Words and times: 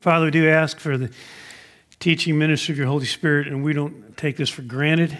Father, 0.00 0.26
we 0.26 0.30
do 0.30 0.48
ask 0.48 0.78
for 0.78 0.96
the 0.96 1.10
teaching 1.98 2.38
ministry 2.38 2.72
of 2.72 2.78
your 2.78 2.86
Holy 2.86 3.04
Spirit, 3.04 3.48
and 3.48 3.64
we 3.64 3.72
don't 3.72 4.16
take 4.16 4.36
this 4.36 4.48
for 4.48 4.62
granted. 4.62 5.18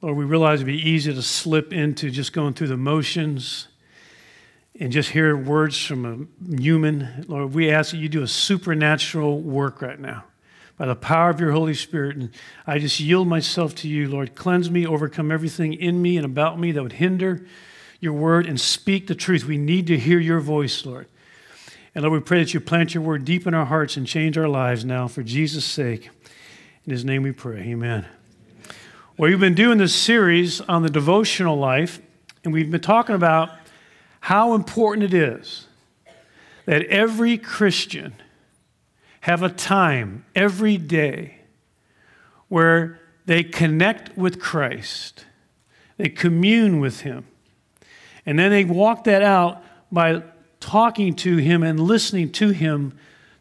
Lord, 0.00 0.16
we 0.16 0.24
realize 0.24 0.62
it'd 0.62 0.66
be 0.66 0.88
easy 0.88 1.12
to 1.12 1.20
slip 1.20 1.74
into 1.74 2.10
just 2.10 2.32
going 2.32 2.54
through 2.54 2.68
the 2.68 2.78
motions 2.78 3.68
and 4.80 4.90
just 4.90 5.10
hear 5.10 5.36
words 5.36 5.84
from 5.84 6.30
a 6.40 6.58
human. 6.58 7.26
Lord, 7.28 7.52
we 7.52 7.70
ask 7.70 7.90
that 7.90 7.98
you 7.98 8.08
do 8.08 8.22
a 8.22 8.28
supernatural 8.28 9.42
work 9.42 9.82
right 9.82 10.00
now 10.00 10.24
by 10.78 10.86
the 10.86 10.96
power 10.96 11.28
of 11.28 11.38
your 11.38 11.52
Holy 11.52 11.74
Spirit. 11.74 12.16
And 12.16 12.30
I 12.66 12.78
just 12.78 12.98
yield 12.98 13.28
myself 13.28 13.74
to 13.74 13.88
you, 13.88 14.08
Lord. 14.08 14.34
Cleanse 14.34 14.70
me, 14.70 14.86
overcome 14.86 15.30
everything 15.30 15.74
in 15.74 16.00
me 16.00 16.16
and 16.16 16.24
about 16.24 16.58
me 16.58 16.72
that 16.72 16.82
would 16.82 16.92
hinder 16.92 17.46
your 18.00 18.14
word, 18.14 18.46
and 18.46 18.58
speak 18.58 19.06
the 19.06 19.14
truth. 19.14 19.44
We 19.44 19.58
need 19.58 19.86
to 19.88 19.98
hear 19.98 20.18
your 20.18 20.40
voice, 20.40 20.86
Lord. 20.86 21.08
And 21.96 22.04
Lord, 22.04 22.12
we 22.12 22.20
pray 22.26 22.40
that 22.40 22.52
you 22.52 22.60
plant 22.60 22.92
your 22.92 23.02
word 23.02 23.24
deep 23.24 23.46
in 23.46 23.54
our 23.54 23.64
hearts 23.64 23.96
and 23.96 24.06
change 24.06 24.36
our 24.36 24.50
lives 24.50 24.84
now 24.84 25.08
for 25.08 25.22
Jesus' 25.22 25.64
sake. 25.64 26.10
In 26.84 26.92
his 26.92 27.06
name 27.06 27.22
we 27.22 27.32
pray. 27.32 27.60
Amen. 27.60 28.04
Well, 29.16 29.30
we've 29.30 29.40
been 29.40 29.54
doing 29.54 29.78
this 29.78 29.94
series 29.94 30.60
on 30.60 30.82
the 30.82 30.90
devotional 30.90 31.56
life, 31.56 31.98
and 32.44 32.52
we've 32.52 32.70
been 32.70 32.82
talking 32.82 33.14
about 33.14 33.48
how 34.20 34.52
important 34.52 35.04
it 35.04 35.14
is 35.14 35.68
that 36.66 36.84
every 36.84 37.38
Christian 37.38 38.12
have 39.20 39.42
a 39.42 39.48
time 39.48 40.26
every 40.34 40.76
day 40.76 41.38
where 42.48 43.00
they 43.24 43.42
connect 43.42 44.14
with 44.18 44.38
Christ, 44.38 45.24
they 45.96 46.10
commune 46.10 46.78
with 46.78 47.00
Him, 47.00 47.24
and 48.26 48.38
then 48.38 48.50
they 48.50 48.66
walk 48.66 49.04
that 49.04 49.22
out 49.22 49.64
by 49.90 50.22
talking 50.66 51.14
to 51.14 51.36
him 51.36 51.62
and 51.62 51.78
listening 51.78 52.30
to 52.32 52.50
him 52.50 52.92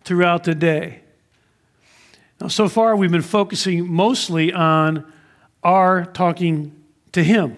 throughout 0.03 0.43
the 0.43 0.53
day. 0.53 1.01
Now, 2.39 2.49
so 2.49 2.69
far, 2.69 2.95
we've 2.95 3.11
been 3.11 3.23
focusing 3.23 3.91
mostly 3.91 4.53
on 4.53 5.11
our 5.63 6.05
talking 6.05 6.71
to 7.13 7.23
him. 7.23 7.57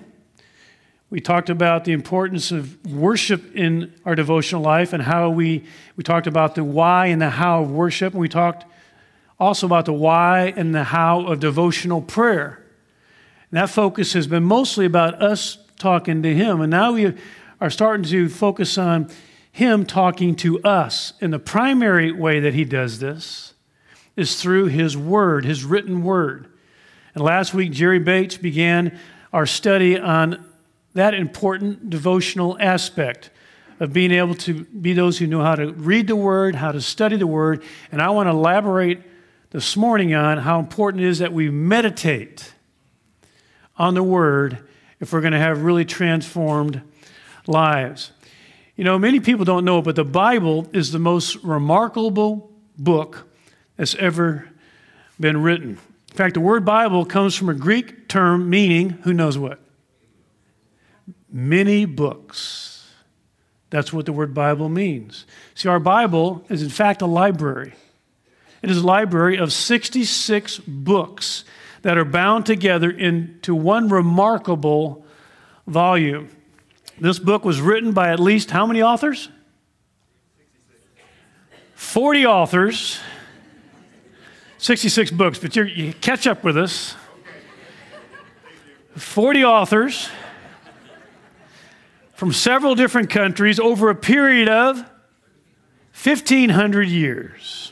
We 1.09 1.19
talked 1.19 1.49
about 1.49 1.83
the 1.83 1.91
importance 1.91 2.51
of 2.51 2.85
worship 2.85 3.55
in 3.55 3.93
our 4.05 4.15
devotional 4.15 4.61
life 4.61 4.93
and 4.93 5.03
how 5.03 5.29
we, 5.29 5.65
we 5.97 6.03
talked 6.03 6.27
about 6.27 6.55
the 6.55 6.63
why 6.63 7.07
and 7.07 7.21
the 7.21 7.29
how 7.29 7.63
of 7.63 7.71
worship. 7.71 8.13
And 8.13 8.21
we 8.21 8.29
talked 8.29 8.65
also 9.37 9.65
about 9.65 9.85
the 9.85 9.93
why 9.93 10.53
and 10.55 10.73
the 10.73 10.85
how 10.85 11.25
of 11.25 11.41
devotional 11.41 12.01
prayer. 12.01 12.63
And 13.51 13.57
that 13.57 13.69
focus 13.69 14.13
has 14.13 14.27
been 14.27 14.43
mostly 14.43 14.85
about 14.85 15.21
us 15.21 15.57
talking 15.77 16.23
to 16.23 16.33
Him. 16.33 16.61
And 16.61 16.71
now 16.71 16.93
we 16.93 17.13
are 17.59 17.69
starting 17.69 18.05
to 18.05 18.29
focus 18.29 18.77
on 18.77 19.09
him 19.57 19.87
talking 19.87 20.35
to 20.35 20.61
us. 20.61 21.13
And 21.19 21.33
the 21.33 21.39
primary 21.39 22.11
way 22.11 22.39
that 22.39 22.53
he 22.53 22.63
does 22.63 22.99
this 22.99 23.55
is 24.15 24.39
through 24.39 24.65
his 24.65 24.95
word, 24.95 25.45
his 25.45 25.63
written 25.65 26.03
word. 26.03 26.47
And 27.15 27.23
last 27.23 27.55
week, 27.55 27.71
Jerry 27.71 27.97
Bates 27.97 28.37
began 28.37 28.99
our 29.33 29.47
study 29.47 29.97
on 29.97 30.45
that 30.93 31.15
important 31.15 31.89
devotional 31.89 32.55
aspect 32.59 33.31
of 33.79 33.91
being 33.91 34.11
able 34.11 34.35
to 34.35 34.63
be 34.65 34.93
those 34.93 35.17
who 35.17 35.25
know 35.25 35.41
how 35.41 35.55
to 35.55 35.73
read 35.73 36.05
the 36.05 36.15
word, 36.15 36.53
how 36.53 36.71
to 36.71 36.79
study 36.79 37.15
the 37.15 37.25
word. 37.25 37.63
And 37.91 37.99
I 37.99 38.11
want 38.11 38.27
to 38.27 38.31
elaborate 38.33 39.01
this 39.49 39.75
morning 39.75 40.13
on 40.13 40.37
how 40.37 40.59
important 40.59 41.03
it 41.03 41.07
is 41.07 41.17
that 41.17 41.33
we 41.33 41.49
meditate 41.49 42.53
on 43.75 43.95
the 43.95 44.03
word 44.03 44.59
if 44.99 45.11
we're 45.11 45.21
going 45.21 45.33
to 45.33 45.39
have 45.39 45.63
really 45.63 45.85
transformed 45.85 46.83
lives. 47.47 48.11
You 48.77 48.83
know, 48.83 48.99
many 48.99 49.19
people 49.19 49.43
don't 49.43 49.65
know, 49.65 49.81
but 49.81 49.95
the 49.95 50.05
Bible 50.05 50.67
is 50.71 50.91
the 50.91 50.99
most 50.99 51.37
remarkable 51.37 52.51
book 52.77 53.27
that's 53.75 53.95
ever 53.95 54.47
been 55.19 55.41
written. 55.41 55.79
In 56.11 56.15
fact, 56.15 56.35
the 56.35 56.39
word 56.39 56.63
Bible 56.63 57.03
comes 57.03 57.35
from 57.35 57.49
a 57.49 57.55
Greek 57.55 58.07
term 58.07 58.51
meaning, 58.51 58.91
who 59.01 59.13
knows 59.13 59.35
what? 59.35 59.59
Many 61.31 61.85
books. 61.85 62.87
That's 63.71 63.91
what 63.91 64.05
the 64.05 64.13
word 64.13 64.35
Bible 64.35 64.69
means. 64.69 65.25
See, 65.55 65.67
our 65.67 65.79
Bible 65.79 66.45
is 66.47 66.61
in 66.61 66.69
fact 66.69 67.01
a 67.01 67.07
library. 67.07 67.73
It 68.61 68.69
is 68.69 68.77
a 68.77 68.85
library 68.85 69.37
of 69.37 69.51
66 69.51 70.59
books 70.59 71.43
that 71.81 71.97
are 71.97 72.05
bound 72.05 72.45
together 72.45 72.91
into 72.91 73.55
one 73.55 73.89
remarkable 73.89 75.03
volume. 75.65 76.29
This 76.99 77.19
book 77.19 77.45
was 77.45 77.61
written 77.61 77.91
by 77.91 78.09
at 78.09 78.19
least 78.19 78.49
how 78.49 78.65
many 78.65 78.81
authors? 78.81 79.29
40 81.75 82.25
authors, 82.25 82.99
66 84.57 85.11
books, 85.11 85.37
but 85.37 85.55
you 85.55 85.93
catch 86.01 86.25
up 86.25 86.43
with 86.43 86.57
us. 86.57 86.95
40 88.95 89.45
authors 89.45 90.09
from 92.15 92.33
several 92.33 92.73
different 92.73 93.11
countries 93.11 93.59
over 93.59 93.91
a 93.91 93.95
period 93.95 94.49
of 94.49 94.77
1,500 96.03 96.87
years. 96.87 97.71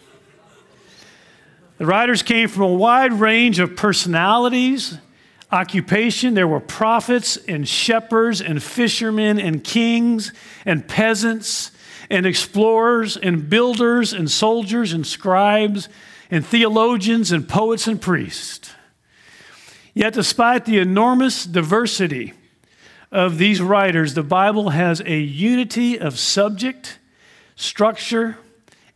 The 1.79 1.85
writers 1.87 2.21
came 2.21 2.47
from 2.47 2.61
a 2.61 2.73
wide 2.73 3.13
range 3.13 3.57
of 3.57 3.75
personalities 3.75 4.99
occupation. 5.55 6.33
There 6.33 6.47
were 6.47 6.59
prophets 6.59 7.37
and 7.47 7.67
shepherds 7.67 8.41
and 8.41 8.61
fishermen 8.61 9.39
and 9.39 9.63
kings 9.63 10.33
and 10.65 10.87
peasants 10.87 11.71
and 12.09 12.25
explorers 12.25 13.17
and 13.17 13.49
builders 13.49 14.13
and 14.13 14.29
soldiers 14.29 14.93
and 14.93 15.07
scribes 15.07 15.89
and 16.29 16.45
theologians 16.45 17.31
and 17.31 17.47
poets 17.47 17.87
and 17.87 17.99
priests. 17.99 18.71
Yet, 19.93 20.13
despite 20.13 20.65
the 20.65 20.77
enormous 20.77 21.45
diversity 21.45 22.33
of 23.11 23.37
these 23.37 23.61
writers, 23.61 24.13
the 24.13 24.23
Bible 24.23 24.71
has 24.71 25.01
a 25.05 25.17
unity 25.17 25.97
of 25.97 26.19
subject, 26.19 26.99
structure, 27.55 28.37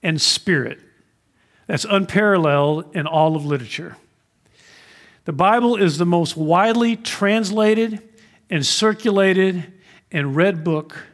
and 0.04 0.22
spirit 0.22 0.80
that's 1.68 1.86
unparalleled 1.86 2.96
in 2.96 3.08
all 3.08 3.36
of 3.36 3.46
literature. 3.46 3.96
The 5.30 5.34
Bible 5.34 5.76
is 5.76 6.00
the 6.00 6.08
most 6.08 6.36
widely 6.36 6.96
translated 6.96 8.02
and 8.50 8.66
circulated 8.66 9.72
and 10.12 10.36
read 10.36 10.64
book 10.64 11.06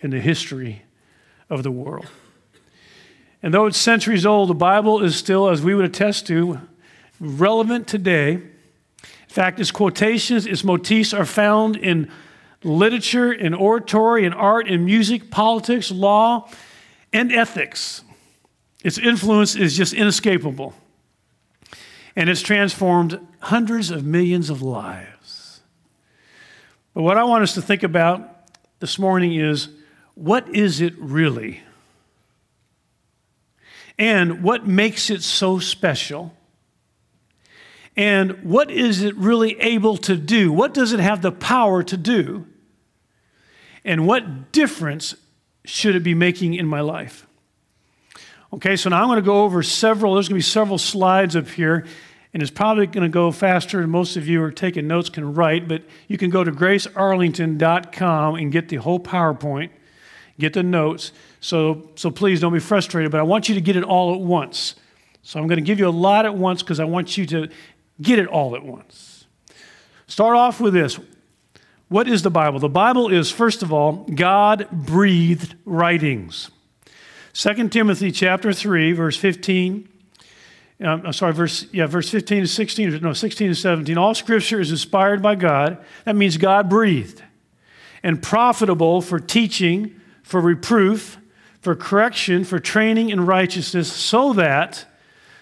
in 0.00 0.08
the 0.08 0.20
history 0.20 0.84
of 1.50 1.64
the 1.64 1.70
world. 1.70 2.06
And 3.42 3.52
though 3.52 3.66
it's 3.66 3.76
centuries 3.76 4.24
old, 4.24 4.48
the 4.48 4.54
Bible 4.54 5.04
is 5.04 5.16
still, 5.16 5.50
as 5.50 5.60
we 5.60 5.74
would 5.74 5.84
attest 5.84 6.26
to, 6.28 6.62
relevant 7.20 7.86
today. 7.86 8.32
In 8.32 9.28
fact, 9.28 9.60
its 9.60 9.70
quotations, 9.70 10.46
its 10.46 10.64
motifs 10.64 11.12
are 11.12 11.26
found 11.26 11.76
in 11.76 12.10
literature, 12.64 13.30
in 13.30 13.52
oratory, 13.52 14.24
in 14.24 14.32
art, 14.32 14.66
in 14.66 14.86
music, 14.86 15.30
politics, 15.30 15.90
law, 15.90 16.50
and 17.12 17.30
ethics. 17.30 18.02
Its 18.82 18.96
influence 18.96 19.56
is 19.56 19.76
just 19.76 19.92
inescapable 19.92 20.72
and 22.18 22.28
it's 22.28 22.42
transformed 22.42 23.24
hundreds 23.38 23.92
of 23.92 24.04
millions 24.04 24.50
of 24.50 24.60
lives. 24.60 25.60
But 26.92 27.02
what 27.02 27.16
I 27.16 27.22
want 27.22 27.44
us 27.44 27.54
to 27.54 27.62
think 27.62 27.84
about 27.84 28.50
this 28.80 28.98
morning 28.98 29.36
is 29.36 29.68
what 30.16 30.52
is 30.52 30.80
it 30.80 30.98
really? 30.98 31.62
And 34.00 34.42
what 34.42 34.66
makes 34.66 35.10
it 35.10 35.22
so 35.22 35.60
special? 35.60 36.34
And 37.96 38.42
what 38.42 38.72
is 38.72 39.04
it 39.04 39.16
really 39.16 39.56
able 39.60 39.96
to 39.98 40.16
do? 40.16 40.52
What 40.52 40.74
does 40.74 40.92
it 40.92 40.98
have 40.98 41.22
the 41.22 41.30
power 41.30 41.84
to 41.84 41.96
do? 41.96 42.46
And 43.84 44.08
what 44.08 44.50
difference 44.50 45.14
should 45.64 45.94
it 45.94 46.02
be 46.02 46.14
making 46.14 46.54
in 46.54 46.66
my 46.66 46.80
life? 46.80 47.28
Okay, 48.52 48.74
so 48.74 48.90
now 48.90 49.02
I'm 49.02 49.06
going 49.08 49.18
to 49.18 49.22
go 49.22 49.44
over 49.44 49.62
several, 49.62 50.14
there's 50.14 50.28
going 50.28 50.40
to 50.40 50.44
be 50.46 50.50
several 50.50 50.78
slides 50.78 51.36
up 51.36 51.46
here 51.48 51.86
and 52.38 52.42
it's 52.44 52.52
probably 52.52 52.86
going 52.86 53.02
to 53.02 53.08
go 53.08 53.32
faster 53.32 53.84
most 53.88 54.16
of 54.16 54.28
you 54.28 54.40
are 54.44 54.52
taking 54.52 54.86
notes 54.86 55.08
can 55.08 55.34
write, 55.34 55.66
but 55.66 55.82
you 56.06 56.16
can 56.16 56.30
go 56.30 56.44
to 56.44 56.52
gracearlington.com 56.52 58.36
and 58.36 58.52
get 58.52 58.68
the 58.68 58.76
whole 58.76 59.00
PowerPoint, 59.00 59.70
get 60.38 60.52
the 60.52 60.62
notes. 60.62 61.10
So, 61.40 61.90
so 61.96 62.12
please 62.12 62.40
don't 62.40 62.52
be 62.52 62.60
frustrated, 62.60 63.10
but 63.10 63.18
I 63.18 63.24
want 63.24 63.48
you 63.48 63.56
to 63.56 63.60
get 63.60 63.74
it 63.74 63.82
all 63.82 64.14
at 64.14 64.20
once. 64.20 64.76
So 65.24 65.40
I'm 65.40 65.48
going 65.48 65.58
to 65.58 65.64
give 65.64 65.80
you 65.80 65.88
a 65.88 65.90
lot 65.90 66.26
at 66.26 66.34
once 66.36 66.62
because 66.62 66.78
I 66.78 66.84
want 66.84 67.18
you 67.18 67.26
to 67.26 67.48
get 68.00 68.20
it 68.20 68.28
all 68.28 68.54
at 68.54 68.64
once. 68.64 69.26
Start 70.06 70.36
off 70.36 70.60
with 70.60 70.74
this. 70.74 70.96
What 71.88 72.06
is 72.06 72.22
the 72.22 72.30
Bible? 72.30 72.60
The 72.60 72.68
Bible 72.68 73.12
is, 73.12 73.32
first 73.32 73.64
of 73.64 73.72
all, 73.72 74.06
God 74.14 74.70
breathed 74.70 75.56
writings. 75.64 76.52
2 77.32 77.68
Timothy 77.70 78.12
chapter 78.12 78.52
3, 78.52 78.92
verse 78.92 79.16
15 79.16 79.88
I'm 80.80 81.12
sorry, 81.12 81.32
verse, 81.32 81.66
yeah, 81.72 81.86
verse 81.86 82.08
15 82.08 82.42
to 82.42 82.46
16, 82.46 83.00
no, 83.00 83.12
16 83.12 83.48
to 83.48 83.54
17. 83.54 83.98
All 83.98 84.14
scripture 84.14 84.60
is 84.60 84.70
inspired 84.70 85.20
by 85.20 85.34
God. 85.34 85.84
That 86.04 86.14
means 86.14 86.36
God 86.36 86.68
breathed 86.68 87.22
and 88.04 88.22
profitable 88.22 89.00
for 89.02 89.18
teaching, 89.18 90.00
for 90.22 90.40
reproof, 90.40 91.18
for 91.60 91.74
correction, 91.74 92.44
for 92.44 92.60
training 92.60 93.10
in 93.10 93.26
righteousness, 93.26 93.92
so 93.92 94.32
that 94.34 94.84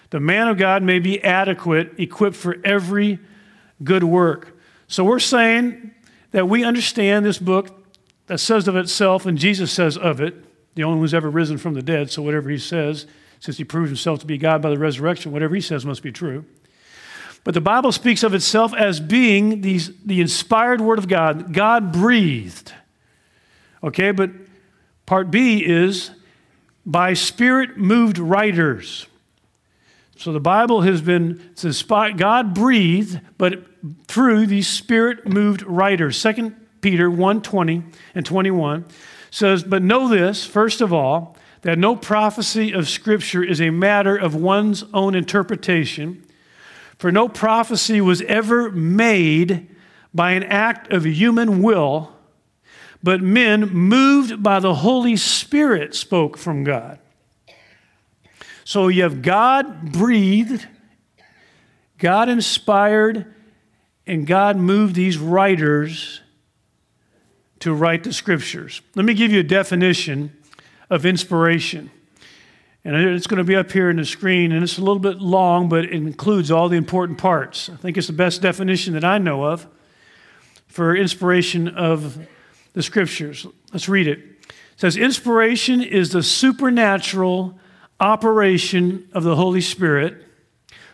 the 0.09 0.19
man 0.19 0.47
of 0.47 0.57
God 0.57 0.81
may 0.81 0.97
be 0.97 1.23
adequate, 1.23 1.93
equipped 1.99 2.35
for 2.35 2.57
every 2.63 3.19
good 3.83 4.03
work. 4.03 4.57
So 4.87 5.03
we're 5.03 5.19
saying 5.19 5.91
that 6.31 6.49
we 6.49 6.63
understand 6.63 7.25
this 7.25 7.37
book 7.37 7.67
that 8.25 8.39
says 8.39 8.67
of 8.67 8.75
itself, 8.75 9.27
and 9.27 9.37
Jesus 9.37 9.71
says 9.71 9.97
of 9.97 10.19
it, 10.19 10.35
the 10.75 10.83
only 10.83 10.95
one 10.95 11.03
who's 11.03 11.13
ever 11.13 11.29
risen 11.29 11.57
from 11.57 11.75
the 11.75 11.83
dead, 11.83 12.09
so 12.09 12.21
whatever 12.23 12.49
he 12.49 12.57
says, 12.57 13.05
since 13.39 13.57
he 13.57 13.63
proved 13.63 13.87
himself 13.87 14.19
to 14.19 14.25
be 14.25 14.37
God 14.37 14.61
by 14.61 14.69
the 14.69 14.77
resurrection, 14.77 15.31
whatever 15.31 15.55
he 15.55 15.61
says 15.61 15.85
must 15.85 16.03
be 16.03 16.11
true. 16.11 16.45
But 17.43 17.53
the 17.53 17.61
Bible 17.61 17.91
speaks 17.91 18.23
of 18.23 18.33
itself 18.33 18.73
as 18.73 18.99
being 18.99 19.61
these, 19.61 19.91
the 20.03 20.19
inspired 20.19 20.81
word 20.81 20.99
of 20.99 21.07
God, 21.07 21.53
God 21.53 21.93
breathed. 21.93 22.73
Okay, 23.83 24.11
but 24.11 24.31
part 25.05 25.31
B 25.31 25.63
is 25.65 26.11
by 26.85 27.13
spirit 27.13 27.77
moved 27.77 28.17
writers. 28.17 29.07
So 30.17 30.33
the 30.33 30.39
Bible 30.39 30.81
has 30.81 31.01
been 31.01 31.51
inspired, 31.63 32.17
God 32.17 32.53
breathed, 32.53 33.21
but 33.37 33.63
through 34.07 34.47
these 34.47 34.67
spirit 34.67 35.27
moved 35.27 35.61
writers. 35.61 36.17
Second 36.17 36.55
Peter 36.81 37.09
1 37.09 37.41
20 37.43 37.83
and 38.15 38.25
21 38.25 38.85
says, 39.31 39.63
But 39.63 39.83
know 39.83 40.07
this, 40.07 40.45
first 40.45 40.81
of 40.81 40.91
all, 40.91 41.36
that 41.67 41.77
no 41.77 41.97
prophecy 41.97 42.71
of 42.71 42.87
Scripture 42.87 43.43
is 43.43 43.59
a 43.59 43.71
matter 43.71 44.15
of 44.15 44.33
one's 44.33 44.85
own 44.93 45.13
interpretation, 45.13 46.25
for 46.97 47.11
no 47.11 47.27
prophecy 47.27 47.99
was 47.99 48.21
ever 48.21 48.71
made 48.71 49.67
by 50.13 50.31
an 50.31 50.43
act 50.43 50.93
of 50.93 51.05
human 51.05 51.61
will, 51.61 52.15
but 53.03 53.21
men 53.21 53.67
moved 53.67 54.41
by 54.41 54.61
the 54.61 54.75
Holy 54.75 55.17
Spirit 55.17 55.93
spoke 55.93 56.37
from 56.37 56.63
God. 56.63 56.99
So 58.63 58.87
you 58.87 59.03
have 59.03 59.21
God 59.21 59.91
breathed, 59.91 60.65
God 61.97 62.29
inspired, 62.29 63.35
and 64.05 64.25
God 64.25 64.55
moved 64.55 64.95
these 64.95 65.17
writers 65.17 66.21
to 67.59 67.73
write 67.73 68.05
the 68.05 68.13
scriptures. 68.13 68.81
Let 68.95 69.03
me 69.03 69.13
give 69.13 69.33
you 69.33 69.41
a 69.41 69.43
definition 69.43 70.31
of 70.89 71.05
inspiration. 71.05 71.91
And 72.83 72.95
it's 72.95 73.27
going 73.27 73.39
to 73.39 73.43
be 73.43 73.55
up 73.55 73.71
here 73.71 73.89
in 73.89 73.97
the 73.97 74.05
screen, 74.05 74.51
and 74.53 74.63
it's 74.63 74.77
a 74.77 74.81
little 74.81 74.99
bit 74.99 75.17
long, 75.17 75.67
but 75.67 75.83
it 75.83 75.91
includes 75.91 76.51
all 76.51 76.69
the 76.69 76.77
important 76.77 77.17
parts. 77.17 77.69
I 77.69 77.75
think 77.75 77.97
it's 77.97 78.07
the 78.07 78.13
best 78.13 78.41
definition 78.41 78.93
that 78.93 79.03
I 79.03 79.17
know 79.17 79.43
of 79.43 79.67
for 80.67 80.95
inspiration 80.95 81.67
of 81.67 82.27
the 82.73 82.83
scriptures. 82.83 83.45
Let's 83.73 83.89
read 83.89 84.07
it. 84.07 84.19
It 84.19 84.53
says, 84.77 84.95
Inspiration 84.95 85.81
is 85.81 86.11
the 86.11 86.23
supernatural 86.23 87.59
operation 87.99 89.09
of 89.11 89.23
the 89.23 89.35
Holy 89.35 89.61
Spirit, 89.61 90.23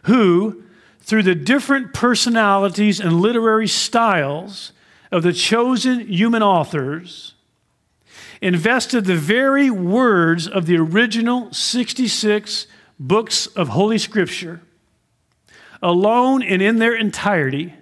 who, 0.03 0.63
through 1.01 1.23
the 1.23 1.35
different 1.35 1.93
personalities 1.93 2.99
and 2.99 3.19
literary 3.19 3.67
styles 3.67 4.71
of 5.11 5.21
the 5.21 5.33
chosen 5.33 6.07
human 6.07 6.41
authors, 6.41 7.32
invested 8.41 9.05
the 9.05 9.15
very 9.15 9.69
words 9.69 10.47
of 10.47 10.65
the 10.65 10.77
original 10.77 11.51
66 11.53 12.67
books 12.99 13.47
of 13.47 13.69
Holy 13.69 13.97
Scripture, 13.97 14.61
alone 15.81 16.41
and 16.43 16.61
in 16.61 16.79
their 16.79 16.95
entirety, 16.95 17.73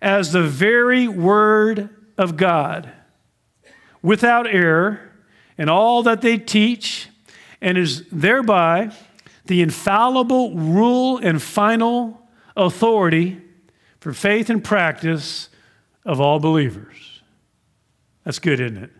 as 0.00 0.32
the 0.32 0.42
very 0.42 1.06
Word 1.06 1.88
of 2.18 2.36
God, 2.36 2.90
without 4.02 4.46
error, 4.46 5.12
in 5.56 5.68
all 5.68 6.02
that 6.02 6.22
they 6.22 6.38
teach, 6.38 7.08
and 7.60 7.78
is 7.78 8.04
thereby 8.10 8.90
the 9.46 9.62
infallible 9.62 10.54
rule 10.56 11.18
and 11.18 11.40
final 11.40 12.20
authority 12.56 13.40
for 14.00 14.12
faith 14.12 14.50
and 14.50 14.64
practice 14.64 15.48
of 16.04 16.20
all 16.20 16.40
believers. 16.40 17.22
That's 18.24 18.38
good, 18.38 18.60
isn't 18.60 18.76
it? 18.76 18.90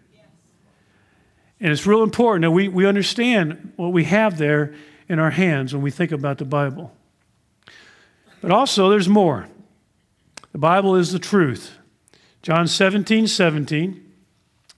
And 1.62 1.70
it's 1.70 1.87
real 1.87 2.03
important 2.03 2.43
that 2.43 2.50
we, 2.50 2.67
we 2.67 2.87
understand 2.87 3.73
what 3.76 3.93
we 3.93 4.03
have 4.05 4.37
there 4.37 4.75
in 5.09 5.20
our 5.20 5.31
hands 5.31 5.73
when 5.73 5.81
we 5.81 5.93
think 5.93 6.11
about 6.11 6.38
the 6.38 6.44
Bible. 6.44 6.93
But 8.41 8.50
also, 8.50 8.91
there's 8.91 9.09
more. 9.09 9.47
The 10.50 10.59
Bible 10.59 10.97
is 10.97 11.12
the 11.12 11.20
truth. 11.20 11.79
John 12.43 12.67
17, 12.67 13.29
17, 13.29 14.12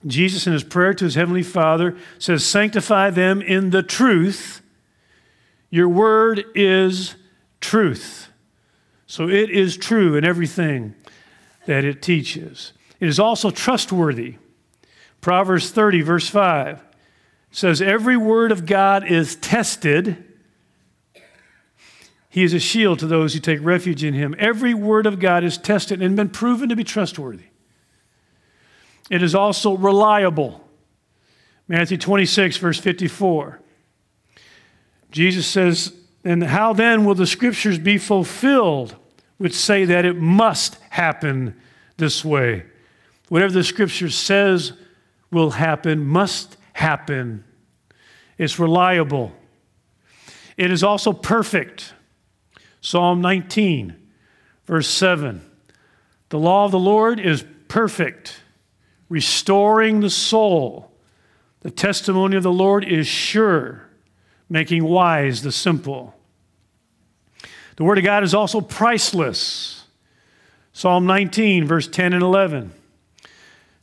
Jesus 0.05 0.45
in 0.45 0.53
his 0.53 0.63
prayer 0.63 0.93
to 0.93 1.05
his 1.05 1.15
heavenly 1.15 1.41
Father 1.41 1.97
says, 2.19 2.45
Sanctify 2.45 3.09
them 3.09 3.41
in 3.41 3.71
the 3.71 3.81
truth. 3.81 4.61
Your 5.71 5.89
word 5.89 6.45
is 6.53 7.15
truth. 7.59 8.29
So 9.07 9.27
it 9.27 9.49
is 9.49 9.75
true 9.75 10.15
in 10.15 10.23
everything 10.23 10.93
that 11.65 11.83
it 11.83 12.03
teaches. 12.03 12.73
It 12.99 13.09
is 13.09 13.19
also 13.19 13.49
trustworthy. 13.49 14.35
Proverbs 15.25 15.71
30, 15.71 16.01
verse 16.01 16.29
5 16.29 16.83
says, 17.49 17.81
Every 17.81 18.15
word 18.15 18.51
of 18.51 18.67
God 18.67 19.07
is 19.07 19.35
tested. 19.35 20.23
He 22.29 22.43
is 22.43 22.53
a 22.53 22.59
shield 22.59 22.99
to 22.99 23.07
those 23.07 23.33
who 23.33 23.39
take 23.39 23.57
refuge 23.63 24.03
in 24.03 24.13
him. 24.13 24.35
Every 24.37 24.75
word 24.75 25.07
of 25.07 25.17
God 25.17 25.43
is 25.43 25.57
tested 25.57 25.99
and 25.99 26.15
been 26.15 26.29
proven 26.29 26.69
to 26.69 26.75
be 26.75 26.83
trustworthy. 26.83 27.45
It 29.09 29.23
is 29.23 29.33
also 29.33 29.75
reliable. 29.75 30.63
Matthew 31.67 31.97
26, 31.97 32.57
verse 32.57 32.79
54. 32.79 33.59
Jesus 35.09 35.47
says, 35.47 35.91
And 36.23 36.43
how 36.43 36.73
then 36.73 37.03
will 37.03 37.15
the 37.15 37.25
scriptures 37.25 37.79
be 37.79 37.97
fulfilled, 37.97 38.95
which 39.39 39.55
say 39.55 39.85
that 39.85 40.05
it 40.05 40.17
must 40.17 40.75
happen 40.91 41.59
this 41.97 42.23
way? 42.23 42.65
Whatever 43.29 43.53
the 43.53 43.63
scripture 43.63 44.11
says 44.11 44.73
will 45.31 45.51
happen, 45.51 46.05
must 46.05 46.57
happen. 46.73 47.43
It's 48.37 48.59
reliable. 48.59 49.31
It 50.57 50.71
is 50.71 50.83
also 50.83 51.13
perfect. 51.13 51.93
Psalm 52.81 53.21
19, 53.21 53.95
verse 54.65 54.87
7. 54.87 55.41
The 56.29 56.39
law 56.39 56.65
of 56.65 56.71
the 56.71 56.79
Lord 56.79 57.19
is 57.19 57.45
perfect, 57.67 58.41
restoring 59.09 59.99
the 59.99 60.09
soul. 60.09 60.91
The 61.61 61.71
testimony 61.71 62.35
of 62.35 62.43
the 62.43 62.51
Lord 62.51 62.85
is 62.85 63.07
sure, 63.07 63.89
making 64.49 64.83
wise 64.83 65.41
the 65.41 65.51
simple. 65.51 66.13
The 67.77 67.83
Word 67.83 67.97
of 67.97 68.03
God 68.03 68.23
is 68.23 68.33
also 68.33 68.61
priceless. 68.61 69.85
Psalm 70.73 71.05
19, 71.05 71.65
verse 71.65 71.87
10 71.87 72.13
and 72.13 72.21
11 72.21 72.71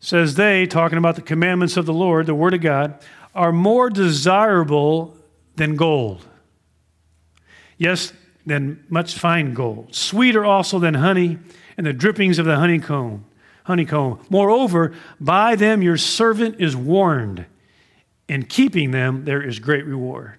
says 0.02 0.34
they, 0.34 0.66
talking 0.66 0.98
about 0.98 1.14
the 1.14 1.22
commandments 1.22 1.76
of 1.76 1.86
the 1.86 1.92
Lord, 1.92 2.26
the 2.26 2.34
Word 2.34 2.54
of 2.54 2.60
God, 2.60 2.98
are 3.36 3.52
more 3.52 3.88
desirable 3.88 5.16
than 5.54 5.76
gold. 5.76 6.26
Yes, 7.78 8.12
than 8.44 8.84
much 8.88 9.14
fine 9.16 9.54
gold. 9.54 9.94
Sweeter 9.94 10.44
also 10.44 10.80
than 10.80 10.94
honey 10.94 11.38
and 11.76 11.86
the 11.86 11.92
drippings 11.92 12.40
of 12.40 12.46
the 12.46 12.56
honeycomb. 12.56 13.24
Honeycomb. 13.62 14.18
Moreover, 14.28 14.92
by 15.20 15.54
them 15.54 15.82
your 15.82 15.96
servant 15.96 16.60
is 16.60 16.74
warned. 16.74 17.46
In 18.28 18.42
keeping 18.42 18.90
them, 18.90 19.24
there 19.24 19.40
is 19.40 19.60
great 19.60 19.86
reward. 19.86 20.36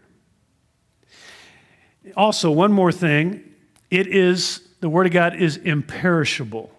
Also, 2.17 2.51
one 2.51 2.74
more 2.74 2.91
thing 2.91 3.50
it 3.89 4.08
is, 4.08 4.60
the 4.82 4.89
Word 4.89 5.05
of 5.05 5.13
God 5.13 5.38
is 5.38 5.55
imperishable. 5.55 6.70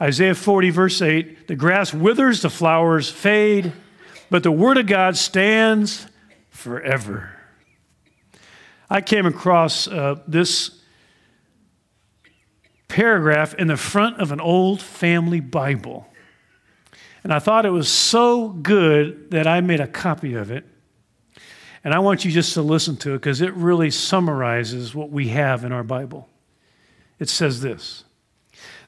Isaiah 0.00 0.34
40, 0.34 0.70
verse 0.70 1.02
8 1.02 1.48
the 1.48 1.56
grass 1.56 1.94
withers, 1.94 2.42
the 2.42 2.50
flowers 2.50 3.10
fade, 3.10 3.72
but 4.30 4.42
the 4.42 4.52
word 4.52 4.78
of 4.78 4.86
God 4.86 5.16
stands 5.16 6.06
forever. 6.50 7.30
I 8.90 9.00
came 9.00 9.26
across 9.26 9.88
uh, 9.88 10.20
this 10.26 10.80
paragraph 12.88 13.54
in 13.54 13.66
the 13.66 13.76
front 13.76 14.20
of 14.20 14.30
an 14.30 14.40
old 14.40 14.80
family 14.80 15.40
Bible. 15.40 16.06
And 17.24 17.32
I 17.32 17.38
thought 17.38 17.66
it 17.66 17.70
was 17.70 17.88
so 17.88 18.48
good 18.48 19.30
that 19.30 19.46
I 19.46 19.60
made 19.62 19.80
a 19.80 19.86
copy 19.86 20.34
of 20.34 20.50
it. 20.50 20.64
And 21.82 21.92
I 21.92 21.98
want 21.98 22.24
you 22.24 22.30
just 22.30 22.54
to 22.54 22.62
listen 22.62 22.96
to 22.98 23.14
it 23.14 23.18
because 23.18 23.40
it 23.40 23.52
really 23.54 23.90
summarizes 23.90 24.94
what 24.94 25.10
we 25.10 25.28
have 25.28 25.64
in 25.64 25.72
our 25.72 25.82
Bible. 25.82 26.28
It 27.18 27.28
says 27.28 27.60
this 27.60 28.03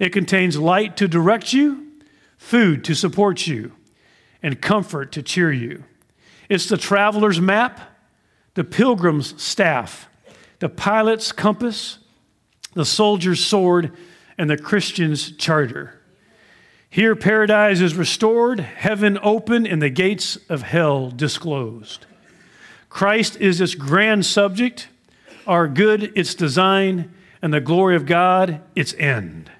It 0.00 0.12
contains 0.12 0.58
light 0.58 0.96
to 0.96 1.06
direct 1.06 1.52
you, 1.52 1.86
food 2.38 2.82
to 2.84 2.94
support 2.94 3.46
you, 3.46 3.72
and 4.42 4.60
comfort 4.60 5.12
to 5.12 5.22
cheer 5.22 5.52
you. 5.52 5.84
It's 6.48 6.66
the 6.68 6.78
traveler's 6.78 7.40
map, 7.40 7.80
the 8.54 8.64
pilgrim's 8.64 9.40
staff, 9.40 10.08
the 10.58 10.70
pilot's 10.70 11.30
compass, 11.30 11.98
the 12.72 12.86
soldier's 12.86 13.44
sword, 13.44 13.96
and 14.38 14.48
the 14.48 14.56
Christian's 14.56 15.32
charter. 15.32 16.00
Here, 16.88 17.14
paradise 17.14 17.80
is 17.80 17.94
restored, 17.94 18.58
heaven 18.58 19.18
open, 19.22 19.66
and 19.66 19.82
the 19.82 19.90
gates 19.90 20.38
of 20.48 20.62
hell 20.62 21.10
disclosed. 21.10 22.06
Christ 22.88 23.36
is 23.36 23.60
its 23.60 23.74
grand 23.74 24.24
subject, 24.24 24.88
our 25.46 25.68
good 25.68 26.10
its 26.16 26.34
design, 26.34 27.12
and 27.42 27.52
the 27.52 27.60
glory 27.60 27.96
of 27.96 28.06
God 28.06 28.62
its 28.74 28.94
end. 28.94 29.50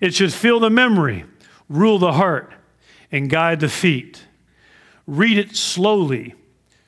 It 0.00 0.14
should 0.14 0.32
fill 0.32 0.60
the 0.60 0.70
memory, 0.70 1.24
rule 1.68 1.98
the 1.98 2.12
heart, 2.12 2.52
and 3.12 3.28
guide 3.28 3.60
the 3.60 3.68
feet. 3.68 4.24
Read 5.06 5.36
it 5.36 5.56
slowly, 5.56 6.34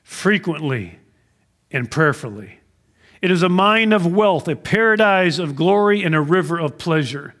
frequently, 0.03 0.99
and 1.71 1.89
prayerfully. 1.89 2.59
It 3.21 3.31
is 3.31 3.43
a 3.43 3.49
mine 3.49 3.93
of 3.93 4.05
wealth, 4.05 4.47
a 4.47 4.55
paradise 4.55 5.39
of 5.39 5.55
glory, 5.55 6.03
and 6.03 6.13
a 6.13 6.21
river 6.21 6.59
of 6.59 6.77
pleasure. 6.77 7.35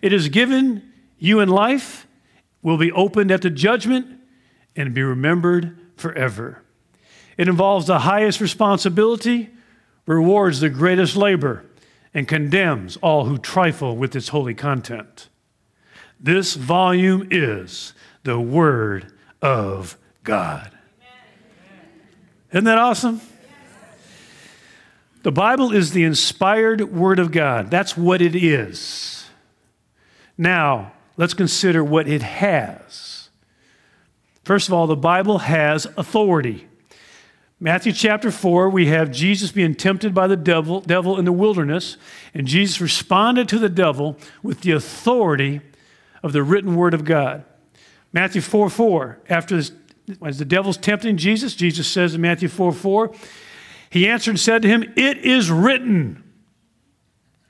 It 0.00 0.12
is 0.12 0.28
given 0.28 0.92
you 1.18 1.40
in 1.40 1.48
life, 1.48 2.06
will 2.62 2.78
be 2.78 2.92
opened 2.92 3.30
at 3.30 3.42
the 3.42 3.50
judgment, 3.50 4.06
and 4.74 4.94
be 4.94 5.02
remembered 5.02 5.78
forever. 5.96 6.62
It 7.36 7.48
involves 7.48 7.86
the 7.86 8.00
highest 8.00 8.40
responsibility, 8.40 9.50
rewards 10.06 10.60
the 10.60 10.70
greatest 10.70 11.16
labor, 11.16 11.64
and 12.16 12.26
condemns 12.26 12.96
all 13.02 13.26
who 13.26 13.36
trifle 13.36 13.94
with 13.94 14.16
its 14.16 14.28
holy 14.28 14.54
content. 14.54 15.28
This 16.18 16.54
volume 16.54 17.28
is 17.30 17.92
the 18.22 18.40
Word 18.40 19.12
of 19.42 19.98
God. 20.24 20.72
Isn't 22.50 22.64
that 22.64 22.78
awesome? 22.78 23.20
The 25.24 25.30
Bible 25.30 25.74
is 25.74 25.90
the 25.90 26.04
inspired 26.04 26.90
Word 26.90 27.18
of 27.18 27.32
God. 27.32 27.70
That's 27.70 27.98
what 27.98 28.22
it 28.22 28.34
is. 28.34 29.28
Now, 30.38 30.92
let's 31.18 31.34
consider 31.34 31.84
what 31.84 32.08
it 32.08 32.22
has. 32.22 33.28
First 34.42 34.68
of 34.68 34.72
all, 34.72 34.86
the 34.86 34.96
Bible 34.96 35.40
has 35.40 35.84
authority. 35.98 36.66
Matthew 37.58 37.92
chapter 37.92 38.30
4, 38.30 38.68
we 38.68 38.86
have 38.88 39.10
Jesus 39.10 39.50
being 39.50 39.74
tempted 39.74 40.12
by 40.12 40.26
the 40.26 40.36
devil, 40.36 40.82
devil 40.82 41.18
in 41.18 41.24
the 41.24 41.32
wilderness, 41.32 41.96
and 42.34 42.46
Jesus 42.46 42.82
responded 42.82 43.48
to 43.48 43.58
the 43.58 43.70
devil 43.70 44.18
with 44.42 44.60
the 44.60 44.72
authority 44.72 45.62
of 46.22 46.34
the 46.34 46.42
written 46.42 46.76
word 46.76 46.92
of 46.92 47.04
God. 47.04 47.44
Matthew 48.12 48.42
4 48.42 48.68
4, 48.68 49.20
after 49.30 49.56
this, 49.56 49.72
as 50.22 50.38
the 50.38 50.44
devil's 50.44 50.76
tempting 50.76 51.16
Jesus, 51.16 51.54
Jesus 51.54 51.88
says 51.88 52.14
in 52.14 52.20
Matthew 52.20 52.48
4 52.48 52.72
4, 52.72 53.14
he 53.88 54.06
answered 54.06 54.32
and 54.32 54.40
said 54.40 54.60
to 54.60 54.68
him, 54.68 54.82
It 54.94 55.18
is 55.18 55.50
written, 55.50 56.22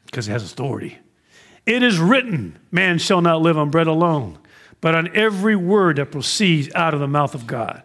because 0.05 0.27
he 0.27 0.33
has 0.33 0.45
authority. 0.45 0.99
It 1.65 1.83
is 1.83 1.99
written, 1.99 2.59
Man 2.71 2.99
shall 2.99 3.23
not 3.23 3.43
live 3.43 3.59
on 3.59 3.71
bread 3.71 3.89
alone, 3.89 4.39
but 4.81 4.95
on 4.95 5.15
every 5.17 5.57
word 5.57 5.97
that 5.97 6.13
proceeds 6.13 6.73
out 6.77 6.95
of 6.95 7.01
the 7.01 7.09
mouth 7.09 7.35
of 7.35 7.49
God. 7.49 7.83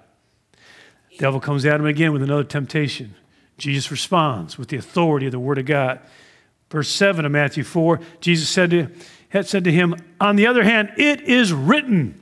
Devil 1.21 1.39
comes 1.39 1.67
at 1.67 1.79
him 1.79 1.85
again 1.85 2.13
with 2.13 2.23
another 2.23 2.43
temptation. 2.43 3.13
Jesus 3.59 3.91
responds 3.91 4.57
with 4.57 4.69
the 4.69 4.77
authority 4.77 5.27
of 5.27 5.31
the 5.31 5.39
Word 5.39 5.59
of 5.59 5.67
God. 5.67 5.99
Verse 6.71 6.89
7 6.89 7.23
of 7.23 7.31
Matthew 7.31 7.63
4, 7.63 7.99
Jesus 8.21 8.49
said 8.49 8.71
to, 8.71 8.87
had 9.29 9.47
said 9.47 9.63
to 9.65 9.71
him, 9.71 9.95
On 10.19 10.35
the 10.35 10.47
other 10.47 10.63
hand, 10.63 10.93
it 10.97 11.21
is 11.21 11.53
written, 11.53 12.19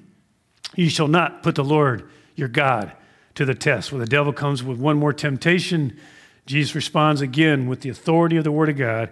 You 0.76 0.90
shall 0.90 1.08
not 1.08 1.44
put 1.44 1.56
the 1.56 1.64
Lord 1.64 2.10
your 2.36 2.50
God 2.50 2.92
to 3.36 3.46
the 3.46 3.56
test. 3.56 3.94
When 3.94 4.02
the 4.02 4.06
devil 4.06 4.34
comes 4.34 4.66
with 4.66 4.78
one 4.78 4.98
more 4.98 5.14
temptation, 5.14 5.98
Jesus 6.46 6.76
responds 6.76 7.22
again 7.22 7.68
with 7.68 7.80
the 7.80 7.90
authority 7.90 8.36
of 8.36 8.44
the 8.44 8.52
Word 8.52 8.68
of 8.68 8.76
God. 8.76 9.12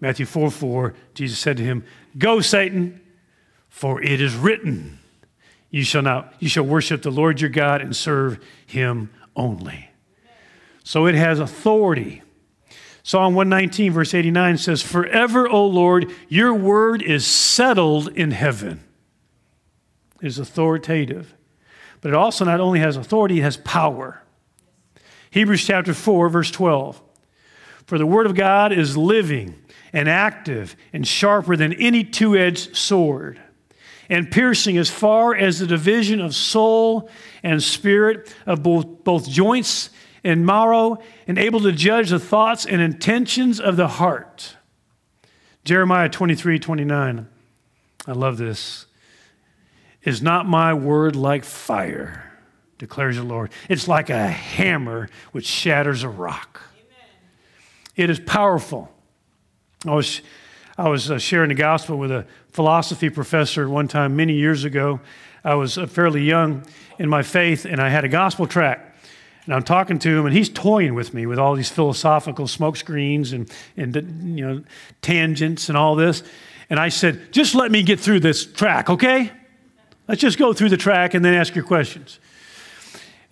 Matthew 0.00 0.24
4 0.24 0.52
4, 0.52 0.94
Jesus 1.14 1.40
said 1.40 1.56
to 1.56 1.64
him, 1.64 1.84
Go, 2.16 2.40
Satan, 2.40 3.00
for 3.70 4.00
it 4.00 4.20
is 4.20 4.36
written, 4.36 5.00
You 5.76 5.84
shall 5.84 6.00
not, 6.00 6.32
you 6.38 6.48
shall 6.48 6.64
worship 6.64 7.02
the 7.02 7.10
Lord 7.10 7.38
your 7.38 7.50
God 7.50 7.82
and 7.82 7.94
serve 7.94 8.42
him 8.64 9.10
only. 9.36 9.90
So 10.84 11.04
it 11.04 11.14
has 11.14 11.38
authority. 11.38 12.22
Psalm 13.02 13.34
119, 13.34 13.92
verse 13.92 14.14
89 14.14 14.56
says, 14.56 14.80
Forever, 14.80 15.46
O 15.46 15.66
Lord, 15.66 16.10
your 16.30 16.54
word 16.54 17.02
is 17.02 17.26
settled 17.26 18.08
in 18.16 18.30
heaven. 18.30 18.84
It 20.22 20.28
is 20.28 20.38
authoritative. 20.38 21.34
But 22.00 22.12
it 22.12 22.14
also 22.14 22.46
not 22.46 22.58
only 22.58 22.80
has 22.80 22.96
authority, 22.96 23.40
it 23.40 23.42
has 23.42 23.58
power. 23.58 24.22
Hebrews 25.30 25.66
chapter 25.66 25.92
4, 25.92 26.30
verse 26.30 26.50
12. 26.50 27.02
For 27.84 27.98
the 27.98 28.06
word 28.06 28.24
of 28.24 28.34
God 28.34 28.72
is 28.72 28.96
living 28.96 29.56
and 29.92 30.08
active 30.08 30.74
and 30.94 31.06
sharper 31.06 31.54
than 31.54 31.74
any 31.74 32.02
two 32.02 32.34
edged 32.34 32.74
sword 32.74 33.42
and 34.08 34.30
piercing 34.30 34.78
as 34.78 34.88
far 34.88 35.34
as 35.34 35.58
the 35.58 35.66
division 35.66 36.20
of 36.20 36.34
soul 36.34 37.10
and 37.42 37.62
spirit, 37.62 38.34
of 38.46 38.62
both, 38.62 39.04
both 39.04 39.28
joints 39.28 39.90
and 40.22 40.44
marrow, 40.44 40.98
and 41.26 41.38
able 41.38 41.60
to 41.60 41.72
judge 41.72 42.10
the 42.10 42.18
thoughts 42.18 42.66
and 42.66 42.80
intentions 42.80 43.60
of 43.60 43.76
the 43.76 43.88
heart. 43.88 44.56
Jeremiah 45.64 46.08
23 46.08 46.58
29. 46.58 47.28
I 48.06 48.12
love 48.12 48.36
this. 48.36 48.86
Is 50.04 50.22
not 50.22 50.46
my 50.46 50.72
word 50.72 51.16
like 51.16 51.44
fire, 51.44 52.32
declares 52.78 53.16
the 53.16 53.24
Lord? 53.24 53.50
It's 53.68 53.88
like 53.88 54.08
a 54.08 54.28
hammer 54.28 55.08
which 55.32 55.46
shatters 55.46 56.04
a 56.04 56.08
rock. 56.08 56.62
Amen. 56.72 57.08
It 57.96 58.10
is 58.10 58.20
powerful. 58.20 58.92
I 59.84 59.94
was 59.94 60.22
I 60.78 60.90
was 60.90 61.10
uh, 61.10 61.18
sharing 61.18 61.48
the 61.48 61.54
gospel 61.54 61.96
with 61.96 62.10
a 62.10 62.26
philosophy 62.50 63.08
professor 63.08 63.66
one 63.66 63.88
time 63.88 64.14
many 64.14 64.34
years 64.34 64.64
ago. 64.64 65.00
I 65.42 65.54
was 65.54 65.78
uh, 65.78 65.86
fairly 65.86 66.22
young 66.22 66.66
in 66.98 67.08
my 67.08 67.22
faith, 67.22 67.64
and 67.64 67.80
I 67.80 67.88
had 67.88 68.04
a 68.04 68.08
gospel 68.08 68.46
track. 68.46 68.94
And 69.46 69.54
I'm 69.54 69.62
talking 69.62 69.98
to 70.00 70.18
him, 70.18 70.26
and 70.26 70.34
he's 70.34 70.50
toying 70.50 70.94
with 70.94 71.14
me 71.14 71.24
with 71.24 71.38
all 71.38 71.54
these 71.54 71.70
philosophical 71.70 72.46
smoke 72.46 72.76
screens 72.76 73.32
and, 73.32 73.50
and 73.78 73.96
you 74.38 74.46
know, 74.46 74.64
tangents 75.00 75.70
and 75.70 75.78
all 75.78 75.96
this. 75.96 76.22
And 76.68 76.78
I 76.78 76.90
said, 76.90 77.32
just 77.32 77.54
let 77.54 77.70
me 77.70 77.82
get 77.82 77.98
through 77.98 78.20
this 78.20 78.44
track, 78.44 78.90
okay? 78.90 79.32
Let's 80.08 80.20
just 80.20 80.36
go 80.36 80.52
through 80.52 80.68
the 80.68 80.76
track 80.76 81.14
and 81.14 81.24
then 81.24 81.32
ask 81.32 81.54
your 81.54 81.64
questions. 81.64 82.20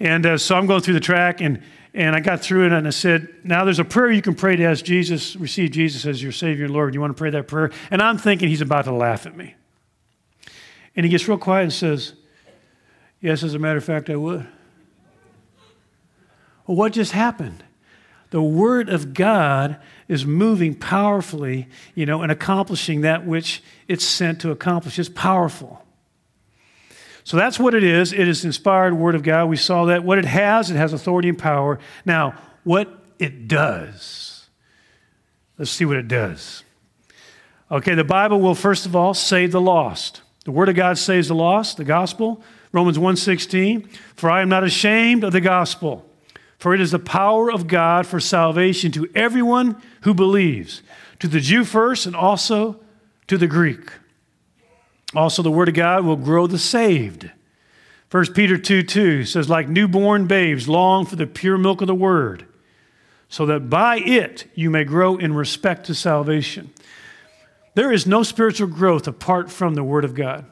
And 0.00 0.24
uh, 0.24 0.38
so 0.38 0.56
I'm 0.56 0.66
going 0.66 0.80
through 0.80 0.94
the 0.94 1.00
track, 1.00 1.42
and 1.42 1.62
and 1.94 2.16
I 2.16 2.20
got 2.20 2.40
through 2.40 2.66
it 2.66 2.72
and 2.72 2.86
I 2.86 2.90
said, 2.90 3.28
Now 3.44 3.64
there's 3.64 3.78
a 3.78 3.84
prayer 3.84 4.10
you 4.10 4.20
can 4.20 4.34
pray 4.34 4.56
to 4.56 4.64
ask 4.64 4.84
Jesus, 4.84 5.36
receive 5.36 5.70
Jesus 5.70 6.04
as 6.04 6.20
your 6.20 6.32
Savior 6.32 6.64
and 6.64 6.74
Lord. 6.74 6.92
You 6.92 7.00
want 7.00 7.16
to 7.16 7.18
pray 7.18 7.30
that 7.30 7.46
prayer? 7.46 7.70
And 7.90 8.02
I'm 8.02 8.18
thinking 8.18 8.48
he's 8.48 8.60
about 8.60 8.86
to 8.86 8.92
laugh 8.92 9.26
at 9.26 9.36
me. 9.36 9.54
And 10.96 11.06
he 11.06 11.10
gets 11.10 11.28
real 11.28 11.38
quiet 11.38 11.62
and 11.62 11.72
says, 11.72 12.14
Yes, 13.20 13.42
as 13.44 13.54
a 13.54 13.58
matter 13.58 13.78
of 13.78 13.84
fact, 13.84 14.10
I 14.10 14.16
would. 14.16 14.46
Well, 16.66 16.76
what 16.76 16.92
just 16.92 17.12
happened? 17.12 17.62
The 18.30 18.42
Word 18.42 18.88
of 18.88 19.14
God 19.14 19.78
is 20.08 20.26
moving 20.26 20.74
powerfully, 20.74 21.68
you 21.94 22.06
know, 22.06 22.22
and 22.22 22.32
accomplishing 22.32 23.02
that 23.02 23.24
which 23.24 23.62
it's 23.86 24.04
sent 24.04 24.40
to 24.40 24.50
accomplish. 24.50 24.98
It's 24.98 25.08
powerful. 25.08 25.83
So 27.24 27.38
that's 27.38 27.58
what 27.58 27.74
it 27.74 27.82
is. 27.82 28.12
It 28.12 28.28
is 28.28 28.44
inspired 28.44 28.94
word 28.94 29.14
of 29.14 29.22
God. 29.22 29.46
We 29.46 29.56
saw 29.56 29.86
that. 29.86 30.04
What 30.04 30.18
it 30.18 30.26
has, 30.26 30.70
it 30.70 30.76
has 30.76 30.92
authority 30.92 31.30
and 31.30 31.38
power. 31.38 31.78
Now, 32.04 32.34
what 32.64 32.88
it 33.18 33.48
does. 33.48 34.46
Let's 35.58 35.70
see 35.70 35.84
what 35.84 35.96
it 35.96 36.08
does. 36.08 36.64
Okay, 37.70 37.94
the 37.94 38.04
Bible 38.04 38.40
will 38.40 38.54
first 38.54 38.84
of 38.86 38.94
all 38.94 39.14
save 39.14 39.52
the 39.52 39.60
lost. 39.60 40.20
The 40.44 40.50
word 40.50 40.68
of 40.68 40.76
God 40.76 40.98
saves 40.98 41.28
the 41.28 41.34
lost, 41.34 41.78
the 41.78 41.84
gospel. 41.84 42.42
Romans 42.72 42.98
1:16, 42.98 43.88
for 44.16 44.30
I 44.30 44.42
am 44.42 44.48
not 44.48 44.64
ashamed 44.64 45.24
of 45.24 45.32
the 45.32 45.40
gospel, 45.40 46.04
for 46.58 46.74
it 46.74 46.80
is 46.80 46.90
the 46.90 46.98
power 46.98 47.50
of 47.50 47.68
God 47.68 48.06
for 48.06 48.20
salvation 48.20 48.90
to 48.92 49.08
everyone 49.14 49.80
who 50.02 50.12
believes, 50.12 50.82
to 51.20 51.28
the 51.28 51.40
Jew 51.40 51.64
first 51.64 52.04
and 52.04 52.16
also 52.16 52.80
to 53.28 53.38
the 53.38 53.46
Greek. 53.46 53.90
Also, 55.14 55.42
the 55.42 55.50
Word 55.50 55.68
of 55.68 55.74
God 55.74 56.04
will 56.04 56.16
grow 56.16 56.46
the 56.46 56.58
saved. 56.58 57.30
1 58.10 58.32
Peter 58.32 58.56
2 58.56 58.82
2 58.82 59.24
says, 59.24 59.48
like 59.48 59.68
newborn 59.68 60.26
babes, 60.26 60.68
long 60.68 61.04
for 61.06 61.16
the 61.16 61.26
pure 61.26 61.58
milk 61.58 61.80
of 61.80 61.86
the 61.86 61.94
Word, 61.94 62.46
so 63.28 63.46
that 63.46 63.68
by 63.70 63.98
it 63.98 64.50
you 64.54 64.70
may 64.70 64.84
grow 64.84 65.16
in 65.16 65.34
respect 65.34 65.86
to 65.86 65.94
salvation. 65.94 66.72
There 67.74 67.92
is 67.92 68.06
no 68.06 68.22
spiritual 68.22 68.68
growth 68.68 69.08
apart 69.08 69.50
from 69.50 69.74
the 69.74 69.82
Word 69.82 70.04
of 70.04 70.14
God. 70.14 70.46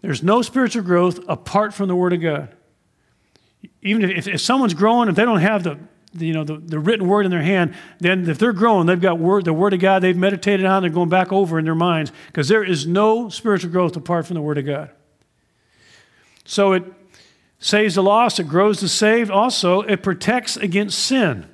There's 0.00 0.22
no 0.22 0.42
spiritual 0.42 0.82
growth 0.82 1.18
apart 1.28 1.74
from 1.74 1.88
the 1.88 1.96
Word 1.96 2.12
of 2.12 2.20
God. 2.20 2.54
Even 3.82 4.08
if, 4.10 4.28
if 4.28 4.40
someone's 4.40 4.74
growing, 4.74 5.08
if 5.08 5.16
they 5.16 5.24
don't 5.24 5.40
have 5.40 5.64
the, 5.64 5.70
the, 5.70 5.78
you 6.16 6.32
know, 6.32 6.44
the, 6.44 6.56
the 6.58 6.78
written 6.78 7.08
word 7.08 7.24
in 7.24 7.30
their 7.30 7.42
hand, 7.42 7.74
then 7.98 8.28
if 8.28 8.38
they're 8.38 8.52
growing, 8.52 8.86
they've 8.86 9.00
got 9.00 9.18
word, 9.18 9.44
the 9.44 9.52
word 9.52 9.74
of 9.74 9.80
God 9.80 10.02
they've 10.02 10.16
meditated 10.16 10.66
on, 10.66 10.82
they're 10.82 10.90
going 10.90 11.08
back 11.08 11.32
over 11.32 11.58
in 11.58 11.64
their 11.64 11.74
minds 11.74 12.12
because 12.26 12.48
there 12.48 12.64
is 12.64 12.86
no 12.86 13.28
spiritual 13.28 13.70
growth 13.70 13.96
apart 13.96 14.26
from 14.26 14.34
the 14.34 14.42
word 14.42 14.58
of 14.58 14.66
God. 14.66 14.90
So 16.44 16.72
it 16.72 16.84
saves 17.58 17.94
the 17.94 18.02
lost, 18.02 18.38
it 18.38 18.48
grows 18.48 18.80
the 18.80 18.88
saved. 18.88 19.30
Also, 19.30 19.80
it 19.82 20.02
protects 20.02 20.56
against 20.56 20.98
sin. 20.98 21.48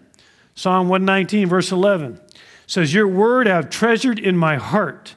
Psalm 0.55 0.89
119, 0.89 1.49
verse 1.49 1.73
11 1.73 2.21
says, 2.67 2.93
Your 2.93 3.09
word 3.09 3.49
I 3.49 3.57
have 3.57 3.71
treasured 3.71 4.19
in 4.19 4.37
my 4.37 4.57
heart 4.57 5.15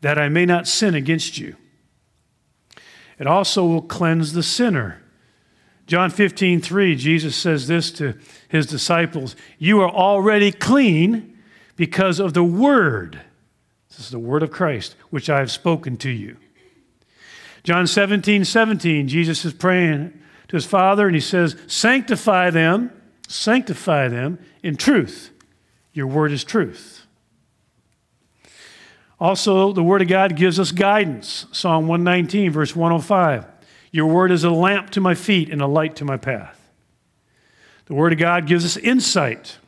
that 0.00 0.18
I 0.18 0.28
may 0.28 0.46
not 0.46 0.66
sin 0.66 0.94
against 0.94 1.38
you. 1.38 1.56
It 3.18 3.26
also 3.26 3.66
will 3.66 3.82
cleanse 3.82 4.32
the 4.32 4.42
sinner. 4.42 5.02
John 5.90 6.10
15, 6.10 6.60
3, 6.60 6.94
Jesus 6.94 7.34
says 7.34 7.66
this 7.66 7.90
to 7.90 8.14
his 8.48 8.64
disciples 8.64 9.34
You 9.58 9.80
are 9.80 9.90
already 9.90 10.52
clean 10.52 11.36
because 11.74 12.20
of 12.20 12.32
the 12.32 12.44
word. 12.44 13.20
This 13.88 13.98
is 13.98 14.10
the 14.10 14.20
word 14.20 14.44
of 14.44 14.52
Christ, 14.52 14.94
which 15.10 15.28
I 15.28 15.40
have 15.40 15.50
spoken 15.50 15.96
to 15.96 16.08
you. 16.08 16.36
John 17.64 17.88
17, 17.88 18.44
17, 18.44 19.08
Jesus 19.08 19.44
is 19.44 19.52
praying 19.52 20.16
to 20.46 20.56
his 20.56 20.64
Father 20.64 21.06
and 21.06 21.14
he 21.16 21.20
says, 21.20 21.56
Sanctify 21.66 22.50
them, 22.50 22.92
sanctify 23.26 24.06
them 24.06 24.38
in 24.62 24.76
truth. 24.76 25.32
Your 25.92 26.06
word 26.06 26.30
is 26.30 26.44
truth. 26.44 27.04
Also, 29.18 29.72
the 29.72 29.82
Word 29.82 30.02
of 30.02 30.08
God 30.08 30.36
gives 30.36 30.60
us 30.60 30.70
guidance. 30.70 31.46
Psalm 31.50 31.88
119, 31.88 32.52
verse 32.52 32.76
105. 32.76 33.44
Your 33.90 34.06
word 34.06 34.30
is 34.30 34.44
a 34.44 34.50
lamp 34.50 34.90
to 34.90 35.00
my 35.00 35.14
feet 35.14 35.50
and 35.50 35.60
a 35.60 35.66
light 35.66 35.96
to 35.96 36.04
my 36.04 36.16
path. 36.16 36.60
The 37.86 37.94
Word 37.94 38.12
of 38.12 38.20
God 38.20 38.46
gives 38.46 38.64
us 38.64 38.76
insight. 38.76 39.58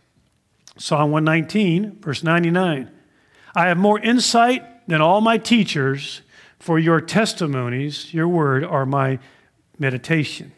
Psalm 0.78 1.10
119, 1.10 1.98
verse 2.00 2.22
99. 2.22 2.88
I 3.54 3.66
have 3.66 3.76
more 3.76 3.98
insight 3.98 4.86
than 4.86 5.00
all 5.00 5.20
my 5.20 5.38
teachers, 5.38 6.22
for 6.60 6.78
your 6.78 7.00
testimonies, 7.00 8.14
your 8.14 8.28
word, 8.28 8.62
are 8.62 8.86
my 8.86 9.18
meditation. 9.76 10.52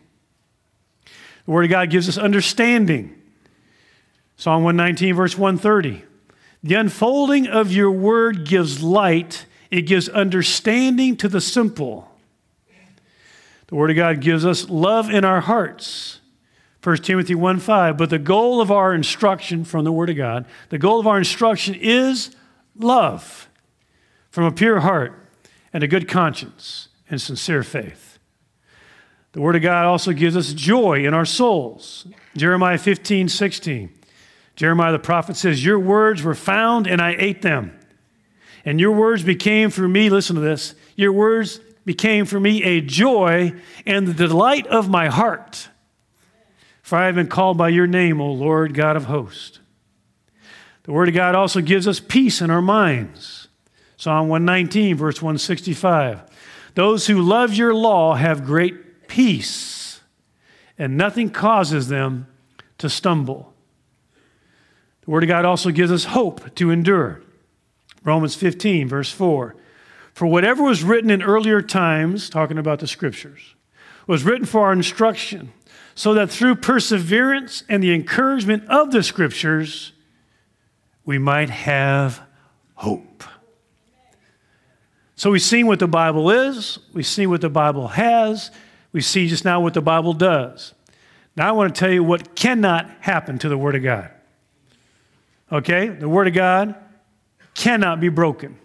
The 1.47 1.50
Word 1.50 1.64
of 1.64 1.71
God 1.71 1.88
gives 1.88 2.06
us 2.06 2.18
understanding. 2.18 3.18
Psalm 4.37 4.62
119, 4.62 5.14
verse 5.14 5.38
130. 5.38 6.04
The 6.62 6.75
unfolding 6.75 7.47
of 7.47 7.73
your 7.73 7.90
word 7.90 8.47
gives 8.47 8.83
light, 8.83 9.47
it 9.71 9.83
gives 9.83 10.11
understanding 10.11 11.16
to 11.16 11.28
the 11.28 11.40
simple. 11.40 12.13
The 13.68 13.75
Word 13.75 13.90
of 13.90 13.97
God 13.97 14.21
gives 14.21 14.44
us 14.44 14.68
love 14.68 15.11
in 15.11 15.25
our 15.25 15.40
hearts. 15.40 16.21
1 16.83 16.99
Timothy 16.99 17.35
1 17.35 17.61
5. 17.61 17.97
But 17.97 18.11
the 18.11 18.18
goal 18.18 18.61
of 18.61 18.71
our 18.71 18.94
instruction 18.94 19.64
from 19.64 19.85
the 19.85 19.92
Word 19.92 20.11
of 20.11 20.16
God, 20.16 20.47
the 20.68 20.78
goal 20.78 21.00
of 21.00 21.06
our 21.06 21.18
instruction 21.18 21.75
is 21.75 22.35
love 22.76 23.49
from 24.30 24.44
a 24.44 24.52
pure 24.52 24.80
heart 24.80 25.28
and 25.73 25.83
a 25.83 25.88
good 25.88 26.09
conscience 26.09 26.88
and 27.09 27.21
sincere 27.21 27.62
faith. 27.62 28.18
The 29.33 29.40
Word 29.40 29.56
of 29.56 29.62
God 29.62 29.87
also 29.87 30.12
gives 30.12 30.37
us 30.37 30.52
joy 30.52 31.04
in 31.06 31.14
our 31.14 31.25
souls. 31.25 32.06
Jeremiah 32.37 32.78
15 32.78 33.28
16. 33.28 33.90
Jeremiah 34.56 34.92
the 34.92 34.99
prophet 34.99 35.37
says, 35.37 35.64
Your 35.64 35.78
words 35.78 36.23
were 36.23 36.35
found 36.35 36.87
and 36.87 37.00
I 37.00 37.16
ate 37.18 37.42
them. 37.42 37.78
And 38.64 38.80
your 38.80 38.92
words 38.92 39.23
became 39.23 39.71
for 39.71 39.88
me, 39.88 40.09
listen 40.09 40.37
to 40.37 40.40
this, 40.40 40.75
your 40.97 41.12
words 41.12 41.61
became 41.84 42.24
for 42.26 42.40
me 42.40 42.62
a 42.62 42.80
joy 42.80 43.54
and 43.86 44.06
the 44.06 44.14
delight 44.14 44.66
of 44.68 44.88
my 44.88 45.08
heart. 45.08 45.68
For 46.82 46.96
I 46.96 47.06
have 47.06 47.14
been 47.14 47.28
called 47.28 47.56
by 47.56 47.70
your 47.70 47.86
name, 47.86 48.20
O 48.20 48.30
Lord 48.30 48.74
God 48.74 48.96
of 48.96 49.06
hosts. 49.06 49.60
The 50.84 50.92
Word 50.92 51.08
of 51.08 51.14
God 51.14 51.34
also 51.34 51.60
gives 51.60 51.88
us 51.88 51.98
peace 51.98 52.40
in 52.42 52.50
our 52.50 52.62
minds. 52.62 53.48
Psalm 53.96 54.28
119, 54.28 54.96
verse 54.96 55.22
165. 55.22 56.22
Those 56.74 57.06
who 57.06 57.22
love 57.22 57.54
your 57.54 57.74
law 57.74 58.14
have 58.14 58.44
great 58.44 59.09
peace, 59.09 60.00
and 60.76 60.96
nothing 60.96 61.30
causes 61.30 61.88
them 61.88 62.26
to 62.78 62.90
stumble. 62.90 63.54
The 65.04 65.11
Word 65.11 65.22
of 65.22 65.28
God 65.28 65.44
also 65.44 65.70
gives 65.70 65.92
us 65.92 66.04
hope 66.04 66.54
to 66.56 66.70
endure. 66.70 67.22
Romans 68.02 68.35
15, 68.35 68.88
verse 68.88 69.11
4. 69.11 69.56
For 70.14 70.27
whatever 70.27 70.62
was 70.62 70.85
written 70.85 71.11
in 71.11 71.22
earlier 71.22 71.61
times, 71.61 72.31
talking 72.31 72.57
about 72.57 72.79
the 72.79 72.87
Scriptures, 72.87 73.57
was 74.07 74.22
written 74.22 74.46
for 74.46 74.61
our 74.66 74.72
instruction, 74.72 75.53
so 75.96 76.14
that 76.14 76.31
through 76.31 76.55
perseverance 76.57 77.64
and 77.68 77.83
the 77.83 77.92
encouragement 77.92 78.64
of 78.68 78.92
the 78.92 79.03
Scriptures, 79.03 79.92
we 81.05 81.18
might 81.18 81.50
have 81.50 82.22
hope. 82.74 83.24
So 85.16 85.31
we've 85.31 85.42
seen 85.42 85.66
what 85.66 85.81
the 85.81 85.88
Bible 85.88 86.31
is, 86.31 86.79
we've 86.92 87.07
seen 87.07 87.29
what 87.29 87.40
the 87.40 87.50
Bible 87.50 87.88
has, 87.88 88.53
we 88.92 89.00
see 89.00 89.27
just 89.27 89.44
now 89.44 89.61
what 89.61 89.74
the 89.74 89.83
Bible 89.83 90.12
does. 90.12 90.74
Now 91.37 91.48
I 91.48 91.53
want 91.53 91.74
to 91.74 91.79
tell 91.79 91.90
you 91.90 92.05
what 92.05 92.37
cannot 92.37 92.88
happen 93.00 93.38
to 93.38 93.48
the 93.48 93.59
Word 93.59 93.74
of 93.74 93.83
God. 93.83 94.11
Okay? 95.50 95.88
The 95.88 96.09
Word 96.09 96.29
of 96.29 96.35
God 96.35 96.77
cannot 97.55 98.00
be 98.00 98.09
broken. 98.09 98.59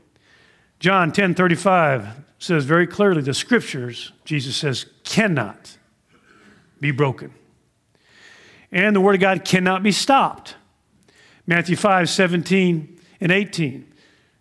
John 0.80 1.12
10 1.12 1.36
35 1.36 2.08
says 2.40 2.64
very 2.64 2.88
clearly 2.88 3.22
the 3.22 3.34
scriptures, 3.34 4.14
Jesus 4.24 4.56
says, 4.56 4.86
cannot 5.04 5.78
be 6.80 6.92
broken. 6.92 7.34
And 8.72 8.96
the 8.96 9.02
Word 9.02 9.16
of 9.16 9.22
God 9.22 9.44
cannot 9.44 9.84
be 9.84 9.92
stopped. 9.92 10.56
Matthew 11.46 11.76
5 11.76 12.10
17 12.10 13.00
and 13.20 13.32
18. 13.32 13.86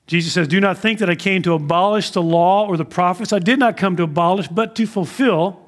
Jesus 0.07 0.33
says, 0.33 0.49
Do 0.49 0.61
not 0.61 0.79
think 0.79 1.01
that 1.01 1.11
I 1.11 1.17
came 1.17 1.43
to 1.43 1.55
abolish 1.55 2.11
the 2.11 2.23
law 2.23 2.67
or 2.67 2.77
the 2.77 2.85
prophets. 2.85 3.33
I 3.33 3.41
did 3.41 3.59
not 3.59 3.77
come 3.77 3.97
to 3.97 4.05
abolish, 4.05 4.49
but 4.49 4.77
to 4.77 4.87
fulfill. 4.87 5.61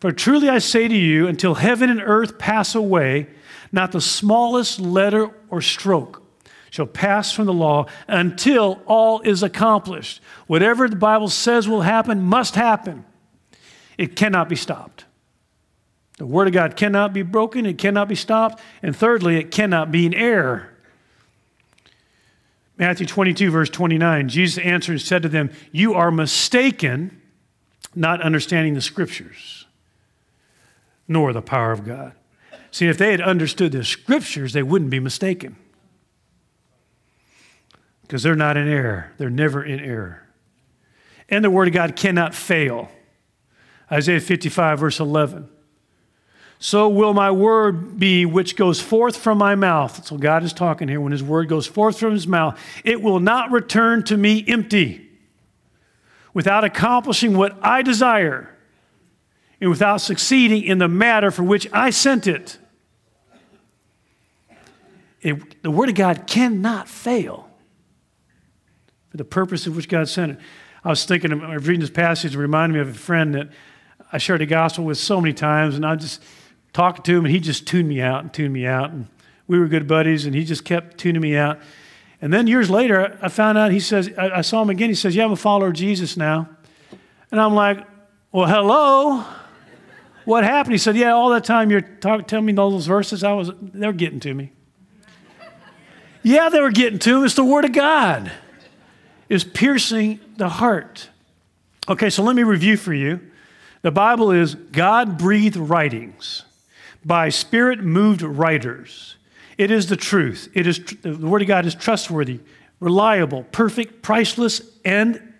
For 0.00 0.12
truly 0.12 0.48
I 0.48 0.58
say 0.58 0.88
to 0.88 0.94
you, 0.94 1.26
until 1.26 1.54
heaven 1.54 1.90
and 1.90 2.00
earth 2.00 2.38
pass 2.38 2.74
away, 2.74 3.28
not 3.72 3.92
the 3.92 4.00
smallest 4.00 4.80
letter 4.80 5.30
or 5.50 5.60
stroke 5.60 6.22
shall 6.70 6.86
pass 6.86 7.32
from 7.32 7.46
the 7.46 7.52
law 7.52 7.86
until 8.06 8.80
all 8.86 9.20
is 9.20 9.42
accomplished. 9.42 10.20
Whatever 10.46 10.88
the 10.88 10.96
Bible 10.96 11.28
says 11.28 11.68
will 11.68 11.82
happen 11.82 12.22
must 12.22 12.54
happen. 12.54 13.04
It 13.96 14.16
cannot 14.16 14.48
be 14.48 14.56
stopped. 14.56 15.04
The 16.18 16.26
Word 16.26 16.48
of 16.48 16.52
God 16.52 16.76
cannot 16.76 17.12
be 17.12 17.22
broken, 17.22 17.64
it 17.64 17.78
cannot 17.78 18.08
be 18.08 18.16
stopped, 18.16 18.60
and 18.82 18.94
thirdly, 18.94 19.36
it 19.36 19.50
cannot 19.50 19.92
be 19.92 20.04
in 20.04 20.14
error. 20.14 20.70
Matthew 22.76 23.06
22, 23.06 23.50
verse 23.50 23.70
29, 23.70 24.28
Jesus 24.28 24.58
answered 24.64 24.92
and 24.92 25.00
said 25.00 25.22
to 25.22 25.28
them, 25.28 25.50
You 25.72 25.94
are 25.94 26.10
mistaken, 26.10 27.20
not 27.94 28.20
understanding 28.20 28.74
the 28.74 28.80
Scriptures, 28.80 29.66
nor 31.06 31.32
the 31.32 31.42
power 31.42 31.72
of 31.72 31.84
God. 31.84 32.12
See, 32.70 32.86
if 32.86 32.98
they 32.98 33.12
had 33.12 33.20
understood 33.20 33.72
the 33.72 33.84
scriptures, 33.84 34.52
they 34.52 34.62
wouldn't 34.62 34.90
be 34.90 35.00
mistaken. 35.00 35.56
Because 38.08 38.22
they're 38.22 38.34
not 38.34 38.56
in 38.56 38.66
error, 38.66 39.12
they're 39.18 39.28
never 39.28 39.62
in 39.62 39.80
error. 39.80 40.26
And 41.28 41.44
the 41.44 41.50
Word 41.50 41.68
of 41.68 41.74
God 41.74 41.94
cannot 41.94 42.34
fail. 42.34 42.90
Isaiah 43.92 44.18
55, 44.18 44.78
verse 44.78 44.98
11. 44.98 45.46
So 46.58 46.88
will 46.88 47.12
my 47.12 47.30
word 47.30 48.00
be 48.00 48.24
which 48.24 48.56
goes 48.56 48.80
forth 48.80 49.16
from 49.16 49.36
my 49.38 49.54
mouth. 49.54 50.06
So 50.06 50.16
God 50.16 50.42
is 50.42 50.52
talking 50.52 50.88
here. 50.88 51.00
When 51.00 51.12
his 51.12 51.22
word 51.22 51.48
goes 51.48 51.66
forth 51.66 51.98
from 52.00 52.12
his 52.12 52.26
mouth, 52.26 52.58
it 52.82 53.00
will 53.00 53.20
not 53.20 53.52
return 53.52 54.02
to 54.04 54.16
me 54.16 54.44
empty 54.48 55.08
without 56.34 56.64
accomplishing 56.64 57.36
what 57.36 57.56
I 57.62 57.82
desire 57.82 58.56
and 59.60 59.70
without 59.70 59.98
succeeding 59.98 60.64
in 60.64 60.78
the 60.78 60.88
matter 60.88 61.30
for 61.30 61.42
which 61.42 61.68
I 61.72 61.90
sent 61.90 62.26
it. 62.26 62.58
it. 65.20 65.62
The 65.62 65.70
Word 65.70 65.90
of 65.90 65.94
God 65.94 66.26
cannot 66.26 66.88
fail 66.88 67.47
the 69.18 69.24
purpose 69.24 69.66
of 69.66 69.76
which 69.76 69.88
God 69.88 70.08
sent 70.08 70.32
it. 70.32 70.38
I 70.84 70.88
was 70.88 71.04
thinking, 71.04 71.32
I 71.32 71.54
was 71.54 71.66
reading 71.66 71.80
this 71.80 71.90
passage, 71.90 72.34
it 72.34 72.38
reminded 72.38 72.74
me 72.74 72.80
of 72.80 72.88
a 72.88 72.94
friend 72.94 73.34
that 73.34 73.48
I 74.12 74.18
shared 74.18 74.40
the 74.40 74.46
gospel 74.46 74.84
with 74.84 74.96
so 74.98 75.20
many 75.20 75.34
times, 75.34 75.74
and 75.74 75.84
I 75.84 75.96
just 75.96 76.22
talked 76.72 77.04
to 77.06 77.16
him, 77.16 77.24
and 77.24 77.34
he 77.34 77.40
just 77.40 77.66
tuned 77.66 77.88
me 77.88 78.00
out 78.00 78.22
and 78.22 78.32
tuned 78.32 78.54
me 78.54 78.66
out. 78.66 78.90
And 78.90 79.08
we 79.46 79.58
were 79.58 79.66
good 79.66 79.86
buddies, 79.86 80.24
and 80.24 80.34
he 80.34 80.44
just 80.44 80.64
kept 80.64 80.96
tuning 80.96 81.20
me 81.20 81.36
out. 81.36 81.58
And 82.22 82.32
then 82.32 82.46
years 82.46 82.70
later, 82.70 83.18
I 83.20 83.28
found 83.28 83.58
out 83.58 83.70
he 83.70 83.80
says, 83.80 84.10
I, 84.16 84.40
saw 84.40 84.62
him 84.62 84.70
again. 84.70 84.88
He 84.88 84.94
says, 84.94 85.14
Yeah, 85.14 85.24
I'm 85.24 85.32
a 85.32 85.36
follower 85.36 85.68
of 85.68 85.74
Jesus 85.74 86.16
now. 86.16 86.48
And 87.30 87.40
I'm 87.40 87.54
like, 87.54 87.86
Well, 88.32 88.46
hello 88.46 89.24
what 90.28 90.44
happened? 90.44 90.74
He 90.74 90.78
said, 90.78 90.94
Yeah, 90.94 91.12
all 91.12 91.30
that 91.30 91.44
time 91.44 91.70
you're 91.70 91.80
talk, 91.80 92.28
telling 92.28 92.44
me 92.44 92.52
those 92.52 92.86
verses, 92.86 93.24
I 93.24 93.32
was, 93.32 93.50
they 93.62 93.86
were 93.86 93.94
getting 93.94 94.20
to 94.20 94.34
me. 94.34 94.52
yeah, 96.22 96.50
they 96.50 96.60
were 96.60 96.70
getting 96.70 96.98
to 96.98 97.20
me. 97.20 97.24
It's 97.24 97.34
the 97.34 97.44
Word 97.44 97.64
of 97.64 97.72
God. 97.72 98.30
It's 99.28 99.44
piercing 99.44 100.20
the 100.36 100.48
heart. 100.48 101.10
Okay, 101.88 102.10
so 102.10 102.22
let 102.22 102.36
me 102.36 102.42
review 102.42 102.76
for 102.76 102.94
you. 102.94 103.20
The 103.82 103.90
Bible 103.90 104.30
is 104.30 104.54
God 104.54 105.18
breathed 105.18 105.56
writings. 105.56 106.44
by 107.04 107.28
spirit 107.28 107.80
moved 107.80 108.22
writers. 108.22 109.16
It 109.56 109.70
is 109.70 109.88
the 109.88 109.96
truth. 109.96 110.48
It 110.54 110.66
is 110.66 110.78
the 111.02 111.16
word 111.16 111.42
of 111.42 111.48
God 111.48 111.66
is 111.66 111.74
trustworthy, 111.74 112.40
reliable, 112.80 113.44
perfect, 113.44 114.02
priceless, 114.02 114.60
and 114.84 115.32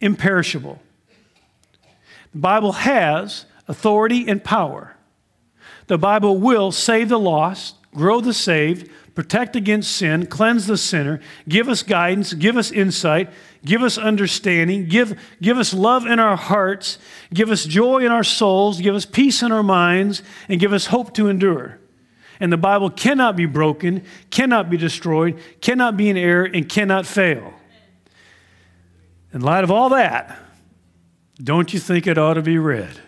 imperishable. 0.00 0.80
The 2.32 2.38
Bible 2.38 2.72
has 2.72 3.46
authority 3.68 4.28
and 4.28 4.42
power. 4.42 4.96
The 5.86 5.98
Bible 5.98 6.38
will 6.38 6.72
save 6.72 7.08
the 7.08 7.18
lost, 7.18 7.76
grow 7.94 8.20
the 8.20 8.34
saved, 8.34 8.90
protect 9.16 9.56
against 9.56 9.90
sin, 9.90 10.26
cleanse 10.26 10.66
the 10.66 10.76
sinner, 10.76 11.18
give 11.48 11.68
us 11.68 11.82
guidance, 11.82 12.34
give 12.34 12.56
us 12.56 12.70
insight, 12.70 13.32
give 13.64 13.82
us 13.82 13.96
understanding, 13.96 14.86
give, 14.86 15.18
give 15.40 15.56
us 15.56 15.72
love 15.72 16.06
in 16.06 16.20
our 16.20 16.36
hearts, 16.36 16.98
give 17.32 17.50
us 17.50 17.64
joy 17.64 18.04
in 18.04 18.12
our 18.12 18.22
souls, 18.22 18.78
give 18.80 18.94
us 18.94 19.06
peace 19.06 19.42
in 19.42 19.50
our 19.50 19.62
minds, 19.62 20.22
and 20.50 20.60
give 20.60 20.74
us 20.74 20.86
hope 20.86 21.14
to 21.14 21.28
endure. 21.28 21.80
And 22.38 22.52
the 22.52 22.58
Bible 22.58 22.90
cannot 22.90 23.36
be 23.36 23.46
broken, 23.46 24.04
cannot 24.30 24.68
be 24.68 24.76
destroyed, 24.76 25.40
cannot 25.62 25.96
be 25.96 26.10
in 26.10 26.18
error, 26.18 26.44
and 26.44 26.68
cannot 26.68 27.06
fail. 27.06 27.54
In 29.32 29.40
light 29.40 29.64
of 29.64 29.70
all 29.70 29.88
that, 29.88 30.38
don't 31.42 31.72
you 31.72 31.80
think 31.80 32.06
it 32.06 32.18
ought 32.18 32.34
to 32.34 32.42
be 32.42 32.58
read? 32.58 33.00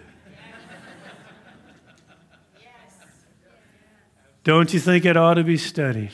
Don't 4.48 4.72
you 4.72 4.80
think 4.80 5.04
it 5.04 5.14
ought 5.14 5.34
to 5.34 5.44
be 5.44 5.58
studied? 5.58 6.12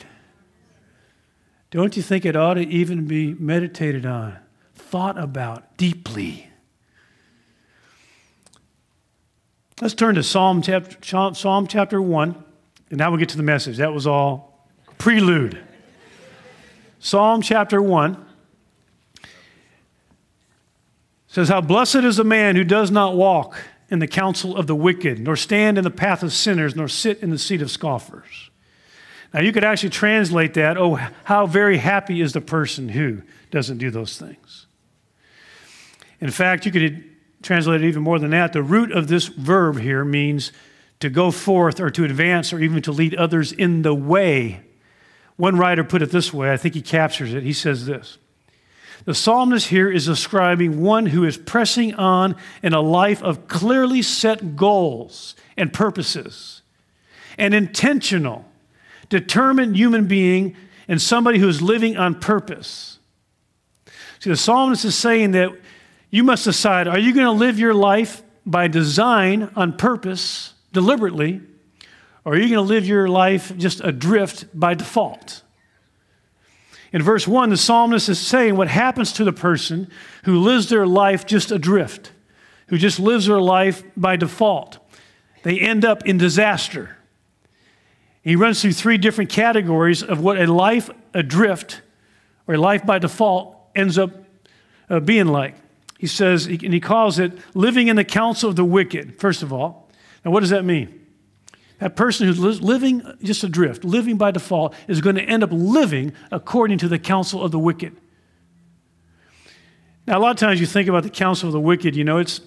Don't 1.71 1.95
you 1.95 2.03
think 2.03 2.25
it 2.25 2.35
ought 2.35 2.55
to 2.55 2.67
even 2.67 3.05
be 3.05 3.33
meditated 3.33 4.05
on, 4.05 4.37
thought 4.73 5.17
about 5.17 5.77
deeply? 5.77 6.49
Let's 9.79 9.93
turn 9.93 10.15
to 10.15 10.23
Psalm 10.23 10.61
chapter, 10.61 10.97
Psalm 11.33 11.65
chapter 11.65 12.01
1, 12.01 12.43
and 12.89 12.97
now 12.97 13.09
we'll 13.09 13.19
get 13.19 13.29
to 13.29 13.37
the 13.37 13.41
message. 13.41 13.77
That 13.77 13.93
was 13.93 14.05
all 14.05 14.67
prelude. 14.97 15.57
Psalm 16.99 17.41
chapter 17.41 17.81
1 17.81 18.25
says, 21.27 21.47
How 21.47 21.61
blessed 21.61 22.03
is 22.03 22.17
the 22.17 22.25
man 22.25 22.57
who 22.57 22.65
does 22.65 22.91
not 22.91 23.15
walk 23.15 23.57
in 23.89 23.99
the 23.99 24.07
counsel 24.07 24.55
of 24.55 24.67
the 24.67 24.75
wicked, 24.75 25.19
nor 25.19 25.35
stand 25.35 25.77
in 25.77 25.83
the 25.83 25.91
path 25.91 26.23
of 26.23 26.33
sinners, 26.33 26.75
nor 26.75 26.87
sit 26.87 27.21
in 27.21 27.29
the 27.29 27.37
seat 27.37 27.61
of 27.61 27.69
scoffers. 27.69 28.49
Now, 29.33 29.41
you 29.41 29.51
could 29.51 29.63
actually 29.63 29.89
translate 29.89 30.53
that, 30.53 30.77
oh, 30.77 30.95
how 31.25 31.45
very 31.45 31.77
happy 31.77 32.21
is 32.21 32.33
the 32.33 32.41
person 32.41 32.89
who 32.89 33.21
doesn't 33.51 33.77
do 33.77 33.91
those 33.91 34.17
things. 34.17 34.65
In 36.19 36.31
fact, 36.31 36.65
you 36.65 36.71
could 36.71 37.03
translate 37.43 37.83
it 37.83 37.87
even 37.87 38.01
more 38.01 38.17
than 38.17 38.31
that. 38.31 38.53
The 38.53 38.63
root 38.63 38.91
of 38.91 39.07
this 39.07 39.27
verb 39.27 39.79
here 39.79 40.03
means 40.05 40.51
to 40.99 41.09
go 41.09 41.31
forth 41.31 41.79
or 41.79 41.89
to 41.89 42.03
advance 42.03 42.53
or 42.53 42.59
even 42.59 42.81
to 42.83 42.91
lead 42.91 43.13
others 43.15 43.51
in 43.51 43.81
the 43.81 43.93
way. 43.93 44.61
One 45.35 45.57
writer 45.57 45.83
put 45.83 46.01
it 46.01 46.11
this 46.11 46.33
way, 46.33 46.51
I 46.51 46.57
think 46.57 46.73
he 46.73 46.81
captures 46.81 47.33
it. 47.33 47.43
He 47.43 47.53
says 47.53 47.85
this 47.85 48.17
the 49.03 49.13
psalmist 49.13 49.67
here 49.67 49.91
is 49.91 50.05
describing 50.05 50.81
one 50.81 51.07
who 51.07 51.25
is 51.25 51.37
pressing 51.37 51.93
on 51.95 52.35
in 52.63 52.73
a 52.73 52.81
life 52.81 53.21
of 53.21 53.47
clearly 53.47 54.01
set 54.01 54.55
goals 54.55 55.35
and 55.57 55.73
purposes, 55.73 56.61
an 57.37 57.53
intentional, 57.53 58.45
determined 59.09 59.75
human 59.75 60.07
being, 60.07 60.55
and 60.87 61.01
somebody 61.01 61.39
who 61.39 61.49
is 61.49 61.61
living 61.61 61.97
on 61.97 62.19
purpose. 62.19 62.99
See, 64.19 64.29
the 64.29 64.37
psalmist 64.37 64.85
is 64.85 64.95
saying 64.95 65.31
that 65.31 65.51
you 66.09 66.23
must 66.23 66.45
decide 66.45 66.87
are 66.87 66.97
you 66.97 67.13
going 67.13 67.25
to 67.25 67.31
live 67.31 67.59
your 67.59 67.73
life 67.73 68.23
by 68.45 68.67
design, 68.67 69.51
on 69.55 69.75
purpose, 69.75 70.53
deliberately, 70.71 71.41
or 72.23 72.33
are 72.33 72.37
you 72.37 72.43
going 72.43 72.53
to 72.53 72.73
live 72.73 72.85
your 72.85 73.07
life 73.07 73.55
just 73.57 73.81
adrift 73.83 74.45
by 74.57 74.73
default? 74.73 75.41
In 76.95 77.01
verse 77.01 77.27
1, 77.27 77.49
the 77.49 77.57
psalmist 77.57 78.07
is 78.07 78.19
saying 78.19 78.55
what 78.55 78.69
happens 78.69 79.11
to 79.11 79.25
the 79.25 79.33
person 79.33 79.89
who 80.23 80.39
lives 80.39 80.69
their 80.69 80.87
life 80.87 81.25
just 81.25 81.51
adrift, 81.51 82.13
who 82.67 82.77
just 82.77 83.01
lives 83.01 83.25
their 83.25 83.41
life 83.41 83.83
by 83.97 84.15
default. 84.15 84.79
They 85.43 85.59
end 85.59 85.83
up 85.83 86.05
in 86.05 86.17
disaster. 86.17 86.95
He 88.21 88.37
runs 88.37 88.61
through 88.61 88.71
three 88.71 88.97
different 88.97 89.29
categories 89.29 90.03
of 90.03 90.21
what 90.21 90.39
a 90.39 90.49
life 90.49 90.89
adrift 91.13 91.81
or 92.47 92.55
a 92.55 92.57
life 92.57 92.85
by 92.85 92.97
default 92.97 93.57
ends 93.75 93.97
up 93.97 94.11
uh, 94.89 95.01
being 95.01 95.27
like. 95.27 95.55
He 95.99 96.07
says, 96.07 96.45
and 96.45 96.73
he 96.73 96.79
calls 96.79 97.19
it 97.19 97.33
living 97.53 97.89
in 97.89 97.97
the 97.97 98.05
counsel 98.05 98.49
of 98.49 98.55
the 98.55 98.63
wicked, 98.63 99.19
first 99.19 99.43
of 99.43 99.51
all. 99.51 99.89
Now, 100.23 100.31
what 100.31 100.39
does 100.39 100.51
that 100.51 100.63
mean? 100.63 101.04
That 101.85 101.95
person 101.95 102.25
who's 102.25 102.39
living 102.63 103.03
just 103.21 103.43
adrift, 103.43 103.83
living 103.83 104.17
by 104.17 104.31
default, 104.31 104.73
is 104.87 105.01
going 105.01 105.17
to 105.17 105.21
end 105.21 105.43
up 105.43 105.51
living 105.53 106.13
according 106.31 106.79
to 106.79 106.87
the 106.87 106.97
counsel 106.97 107.43
of 107.43 107.51
the 107.51 107.59
wicked. 107.59 107.95
Now, 110.07 110.17
a 110.17 110.19
lot 110.19 110.31
of 110.31 110.37
times 110.37 110.59
you 110.59 110.65
think 110.65 110.89
about 110.89 111.03
the 111.03 111.11
counsel 111.11 111.47
of 111.47 111.53
the 111.53 111.59
wicked, 111.59 111.95
you 111.95 112.03
know, 112.03 112.17
it's, 112.17 112.41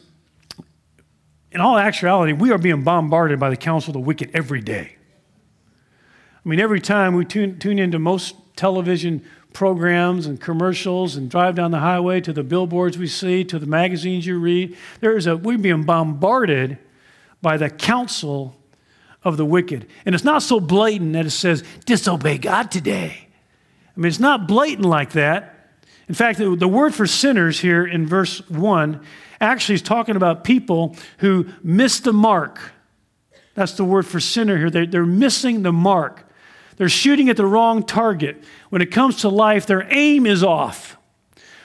in 1.53 1.61
all 1.61 1.79
actuality, 1.79 2.33
we 2.33 2.51
are 2.51 2.59
being 2.59 2.83
bombarded 2.83 3.38
by 3.38 3.48
the 3.48 3.57
counsel 3.57 3.90
of 3.90 3.92
the 3.92 4.01
wicked 4.01 4.29
every 4.35 4.61
day. 4.61 4.96
I 6.44 6.48
mean, 6.48 6.59
every 6.59 6.81
time 6.81 7.14
we 7.14 7.24
tune, 7.24 7.61
tune 7.61 7.79
into 7.79 8.01
most 8.01 8.35
television 8.57 9.24
programs 9.53 10.27
and 10.27 10.40
commercials 10.40 11.14
and 11.14 11.31
drive 11.31 11.55
down 11.55 11.70
the 11.70 11.79
highway 11.79 12.20
to 12.22 12.33
the 12.33 12.42
billboards 12.42 12.98
we 12.98 13.07
see, 13.07 13.44
to 13.44 13.61
the 13.61 13.66
magazines 13.66 14.27
you 14.27 14.37
read, 14.37 14.77
there 14.98 15.16
is 15.16 15.29
a, 15.29 15.37
we're 15.37 15.59
being 15.59 15.85
bombarded 15.85 16.77
by 17.40 17.57
the 17.57 17.70
counsel 17.70 18.58
of 19.24 19.37
the 19.37 19.44
wicked. 19.44 19.87
And 20.04 20.14
it's 20.14 20.24
not 20.24 20.42
so 20.42 20.61
blatant 20.61 21.12
that 21.14 21.26
it 21.26 21.31
says, 21.31 21.64
disobey 21.85 22.38
God 22.38 22.70
today. 22.70 23.28
I 23.96 24.00
mean, 24.00 24.09
it's 24.09 24.20
not 24.20 24.46
blatant 24.46 24.87
like 24.87 25.12
that. 25.12 25.54
In 26.09 26.14
fact, 26.14 26.38
the, 26.38 26.68
word 26.68 26.94
for 26.94 27.07
sinners 27.07 27.61
here 27.61 27.87
in 27.87 28.07
verse 28.07 28.48
1 28.48 29.00
actually 29.40 29.74
is 29.74 29.83
talking 29.83 30.16
about 30.16 30.42
people 30.42 30.96
who 31.18 31.46
miss 31.62 32.00
the 32.00 32.12
mark. 32.12 32.72
That's 33.54 33.72
the 33.72 33.85
word 33.85 34.07
for 34.07 34.20
sinner 34.20 34.57
here. 34.57 34.87
They're 34.87 35.04
missing 35.04 35.62
the 35.62 35.72
mark. 35.72 36.24
They're 36.76 36.88
shooting 36.88 37.28
at 37.28 37.37
the 37.37 37.44
wrong 37.44 37.83
target. 37.83 38.42
When 38.70 38.81
it 38.81 38.92
comes 38.92 39.16
to 39.22 39.28
life, 39.28 39.66
their 39.66 39.87
aim 39.90 40.26
is 40.26 40.44
off. 40.44 40.96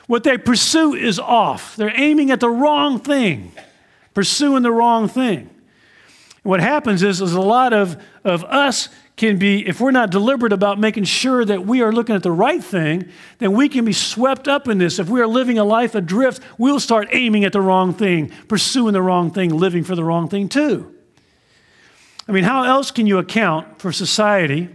What 0.07 0.23
they 0.23 0.37
pursue 0.37 0.95
is 0.95 1.19
off. 1.19 1.75
They're 1.75 1.93
aiming 1.95 2.31
at 2.31 2.39
the 2.39 2.49
wrong 2.49 2.99
thing, 2.99 3.53
pursuing 4.13 4.63
the 4.63 4.71
wrong 4.71 5.07
thing. 5.07 5.49
What 6.43 6.59
happens 6.59 7.03
is, 7.03 7.21
is 7.21 7.33
a 7.33 7.41
lot 7.41 7.71
of, 7.71 7.97
of 8.23 8.43
us 8.43 8.89
can 9.15 9.37
be, 9.37 9.65
if 9.65 9.79
we're 9.79 9.91
not 9.91 10.09
deliberate 10.09 10.51
about 10.51 10.77
making 10.77 11.05
sure 11.05 11.45
that 11.45 11.65
we 11.65 11.81
are 11.81 11.93
looking 11.93 12.15
at 12.15 12.23
the 12.23 12.31
right 12.31 12.61
thing, 12.61 13.09
then 13.37 13.53
we 13.53 13.69
can 13.69 13.85
be 13.85 13.93
swept 13.93 14.49
up 14.49 14.67
in 14.67 14.77
this. 14.77 14.99
If 14.99 15.07
we 15.07 15.21
are 15.21 15.27
living 15.27 15.57
a 15.57 15.63
life 15.63 15.95
adrift, 15.95 16.41
we'll 16.57 16.81
start 16.81 17.07
aiming 17.11 17.45
at 17.45 17.53
the 17.53 17.61
wrong 17.61 17.93
thing, 17.93 18.29
pursuing 18.49 18.93
the 18.93 19.01
wrong 19.01 19.31
thing, 19.31 19.55
living 19.55 19.85
for 19.85 19.95
the 19.95 20.03
wrong 20.03 20.27
thing 20.27 20.49
too. 20.49 20.93
I 22.27 22.33
mean, 22.33 22.43
how 22.43 22.63
else 22.63 22.91
can 22.91 23.07
you 23.07 23.19
account 23.19 23.79
for 23.79 23.91
society, 23.91 24.67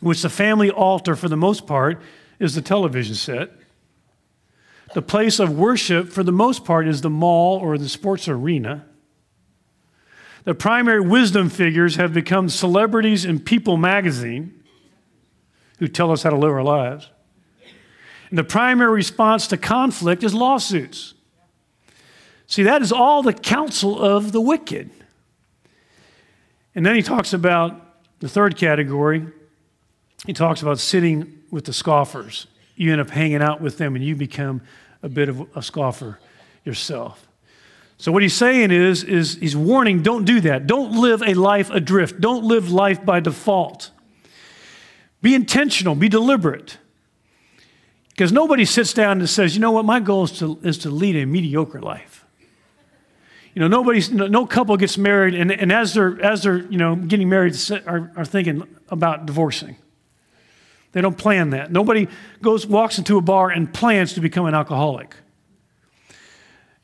which 0.00 0.22
the 0.22 0.28
family 0.28 0.70
altar, 0.70 1.16
for 1.16 1.28
the 1.28 1.36
most 1.36 1.66
part, 1.66 2.00
is 2.38 2.54
the 2.54 2.62
television 2.62 3.14
set? 3.16 3.50
The 4.94 5.02
place 5.02 5.40
of 5.40 5.56
worship, 5.56 6.10
for 6.10 6.22
the 6.22 6.32
most 6.32 6.64
part, 6.64 6.86
is 6.86 7.00
the 7.00 7.10
mall 7.10 7.58
or 7.58 7.78
the 7.78 7.88
sports 7.88 8.28
arena. 8.28 8.84
The 10.44 10.54
primary 10.54 11.00
wisdom 11.00 11.48
figures 11.48 11.96
have 11.96 12.12
become 12.12 12.48
celebrities 12.48 13.24
in 13.24 13.38
People 13.38 13.76
magazine 13.76 14.62
who 15.78 15.88
tell 15.88 16.10
us 16.10 16.22
how 16.22 16.30
to 16.30 16.36
live 16.36 16.52
our 16.52 16.62
lives. 16.62 17.10
And 18.30 18.38
the 18.38 18.44
primary 18.44 18.92
response 18.92 19.46
to 19.48 19.56
conflict 19.56 20.22
is 20.22 20.34
lawsuits. 20.34 21.14
See, 22.46 22.64
that 22.64 22.82
is 22.82 22.92
all 22.92 23.22
the 23.22 23.32
counsel 23.32 24.00
of 24.02 24.32
the 24.32 24.40
wicked. 24.40 24.90
And 26.74 26.84
then 26.84 26.94
he 26.94 27.02
talks 27.02 27.32
about 27.32 27.80
the 28.20 28.28
third 28.28 28.56
category. 28.56 29.26
He 30.26 30.32
talks 30.32 30.62
about 30.62 30.78
sitting 30.78 31.40
with 31.50 31.66
the 31.66 31.72
scoffers. 31.72 32.46
You 32.76 32.92
end 32.92 33.00
up 33.00 33.10
hanging 33.10 33.42
out 33.42 33.60
with 33.60 33.78
them 33.78 33.94
and 33.94 34.04
you 34.04 34.16
become 34.16 34.62
a 35.02 35.08
bit 35.08 35.28
of 35.28 35.46
a 35.54 35.62
scoffer 35.62 36.18
yourself. 36.64 37.28
So 38.02 38.10
what 38.10 38.22
he's 38.22 38.34
saying 38.34 38.72
is, 38.72 39.04
is 39.04 39.36
he's 39.36 39.54
warning, 39.54 40.02
don't 40.02 40.24
do 40.24 40.40
that. 40.40 40.66
Don't 40.66 41.00
live 41.00 41.22
a 41.22 41.34
life 41.34 41.70
adrift. 41.70 42.20
Don't 42.20 42.42
live 42.42 42.68
life 42.68 43.04
by 43.04 43.20
default. 43.20 43.92
Be 45.20 45.36
intentional, 45.36 45.94
be 45.94 46.08
deliberate. 46.08 46.78
Because 48.08 48.32
nobody 48.32 48.64
sits 48.64 48.92
down 48.92 49.20
and 49.20 49.30
says, 49.30 49.54
you 49.54 49.60
know 49.60 49.70
what, 49.70 49.84
my 49.84 50.00
goal 50.00 50.24
is 50.24 50.32
to, 50.40 50.58
is 50.64 50.78
to 50.78 50.90
lead 50.90 51.14
a 51.14 51.26
mediocre 51.26 51.80
life. 51.80 52.26
You 53.54 53.60
know, 53.60 53.68
nobody's, 53.68 54.10
no, 54.10 54.26
no 54.26 54.46
couple 54.46 54.76
gets 54.76 54.98
married, 54.98 55.36
and, 55.36 55.52
and 55.52 55.70
as 55.70 55.94
they're, 55.94 56.20
as 56.20 56.42
they're, 56.42 56.58
you 56.58 56.78
know, 56.78 56.96
getting 56.96 57.28
married, 57.28 57.54
are, 57.86 58.10
are 58.16 58.24
thinking 58.24 58.64
about 58.88 59.26
divorcing. 59.26 59.76
They 60.90 61.02
don't 61.02 61.16
plan 61.16 61.50
that. 61.50 61.70
Nobody 61.70 62.08
goes, 62.40 62.66
walks 62.66 62.98
into 62.98 63.16
a 63.16 63.20
bar 63.20 63.50
and 63.50 63.72
plans 63.72 64.14
to 64.14 64.20
become 64.20 64.46
an 64.46 64.54
alcoholic. 64.54 65.14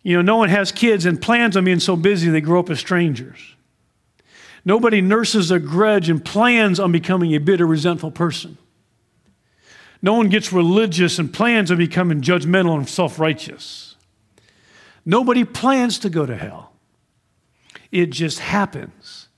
You 0.08 0.16
know, 0.16 0.22
no 0.22 0.36
one 0.38 0.48
has 0.48 0.72
kids 0.72 1.04
and 1.04 1.20
plans 1.20 1.54
on 1.54 1.66
being 1.66 1.80
so 1.80 1.94
busy 1.94 2.30
they 2.30 2.40
grow 2.40 2.60
up 2.60 2.70
as 2.70 2.80
strangers. 2.80 3.56
Nobody 4.64 5.02
nurses 5.02 5.50
a 5.50 5.58
grudge 5.58 6.08
and 6.08 6.24
plans 6.24 6.80
on 6.80 6.92
becoming 6.92 7.34
a 7.34 7.38
bitter, 7.38 7.66
resentful 7.66 8.10
person. 8.10 8.56
No 10.00 10.14
one 10.14 10.30
gets 10.30 10.50
religious 10.50 11.18
and 11.18 11.30
plans 11.30 11.70
on 11.70 11.76
becoming 11.76 12.22
judgmental 12.22 12.78
and 12.78 12.88
self 12.88 13.18
righteous. 13.18 13.96
Nobody 15.04 15.44
plans 15.44 15.98
to 15.98 16.08
go 16.08 16.24
to 16.24 16.38
hell. 16.38 16.72
It 17.92 18.06
just 18.06 18.38
happens. 18.38 19.28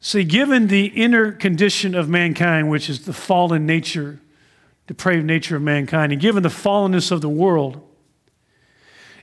See, 0.00 0.22
given 0.22 0.66
the 0.66 0.88
inner 0.88 1.32
condition 1.32 1.94
of 1.94 2.10
mankind, 2.10 2.68
which 2.68 2.90
is 2.90 3.06
the 3.06 3.14
fallen 3.14 3.64
nature, 3.64 4.20
depraved 4.86 5.24
nature 5.24 5.56
of 5.56 5.62
mankind, 5.62 6.12
and 6.12 6.20
given 6.20 6.42
the 6.42 6.50
fallenness 6.50 7.10
of 7.10 7.22
the 7.22 7.30
world, 7.30 7.87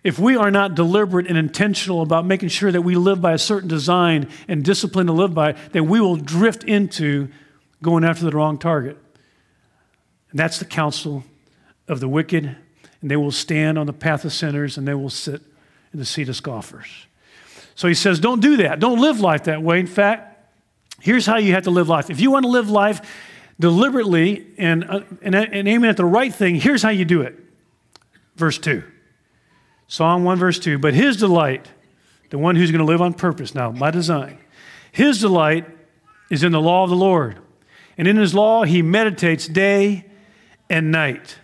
if 0.05 0.19
we 0.19 0.37
are 0.37 0.51
not 0.51 0.75
deliberate 0.75 1.25
and 1.25 1.35
intentional 1.35 2.03
about 2.03 2.27
making 2.27 2.49
sure 2.49 2.71
that 2.71 2.83
we 2.83 2.95
live 2.95 3.19
by 3.21 3.33
a 3.33 3.39
certain 3.39 3.67
design 3.67 4.29
and 4.47 4.63
discipline 4.63 5.07
to 5.07 5.13
live 5.13 5.33
by, 5.33 5.53
then 5.71 5.89
we 5.89 5.99
will 5.99 6.15
drift 6.15 6.63
into 6.63 7.27
going 7.81 8.03
after 8.03 8.23
the 8.23 8.29
wrong 8.29 8.59
target. 8.59 8.99
And 10.29 10.39
that's 10.39 10.59
the 10.59 10.65
counsel 10.65 11.23
of 11.87 12.01
the 12.01 12.07
wicked, 12.07 12.55
and 13.01 13.09
they 13.11 13.15
will 13.15 13.31
stand 13.31 13.79
on 13.79 13.87
the 13.87 13.93
path 13.93 14.23
of 14.25 14.31
sinners 14.31 14.77
and 14.77 14.87
they 14.87 14.93
will 14.93 15.09
sit 15.09 15.41
in 15.91 15.97
the 15.97 16.05
seat 16.05 16.29
of 16.29 16.35
scoffers. 16.35 17.07
So 17.73 17.87
he 17.87 17.95
says, 17.95 18.19
don't 18.19 18.41
do 18.41 18.57
that. 18.57 18.79
Don't 18.79 19.01
live 19.01 19.19
life 19.21 19.45
that 19.45 19.63
way. 19.63 19.79
In 19.79 19.87
fact, 19.87 20.39
here's 21.01 21.25
how 21.25 21.37
you 21.37 21.53
have 21.53 21.63
to 21.63 21.71
live 21.71 21.89
life. 21.89 22.11
If 22.11 22.21
you 22.21 22.29
want 22.29 22.43
to 22.43 22.49
live 22.49 22.69
life 22.69 23.01
deliberately 23.59 24.45
and, 24.59 24.83
uh, 24.87 24.99
and, 25.23 25.33
and 25.33 25.67
aiming 25.67 25.89
at 25.89 25.97
the 25.97 26.05
right 26.05 26.33
thing, 26.33 26.53
here's 26.53 26.83
how 26.83 26.89
you 26.89 27.05
do 27.05 27.21
it. 27.21 27.39
Verse 28.35 28.59
2. 28.59 28.83
Psalm 29.87 30.23
1, 30.23 30.37
verse 30.37 30.59
2. 30.59 30.77
But 30.77 30.93
his 30.93 31.17
delight, 31.17 31.71
the 32.29 32.37
one 32.37 32.55
who's 32.55 32.71
going 32.71 32.79
to 32.79 32.85
live 32.85 33.01
on 33.01 33.13
purpose 33.13 33.53
now, 33.53 33.71
by 33.71 33.91
design, 33.91 34.39
his 34.91 35.19
delight 35.19 35.65
is 36.29 36.43
in 36.43 36.51
the 36.51 36.61
law 36.61 36.83
of 36.83 36.89
the 36.89 36.95
Lord. 36.95 37.39
And 37.97 38.07
in 38.07 38.17
his 38.17 38.33
law, 38.33 38.63
he 38.63 38.81
meditates 38.81 39.47
day 39.47 40.05
and 40.69 40.91
night. 40.91 41.37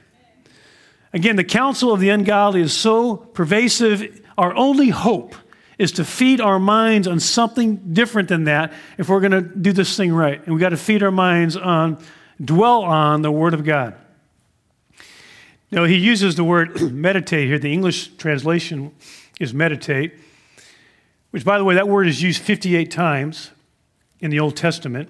Again, 1.14 1.36
the 1.36 1.44
counsel 1.44 1.92
of 1.92 2.00
the 2.00 2.10
ungodly 2.10 2.62
is 2.62 2.74
so 2.74 3.16
pervasive. 3.16 4.26
Our 4.38 4.56
only 4.56 4.90
hope 4.90 5.36
is 5.78 5.92
to 5.94 6.06
feed 6.06 6.40
our 6.40 6.60
minds 6.60 7.08
on 7.08 7.20
something 7.20 7.94
different 7.94 8.30
than 8.30 8.46
that 8.46 8.72
if 8.98 9.10
we're 9.10 9.20
going 9.20 9.32
to 9.32 9.42
do 9.42 9.74
this 9.74 9.98
thing 9.98 10.14
right. 10.14 10.40
And 10.40 10.54
we've 10.54 10.62
got 10.62 10.70
to 10.70 10.78
feed 10.78 11.04
our 11.04 11.12
minds 11.12 11.58
on, 11.58 11.98
dwell 12.44 12.84
on 12.84 13.22
the 13.22 13.32
Word 13.32 13.54
of 13.54 13.64
God. 13.64 13.96
Now, 15.72 15.86
he 15.86 15.96
uses 15.96 16.36
the 16.36 16.44
word 16.44 16.82
meditate 16.94 17.48
here. 17.48 17.58
The 17.58 17.72
English 17.72 18.16
translation 18.18 18.94
is 19.40 19.54
meditate, 19.54 20.14
which, 21.32 21.46
by 21.46 21.58
the 21.58 21.64
way, 21.64 21.76
that 21.76 21.88
word 21.88 22.08
is 22.08 22.22
used 22.22 22.42
58 22.42 22.92
times 22.92 23.52
in 24.20 24.32
the 24.32 24.40
Old 24.40 24.58
Testament. 24.58 25.10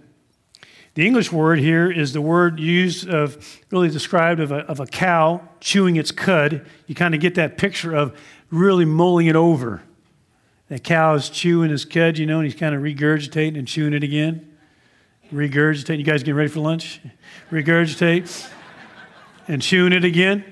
The 0.94 1.08
English 1.08 1.32
word 1.32 1.60
here 1.60 1.90
is 1.90 2.14
the 2.14 2.22
word 2.22 2.60
used 2.60 3.10
of, 3.10 3.60
really 3.72 3.90
described 3.90 4.40
of 4.40 4.52
a, 4.52 4.60
of 4.66 4.80
a 4.80 4.86
cow 4.86 5.42
chewing 5.62 5.96
its 5.96 6.12
cud. 6.12 6.66
You 6.86 6.96
kind 6.96 7.16
of 7.16 7.22
get 7.22 7.36
that 7.36 7.58
picture 7.58 7.96
of 7.96 8.18
really 8.52 8.86
mulling 8.86 9.28
it 9.28 9.36
over. 9.36 9.82
That 10.68 10.84
cow 10.84 11.16
is 11.16 11.30
chewing 11.30 11.72
his 11.72 11.86
cud, 11.86 12.18
you 12.18 12.26
know, 12.26 12.40
and 12.40 12.46
he's 12.46 12.60
kind 12.60 12.76
of 12.76 12.82
regurgitating 12.82 13.58
and 13.58 13.68
chewing 13.68 13.94
it 13.94 14.04
again. 14.04 14.58
Regurgitating. 15.34 16.00
You 16.00 16.04
guys 16.04 16.24
getting 16.24 16.36
ready 16.36 16.50
for 16.50 16.60
lunch? 16.60 17.00
Regurgitate 17.50 18.50
and 19.48 19.62
chewing 19.62 19.94
it 19.94 20.04
again. 20.04 20.51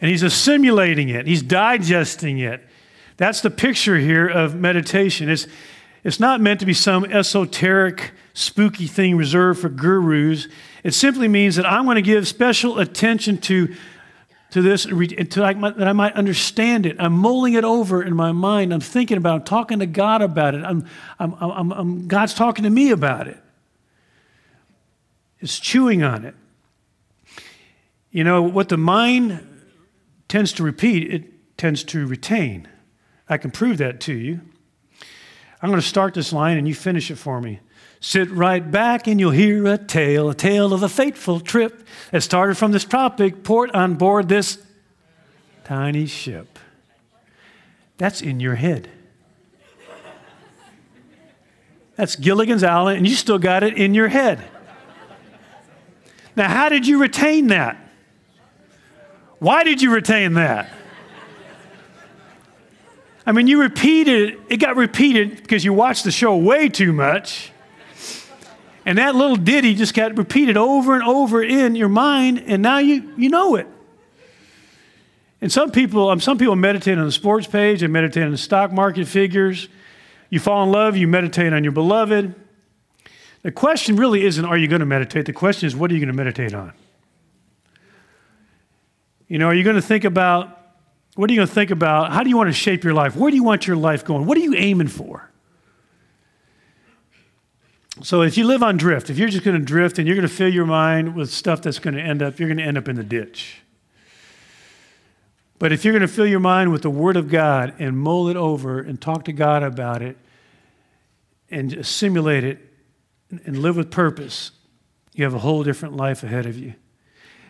And 0.00 0.10
he's 0.10 0.22
assimilating 0.22 1.08
it, 1.08 1.26
he's 1.26 1.42
digesting 1.42 2.38
it. 2.38 2.64
That's 3.16 3.40
the 3.40 3.50
picture 3.50 3.98
here 3.98 4.28
of 4.28 4.54
meditation. 4.54 5.28
It's, 5.28 5.48
it's 6.04 6.20
not 6.20 6.40
meant 6.40 6.60
to 6.60 6.66
be 6.66 6.72
some 6.72 7.04
esoteric, 7.04 8.12
spooky 8.32 8.86
thing 8.86 9.16
reserved 9.16 9.60
for 9.60 9.68
gurus. 9.68 10.46
It 10.84 10.94
simply 10.94 11.26
means 11.26 11.56
that 11.56 11.66
I'm 11.66 11.84
going 11.84 11.96
to 11.96 12.02
give 12.02 12.28
special 12.28 12.78
attention 12.78 13.38
to, 13.38 13.74
to 14.52 14.62
this 14.62 14.84
to 14.84 14.94
that 14.96 15.88
I 15.88 15.92
might 15.92 16.12
understand 16.12 16.86
it. 16.86 16.96
I'm 17.00 17.12
mulling 17.12 17.54
it 17.54 17.64
over 17.64 18.02
in 18.02 18.14
my 18.14 18.30
mind. 18.30 18.72
I'm 18.72 18.80
thinking 18.80 19.18
about 19.18 19.32
it. 19.32 19.38
I'm 19.38 19.44
talking 19.44 19.80
to 19.80 19.86
God 19.86 20.22
about 20.22 20.54
it. 20.54 20.62
I'm, 20.62 20.86
I'm, 21.18 21.34
I'm, 21.40 21.72
I'm 21.72 22.06
God's 22.06 22.34
talking 22.34 22.62
to 22.62 22.70
me 22.70 22.92
about 22.92 23.26
it. 23.26 23.38
It's 25.40 25.58
chewing 25.58 26.04
on 26.04 26.24
it. 26.24 26.34
You 28.12 28.22
know, 28.22 28.42
what 28.42 28.68
the 28.68 28.76
mind 28.76 29.47
tends 30.28 30.52
to 30.52 30.62
repeat, 30.62 31.12
it 31.12 31.56
tends 31.56 31.82
to 31.84 32.06
retain. 32.06 32.68
I 33.28 33.38
can 33.38 33.50
prove 33.50 33.78
that 33.78 34.00
to 34.02 34.14
you. 34.14 34.40
I'm 35.60 35.70
going 35.70 35.80
to 35.80 35.86
start 35.86 36.14
this 36.14 36.32
line 36.32 36.56
and 36.56 36.68
you 36.68 36.74
finish 36.74 37.10
it 37.10 37.16
for 37.16 37.40
me. 37.40 37.60
Sit 38.00 38.30
right 38.30 38.70
back 38.70 39.08
and 39.08 39.18
you'll 39.18 39.32
hear 39.32 39.66
a 39.66 39.76
tale, 39.76 40.30
a 40.30 40.34
tale 40.34 40.72
of 40.72 40.82
a 40.82 40.88
fateful 40.88 41.40
trip 41.40 41.84
that 42.12 42.22
started 42.22 42.56
from 42.56 42.70
this 42.70 42.84
tropic 42.84 43.42
port 43.42 43.74
on 43.74 43.94
board 43.94 44.28
this 44.28 44.62
tiny 45.64 46.06
ship. 46.06 46.58
That's 47.96 48.22
in 48.22 48.38
your 48.38 48.54
head. 48.54 48.88
That's 51.96 52.14
Gilligan's 52.14 52.62
Island, 52.62 52.98
and 52.98 53.08
you 53.08 53.16
still 53.16 53.40
got 53.40 53.64
it 53.64 53.76
in 53.76 53.92
your 53.92 54.06
head. 54.06 54.44
Now, 56.36 56.48
how 56.48 56.68
did 56.68 56.86
you 56.86 57.00
retain 57.00 57.48
that? 57.48 57.87
Why 59.38 59.64
did 59.64 59.80
you 59.80 59.92
retain 59.92 60.34
that? 60.34 60.70
I 63.24 63.32
mean, 63.32 63.46
you 63.46 63.60
repeated, 63.60 64.30
it 64.30 64.40
it 64.48 64.56
got 64.56 64.76
repeated 64.76 65.36
because 65.36 65.64
you 65.64 65.72
watched 65.72 66.04
the 66.04 66.10
show 66.10 66.36
way 66.36 66.68
too 66.68 66.92
much. 66.92 67.52
And 68.86 68.96
that 68.96 69.14
little 69.14 69.36
ditty 69.36 69.74
just 69.74 69.92
got 69.92 70.16
repeated 70.16 70.56
over 70.56 70.94
and 70.94 71.02
over 71.02 71.42
in 71.42 71.74
your 71.74 71.90
mind, 71.90 72.42
and 72.46 72.62
now 72.62 72.78
you, 72.78 73.12
you 73.18 73.28
know 73.28 73.56
it. 73.56 73.66
And 75.42 75.52
some 75.52 75.70
people, 75.70 76.08
um, 76.08 76.20
some 76.20 76.38
people 76.38 76.56
meditate 76.56 76.96
on 76.96 77.04
the 77.04 77.12
sports 77.12 77.46
page, 77.46 77.80
they 77.80 77.86
meditate 77.86 78.24
on 78.24 78.30
the 78.30 78.38
stock 78.38 78.72
market 78.72 79.06
figures. 79.06 79.68
You 80.30 80.40
fall 80.40 80.64
in 80.64 80.72
love, 80.72 80.96
you 80.96 81.06
meditate 81.06 81.52
on 81.52 81.62
your 81.64 81.72
beloved. 81.72 82.34
The 83.42 83.52
question 83.52 83.96
really 83.96 84.24
isn't, 84.24 84.44
are 84.44 84.56
you 84.56 84.68
going 84.68 84.80
to 84.80 84.86
meditate? 84.86 85.26
The 85.26 85.32
question 85.34 85.66
is, 85.66 85.76
what 85.76 85.90
are 85.90 85.94
you 85.94 86.00
going 86.00 86.08
to 86.08 86.16
meditate 86.16 86.54
on? 86.54 86.72
You 89.28 89.38
know, 89.38 89.46
are 89.46 89.54
you 89.54 89.62
going 89.62 89.76
to 89.76 89.82
think 89.82 90.04
about, 90.04 90.58
what 91.14 91.28
are 91.28 91.32
you 91.32 91.38
going 91.38 91.48
to 91.48 91.54
think 91.54 91.70
about? 91.70 92.12
How 92.12 92.22
do 92.22 92.30
you 92.30 92.36
want 92.36 92.48
to 92.48 92.54
shape 92.54 92.82
your 92.82 92.94
life? 92.94 93.14
Where 93.14 93.30
do 93.30 93.36
you 93.36 93.44
want 93.44 93.66
your 93.66 93.76
life 93.76 94.04
going? 94.04 94.24
What 94.24 94.38
are 94.38 94.40
you 94.40 94.54
aiming 94.54 94.88
for? 94.88 95.30
So 98.02 98.22
if 98.22 98.38
you 98.38 98.44
live 98.44 98.62
on 98.62 98.76
drift, 98.76 99.10
if 99.10 99.18
you're 99.18 99.28
just 99.28 99.44
going 99.44 99.58
to 99.58 99.64
drift 99.64 99.98
and 99.98 100.06
you're 100.06 100.16
going 100.16 100.28
to 100.28 100.34
fill 100.34 100.52
your 100.52 100.66
mind 100.66 101.14
with 101.14 101.30
stuff 101.30 101.62
that's 101.62 101.78
going 101.78 101.94
to 101.94 102.00
end 102.00 102.22
up, 102.22 102.38
you're 102.38 102.48
going 102.48 102.58
to 102.58 102.64
end 102.64 102.78
up 102.78 102.88
in 102.88 102.96
the 102.96 103.04
ditch. 103.04 103.62
But 105.58 105.72
if 105.72 105.84
you're 105.84 105.92
going 105.92 106.06
to 106.06 106.12
fill 106.12 106.26
your 106.26 106.40
mind 106.40 106.70
with 106.70 106.82
the 106.82 106.90
Word 106.90 107.16
of 107.16 107.28
God 107.28 107.74
and 107.80 107.98
mull 107.98 108.28
it 108.28 108.36
over 108.36 108.78
and 108.80 109.00
talk 109.00 109.24
to 109.24 109.32
God 109.32 109.64
about 109.64 110.02
it 110.02 110.16
and 111.50 111.72
assimilate 111.72 112.44
it 112.44 112.60
and 113.44 113.58
live 113.58 113.76
with 113.76 113.90
purpose, 113.90 114.52
you 115.12 115.24
have 115.24 115.34
a 115.34 115.40
whole 115.40 115.64
different 115.64 115.96
life 115.96 116.22
ahead 116.22 116.46
of 116.46 116.56
you. 116.56 116.74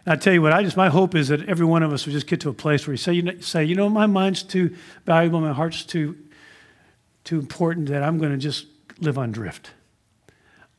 I 0.07 0.17
tell 0.17 0.33
you 0.33 0.41
what, 0.41 0.53
I 0.53 0.63
just 0.63 0.77
my 0.77 0.89
hope 0.89 1.15
is 1.15 1.29
that 1.29 1.49
every 1.49 1.67
one 1.67 1.83
of 1.83 1.93
us 1.93 2.07
will 2.07 2.13
just 2.13 2.27
get 2.27 2.41
to 2.41 2.49
a 2.49 2.55
place 2.55 2.87
where 2.87 2.95
you 2.95 2.99
say, 2.99 3.13
you 3.13 3.23
know, 3.23 3.39
say, 3.41 3.65
you 3.65 3.75
know, 3.75 3.89
my 3.89 4.07
mind's 4.07 4.43
too 4.43 4.75
valuable, 5.05 5.41
my 5.41 5.53
heart's 5.53 5.85
too 5.85 6.17
too 7.25 7.39
important 7.39 7.89
that 7.89 8.03
I'm 8.03 8.19
going 8.19 8.33
to 8.33 8.39
just 8.39 8.65
live 9.01 9.19
on 9.19 9.33
drift. 9.33 9.73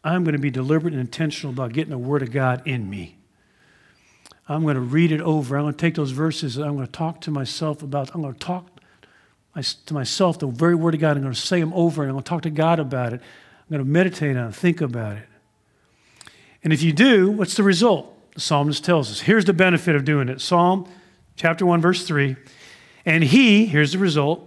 I'm 0.03 0.23
going 0.23 0.33
to 0.33 0.39
be 0.39 0.49
deliberate 0.49 0.93
and 0.93 0.99
intentional 1.01 1.53
about 1.53 1.73
getting 1.73 1.91
the 1.91 1.97
Word 1.97 2.23
of 2.23 2.31
God 2.31 2.67
in 2.67 2.89
me. 2.89 3.17
I'm 4.47 4.63
going 4.63 4.73
to 4.73 4.81
read 4.81 5.11
it 5.11 5.21
over. 5.21 5.57
I'm 5.57 5.65
going 5.65 5.75
to 5.75 5.79
take 5.79 5.93
those 5.93 6.09
verses 6.09 6.57
and 6.57 6.65
I'm 6.65 6.73
going 6.73 6.87
to 6.87 6.91
talk 6.91 7.21
to 7.21 7.31
myself 7.31 7.83
about. 7.83 8.15
I'm 8.15 8.23
going 8.23 8.33
to 8.33 8.39
talk 8.39 8.67
to 9.85 9.93
myself 9.93 10.39
the 10.39 10.47
very 10.47 10.73
Word 10.73 10.95
of 10.95 11.01
God. 11.01 11.17
I'm 11.17 11.21
going 11.21 11.35
to 11.35 11.39
say 11.39 11.59
them 11.59 11.73
over 11.73 12.01
and 12.01 12.09
I'm 12.09 12.15
going 12.15 12.23
to 12.23 12.29
talk 12.29 12.41
to 12.43 12.49
God 12.49 12.79
about 12.79 13.13
it. 13.13 13.21
I'm 13.21 13.69
going 13.69 13.85
to 13.85 13.89
meditate 13.89 14.35
on 14.35 14.47
it, 14.47 14.55
think 14.55 14.81
about 14.81 15.17
it. 15.17 15.27
And 16.63 16.73
if 16.73 16.81
you 16.81 16.93
do, 16.93 17.29
what's 17.29 17.55
the 17.55 17.63
result? 17.63 18.18
Psalmist 18.39 18.83
tells 18.83 19.11
us. 19.11 19.21
Here's 19.21 19.45
the 19.45 19.53
benefit 19.53 19.95
of 19.95 20.05
doing 20.05 20.29
it 20.29 20.41
Psalm 20.41 20.89
chapter 21.35 21.65
1, 21.65 21.81
verse 21.81 22.05
3. 22.05 22.35
And 23.05 23.23
he, 23.23 23.65
here's 23.65 23.93
the 23.93 23.97
result, 23.97 24.45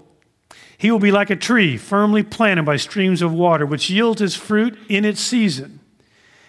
he 0.76 0.90
will 0.90 0.98
be 0.98 1.11
like 1.11 1.31
a 1.31 1.37
tree 1.37 1.76
firmly 1.76 2.22
planted 2.22 2.64
by 2.64 2.76
streams 2.76 3.22
of 3.22 3.33
water, 3.33 3.64
which 3.64 3.88
yields 3.88 4.20
its 4.20 4.35
fruit 4.35 4.78
in 4.88 5.05
its 5.05 5.20
season. 5.20 5.81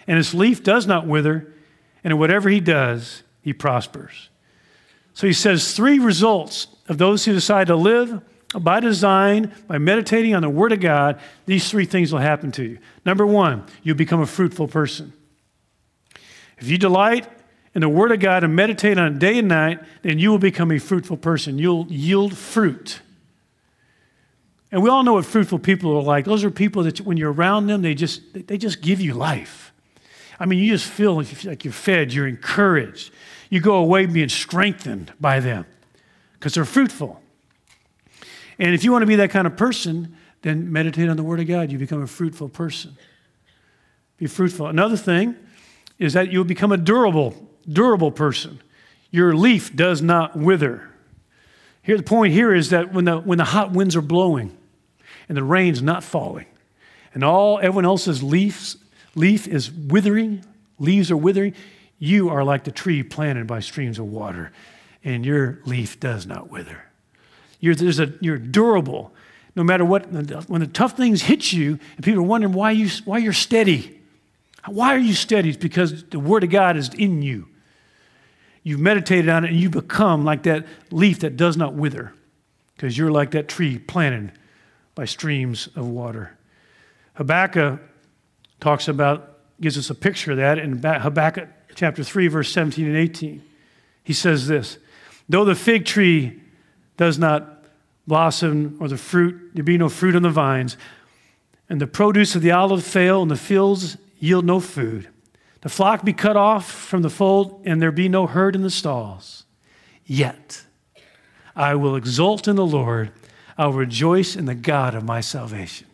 And 0.06 0.20
its 0.20 0.34
leaf 0.34 0.64
does 0.64 0.86
not 0.86 1.08
wither, 1.08 1.54
and 2.04 2.12
in 2.12 2.20
whatever 2.20 2.50
he 2.50 2.60
does, 2.60 3.24
he 3.42 3.54
prospers. 3.54 4.30
So 5.14 5.28
he 5.28 5.34
says 5.34 5.74
three 5.74 6.00
results 6.00 6.68
of 6.88 6.98
those 6.98 7.26
who 7.26 7.34
decide 7.34 7.68
to 7.68 7.76
live 7.76 8.22
by 8.60 8.80
design, 8.80 9.54
by 9.68 9.78
meditating 9.78 10.36
on 10.36 10.42
the 10.42 10.50
Word 10.50 10.72
of 10.72 10.80
God, 10.80 11.20
these 11.46 11.70
three 11.70 11.86
things 11.86 12.12
will 12.12 12.20
happen 12.20 12.52
to 12.54 12.64
you. 12.64 12.80
Number 13.06 13.26
one, 13.26 13.64
you'll 13.82 13.96
become 13.96 14.22
a 14.22 14.28
fruitful 14.28 14.68
person. 14.68 15.14
If 16.58 16.70
you 16.70 16.78
delight 16.78 17.28
in 17.76 17.82
the 17.82 17.90
Word 17.90 18.12
of 18.12 18.20
God 18.20 18.44
and 18.44 18.56
meditate 18.56 18.98
on 18.98 19.14
it 19.14 19.20
day 19.20 19.40
and 19.40 19.48
night, 19.48 19.80
then 20.02 20.20
you 20.20 20.30
will 20.32 20.40
become 20.40 20.72
a 20.72 20.80
fruitful 20.80 21.18
person. 21.18 21.58
You'll 21.58 21.88
yield 21.88 22.38
fruit. 22.38 23.02
And 24.72 24.82
we 24.82 24.90
all 24.90 25.04
know 25.04 25.14
what 25.14 25.26
fruitful 25.26 25.60
people 25.60 25.96
are 25.98 26.02
like. 26.02 26.26
Those 26.26 26.44
are 26.44 26.52
people 26.52 26.84
that 26.84 27.02
when 27.02 27.18
you're 27.18 27.32
around 27.32 27.68
them, 27.68 27.82
they 27.82 27.94
just, 27.94 28.22
they 28.48 28.58
just 28.58 28.82
give 28.82 29.00
you 29.00 29.14
life. 29.14 29.72
I 30.40 30.46
mean, 30.46 30.60
you 30.60 30.72
just 30.72 30.86
feel 30.86 31.16
like 31.16 31.64
you're 31.64 31.74
fed, 31.74 32.12
you're 32.12 32.28
encouraged. 32.28 33.12
You 33.50 33.62
go 33.62 33.76
away 33.76 34.08
being 34.08 34.30
strengthened 34.30 35.14
by 35.20 35.40
them 35.40 35.66
because 36.34 36.56
they're 36.56 36.66
fruitful. 36.66 37.22
And 38.58 38.74
if 38.74 38.84
you 38.84 38.92
want 38.92 39.04
to 39.04 39.08
be 39.08 39.16
that 39.18 39.30
kind 39.30 39.46
of 39.46 39.56
person, 39.56 40.18
then 40.42 40.72
meditate 40.72 41.08
on 41.08 41.18
the 41.18 41.24
Word 41.24 41.40
of 41.40 41.48
God. 41.48 41.72
You 41.72 41.78
become 41.78 42.02
a 42.02 42.08
fruitful 42.08 42.50
person. 42.50 42.98
Be 44.18 44.26
fruitful. 44.26 44.68
Another 44.68 44.98
thing 44.98 45.36
is 46.04 46.14
that 46.14 46.32
you'll 46.32 46.44
become 46.44 46.72
a 46.72 46.78
durable, 46.78 47.34
durable 47.68 48.12
person. 48.12 48.62
Your 49.10 49.34
leaf 49.36 49.74
does 49.76 50.02
not 50.02 50.36
wither. 50.36 50.90
Here, 51.82 51.98
the 51.98 52.04
point 52.04 52.34
here 52.34 52.54
is 52.54 52.72
that 52.72 52.94
when 52.94 53.06
the, 53.06 53.20
when 53.20 53.38
the 53.38 53.46
hot 53.46 53.72
winds 53.72 53.96
are 53.96 54.02
blowing 54.02 54.56
and 55.30 55.38
the 55.38 55.44
rain's 55.44 55.82
not 55.82 56.04
falling, 56.04 56.46
and 57.14 57.24
all 57.24 57.58
everyone 57.60 57.86
else's 57.86 58.22
leaves, 58.22 58.78
leaf 59.16 59.48
is 59.48 59.72
withering, 59.72 60.44
leaves 60.78 61.10
are 61.10 61.18
withering, 61.18 61.54
you 62.00 62.30
are 62.30 62.44
like 62.44 62.66
the 62.66 62.72
tree 62.72 63.02
planted 63.02 63.48
by 63.48 63.62
streams 63.62 63.98
of 63.98 64.06
water, 64.06 64.52
and 65.06 65.26
your 65.26 65.60
leaf 65.66 66.00
does 66.00 66.26
not 66.26 66.50
wither. 66.50 66.84
You're, 67.62 67.76
there's 67.76 68.00
a, 68.00 68.12
you're 68.20 68.38
durable. 68.38 69.14
No 69.56 69.64
matter 69.64 69.86
what, 69.86 70.12
when 70.12 70.62
the 70.62 70.70
tough 70.74 70.98
things 70.98 71.22
hit 71.22 71.54
you, 71.54 71.80
and 71.96 72.04
people 72.04 72.20
are 72.20 72.28
wondering 72.28 72.54
why, 72.54 72.72
you, 72.72 72.90
why 73.06 73.20
you're 73.20 73.32
steady. 73.32 74.02
Why 74.68 74.96
are 74.96 75.00
you 75.00 75.14
steady? 75.14 75.50
It's 75.50 75.58
because 75.58 76.04
the 76.06 76.20
Word 76.20 76.44
of 76.44 76.50
God 76.50 76.78
is 76.78 76.90
in 76.90 77.22
you. 77.22 77.48
You've 78.64 78.80
meditated 78.80 79.30
on 79.30 79.44
it 79.44 79.52
and 79.52 79.60
you 79.60 79.70
become 79.70 80.24
like 80.24 80.44
that 80.44 80.66
leaf 80.90 81.20
that 81.20 81.36
does 81.36 81.58
not 81.58 81.74
wither 81.74 82.14
because 82.76 82.98
you're 82.98 83.12
like 83.12 83.32
that 83.32 83.50
tree 83.50 83.78
planted 83.78 84.32
by 84.96 85.06
streams 85.06 85.68
of 85.76 85.88
water. 85.88 86.38
Habakkuk 87.16 87.82
talks 88.60 88.88
about, 88.88 89.38
gives 89.60 89.78
us 89.78 89.90
a 89.90 89.96
picture 89.96 90.32
of 90.32 90.38
that 90.38 90.58
in 90.58 90.82
Habakkuk 90.82 91.50
chapter 91.76 92.04
3, 92.04 92.28
verse 92.28 92.52
17 92.52 92.88
and 92.88 92.96
18. 92.96 93.44
He 94.04 94.14
says 94.14 94.48
this 94.48 94.78
Though 95.28 95.46
the 95.46 95.56
fig 95.56 95.86
tree 95.86 96.42
does 96.98 97.18
not 97.18 97.66
blossom 98.08 98.78
or 98.80 98.88
the 98.88 98.98
fruit, 98.98 99.52
there 99.54 99.64
be 99.64 99.78
no 99.78 99.90
fruit 99.90 100.16
on 100.16 100.22
the 100.22 100.30
vines, 100.30 100.78
and 101.70 101.82
the 101.82 101.88
produce 101.88 102.36
of 102.36 102.42
the 102.42 102.52
olive 102.52 102.84
fail, 102.84 103.22
and 103.22 103.32
the 103.32 103.36
fields 103.36 103.98
yield 104.24 104.46
no 104.46 104.62
food, 104.62 105.10
the 105.62 105.70
flock 105.70 106.06
be 106.06 106.14
cut 106.14 106.38
off 106.38 106.72
from 106.72 107.02
the 107.02 107.10
fold, 107.10 107.62
and 107.66 107.82
there 107.82 107.92
be 107.92 108.08
no 108.08 108.26
herd 108.26 108.56
in 108.56 108.62
the 108.62 108.70
stalls. 108.70 109.44
Yet 110.06 110.64
I 111.56 111.76
will 111.76 111.96
exult 111.96 112.48
in 112.48 112.56
the 112.56 112.66
Lord, 112.66 113.12
I 113.58 113.66
will 113.66 113.74
rejoice 113.74 114.36
in 114.36 114.46
the 114.46 114.56
God 114.56 114.96
of 114.96 115.04
my 115.04 115.20
salvation. 115.20 115.88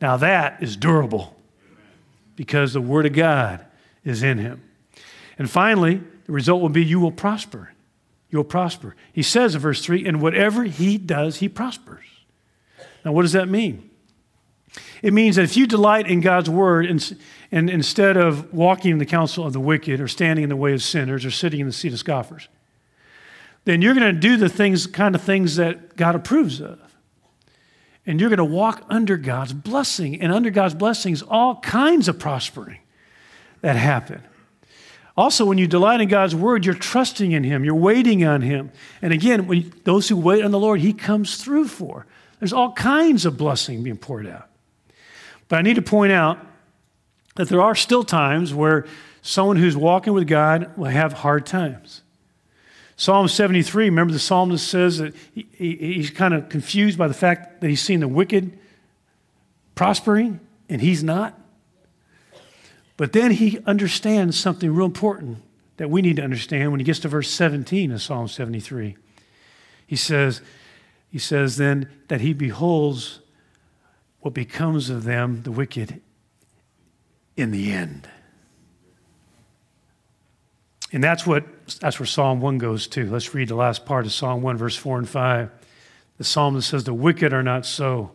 Now 0.00 0.16
that 0.16 0.62
is 0.62 0.76
durable 0.76 1.36
because 2.36 2.72
the 2.72 2.80
Word 2.80 3.04
of 3.04 3.14
God 3.14 3.64
is 4.04 4.22
in 4.22 4.38
him. 4.38 4.62
And 5.38 5.50
finally, 5.50 6.02
the 6.26 6.32
result 6.32 6.62
will 6.62 6.68
be 6.68 6.84
you 6.84 7.00
will 7.00 7.12
prosper. 7.12 7.72
You'll 8.30 8.44
prosper. 8.44 8.94
He 9.12 9.22
says 9.22 9.54
in 9.54 9.60
verse 9.60 9.84
3 9.84 10.06
and 10.06 10.20
whatever 10.20 10.64
he 10.64 10.98
does, 10.98 11.38
he 11.38 11.48
prospers. 11.48 12.04
Now, 13.04 13.12
what 13.12 13.22
does 13.22 13.32
that 13.32 13.48
mean? 13.48 13.90
It 15.02 15.12
means 15.12 15.36
that 15.36 15.42
if 15.42 15.56
you 15.56 15.66
delight 15.66 16.06
in 16.06 16.20
God's 16.20 16.50
word 16.50 16.86
and, 16.86 17.18
and 17.52 17.70
instead 17.70 18.16
of 18.16 18.52
walking 18.52 18.92
in 18.92 18.98
the 18.98 19.06
counsel 19.06 19.46
of 19.46 19.52
the 19.52 19.60
wicked 19.60 20.00
or 20.00 20.08
standing 20.08 20.42
in 20.42 20.48
the 20.48 20.56
way 20.56 20.72
of 20.72 20.82
sinners 20.82 21.24
or 21.24 21.30
sitting 21.30 21.60
in 21.60 21.66
the 21.66 21.72
seat 21.72 21.92
of 21.92 21.98
scoffers, 21.98 22.48
then 23.64 23.82
you're 23.82 23.94
going 23.94 24.14
to 24.14 24.20
do 24.20 24.36
the 24.36 24.48
things, 24.48 24.86
kind 24.86 25.14
of 25.14 25.22
things 25.22 25.56
that 25.56 25.96
God 25.96 26.14
approves 26.14 26.60
of. 26.60 26.78
And 28.06 28.20
you're 28.20 28.30
going 28.30 28.38
to 28.38 28.44
walk 28.44 28.84
under 28.88 29.16
God's 29.16 29.52
blessing. 29.52 30.20
And 30.20 30.32
under 30.32 30.50
God's 30.50 30.74
blessings, 30.74 31.22
all 31.22 31.56
kinds 31.56 32.06
of 32.08 32.18
prospering 32.18 32.78
that 33.62 33.74
happen. 33.74 34.22
Also, 35.16 35.44
when 35.46 35.58
you 35.58 35.66
delight 35.66 36.00
in 36.00 36.08
God's 36.08 36.34
word, 36.34 36.64
you're 36.64 36.74
trusting 36.74 37.32
in 37.32 37.42
Him, 37.42 37.64
you're 37.64 37.74
waiting 37.74 38.24
on 38.24 38.42
Him. 38.42 38.70
And 39.00 39.12
again, 39.12 39.46
when 39.46 39.72
those 39.84 40.08
who 40.08 40.16
wait 40.16 40.44
on 40.44 40.50
the 40.50 40.58
Lord, 40.58 40.80
He 40.80 40.92
comes 40.92 41.42
through 41.42 41.68
for. 41.68 42.06
There's 42.38 42.52
all 42.52 42.72
kinds 42.72 43.24
of 43.24 43.36
blessing 43.38 43.82
being 43.82 43.96
poured 43.96 44.26
out. 44.26 44.48
But 45.48 45.56
I 45.58 45.62
need 45.62 45.76
to 45.76 45.82
point 45.82 46.12
out 46.12 46.38
that 47.36 47.48
there 47.48 47.60
are 47.60 47.74
still 47.74 48.02
times 48.02 48.52
where 48.52 48.86
someone 49.22 49.56
who's 49.56 49.76
walking 49.76 50.12
with 50.12 50.26
God 50.26 50.76
will 50.76 50.86
have 50.86 51.12
hard 51.12 51.46
times. 51.46 52.02
Psalm 52.96 53.28
73, 53.28 53.86
remember 53.86 54.12
the 54.12 54.18
psalmist 54.18 54.66
says 54.66 54.98
that 54.98 55.14
he, 55.34 55.46
he, 55.52 55.76
he's 55.76 56.10
kind 56.10 56.32
of 56.32 56.48
confused 56.48 56.96
by 56.96 57.06
the 57.06 57.14
fact 57.14 57.60
that 57.60 57.68
he's 57.68 57.82
seen 57.82 58.00
the 58.00 58.08
wicked 58.08 58.58
prospering 59.74 60.40
and 60.68 60.80
he's 60.80 61.04
not. 61.04 61.38
But 62.96 63.12
then 63.12 63.32
he 63.32 63.58
understands 63.66 64.38
something 64.38 64.72
real 64.72 64.86
important 64.86 65.42
that 65.76 65.90
we 65.90 66.00
need 66.00 66.16
to 66.16 66.22
understand 66.22 66.70
when 66.70 66.80
he 66.80 66.84
gets 66.84 67.00
to 67.00 67.08
verse 67.08 67.30
17 67.30 67.92
of 67.92 68.00
Psalm 68.00 68.28
73. 68.28 68.96
He 69.86 69.96
says, 69.96 70.40
he 71.10 71.18
says 71.18 71.58
then 71.58 71.90
that 72.08 72.22
he 72.22 72.32
beholds 72.32 73.20
what 74.26 74.34
becomes 74.34 74.90
of 74.90 75.04
them, 75.04 75.40
the 75.44 75.52
wicked, 75.52 76.00
in 77.36 77.52
the 77.52 77.70
end. 77.70 78.08
And 80.90 81.02
that's 81.02 81.24
what 81.24 81.44
that's 81.78 82.00
where 82.00 82.08
Psalm 82.08 82.40
1 82.40 82.58
goes 82.58 82.88
to. 82.88 83.08
Let's 83.08 83.36
read 83.36 83.46
the 83.46 83.54
last 83.54 83.86
part 83.86 84.04
of 84.04 84.12
Psalm 84.12 84.42
1, 84.42 84.56
verse 84.56 84.74
4 84.74 84.98
and 84.98 85.08
5. 85.08 85.50
The 86.18 86.24
psalmist 86.24 86.68
says, 86.68 86.82
The 86.82 86.92
wicked 86.92 87.32
are 87.32 87.44
not 87.44 87.66
so. 87.66 88.10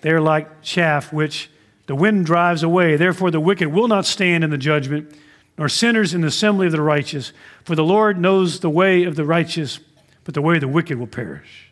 They 0.00 0.10
are 0.10 0.20
like 0.20 0.62
chaff 0.62 1.12
which 1.12 1.48
the 1.86 1.94
wind 1.94 2.26
drives 2.26 2.64
away. 2.64 2.96
Therefore, 2.96 3.30
the 3.30 3.38
wicked 3.38 3.68
will 3.68 3.86
not 3.86 4.06
stand 4.06 4.42
in 4.42 4.50
the 4.50 4.58
judgment, 4.58 5.14
nor 5.56 5.68
sinners 5.68 6.12
in 6.12 6.22
the 6.22 6.26
assembly 6.26 6.66
of 6.66 6.72
the 6.72 6.82
righteous. 6.82 7.32
For 7.62 7.76
the 7.76 7.84
Lord 7.84 8.18
knows 8.18 8.58
the 8.58 8.70
way 8.70 9.04
of 9.04 9.14
the 9.14 9.24
righteous, 9.24 9.78
but 10.24 10.34
the 10.34 10.42
way 10.42 10.56
of 10.56 10.62
the 10.62 10.66
wicked 10.66 10.98
will 10.98 11.06
perish. 11.06 11.69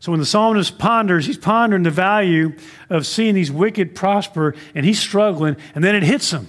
So 0.00 0.12
when 0.12 0.20
the 0.20 0.26
psalmist 0.26 0.78
ponders, 0.78 1.26
he's 1.26 1.38
pondering 1.38 1.82
the 1.82 1.90
value 1.90 2.54
of 2.90 3.06
seeing 3.06 3.34
these 3.34 3.50
wicked 3.50 3.94
prosper, 3.94 4.54
and 4.74 4.84
he's 4.84 4.98
struggling, 4.98 5.56
and 5.74 5.82
then 5.82 5.94
it 5.94 6.02
hits 6.02 6.30
him. 6.30 6.48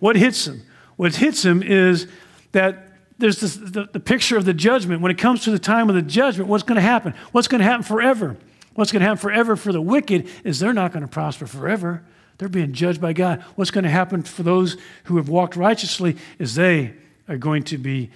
What 0.00 0.16
hits 0.16 0.46
him? 0.46 0.62
What 0.96 1.16
hits 1.16 1.44
him 1.44 1.62
is 1.62 2.06
that 2.52 2.88
there's 3.18 3.40
this, 3.40 3.56
the, 3.56 3.88
the 3.92 4.00
picture 4.00 4.36
of 4.36 4.44
the 4.44 4.54
judgment. 4.54 5.00
When 5.00 5.10
it 5.10 5.18
comes 5.18 5.44
to 5.44 5.50
the 5.50 5.58
time 5.58 5.88
of 5.88 5.94
the 5.94 6.02
judgment, 6.02 6.48
what's 6.48 6.64
going 6.64 6.76
to 6.76 6.82
happen? 6.82 7.14
What's 7.32 7.48
going 7.48 7.60
to 7.60 7.64
happen 7.64 7.82
forever? 7.82 8.36
What's 8.74 8.92
going 8.92 9.00
to 9.00 9.06
happen 9.06 9.18
forever 9.18 9.56
for 9.56 9.72
the 9.72 9.80
wicked 9.80 10.28
is 10.42 10.58
they're 10.58 10.72
not 10.72 10.92
going 10.92 11.02
to 11.02 11.08
prosper 11.08 11.46
forever. 11.46 12.02
They're 12.38 12.48
being 12.48 12.72
judged 12.72 13.00
by 13.00 13.12
God. 13.12 13.42
What's 13.54 13.70
going 13.70 13.84
to 13.84 13.90
happen 13.90 14.22
for 14.22 14.42
those 14.42 14.76
who 15.04 15.16
have 15.16 15.28
walked 15.28 15.56
righteously 15.56 16.16
is 16.38 16.54
they 16.54 16.94
are 17.28 17.38
going 17.38 17.62
to 17.64 17.78
be 17.78 18.10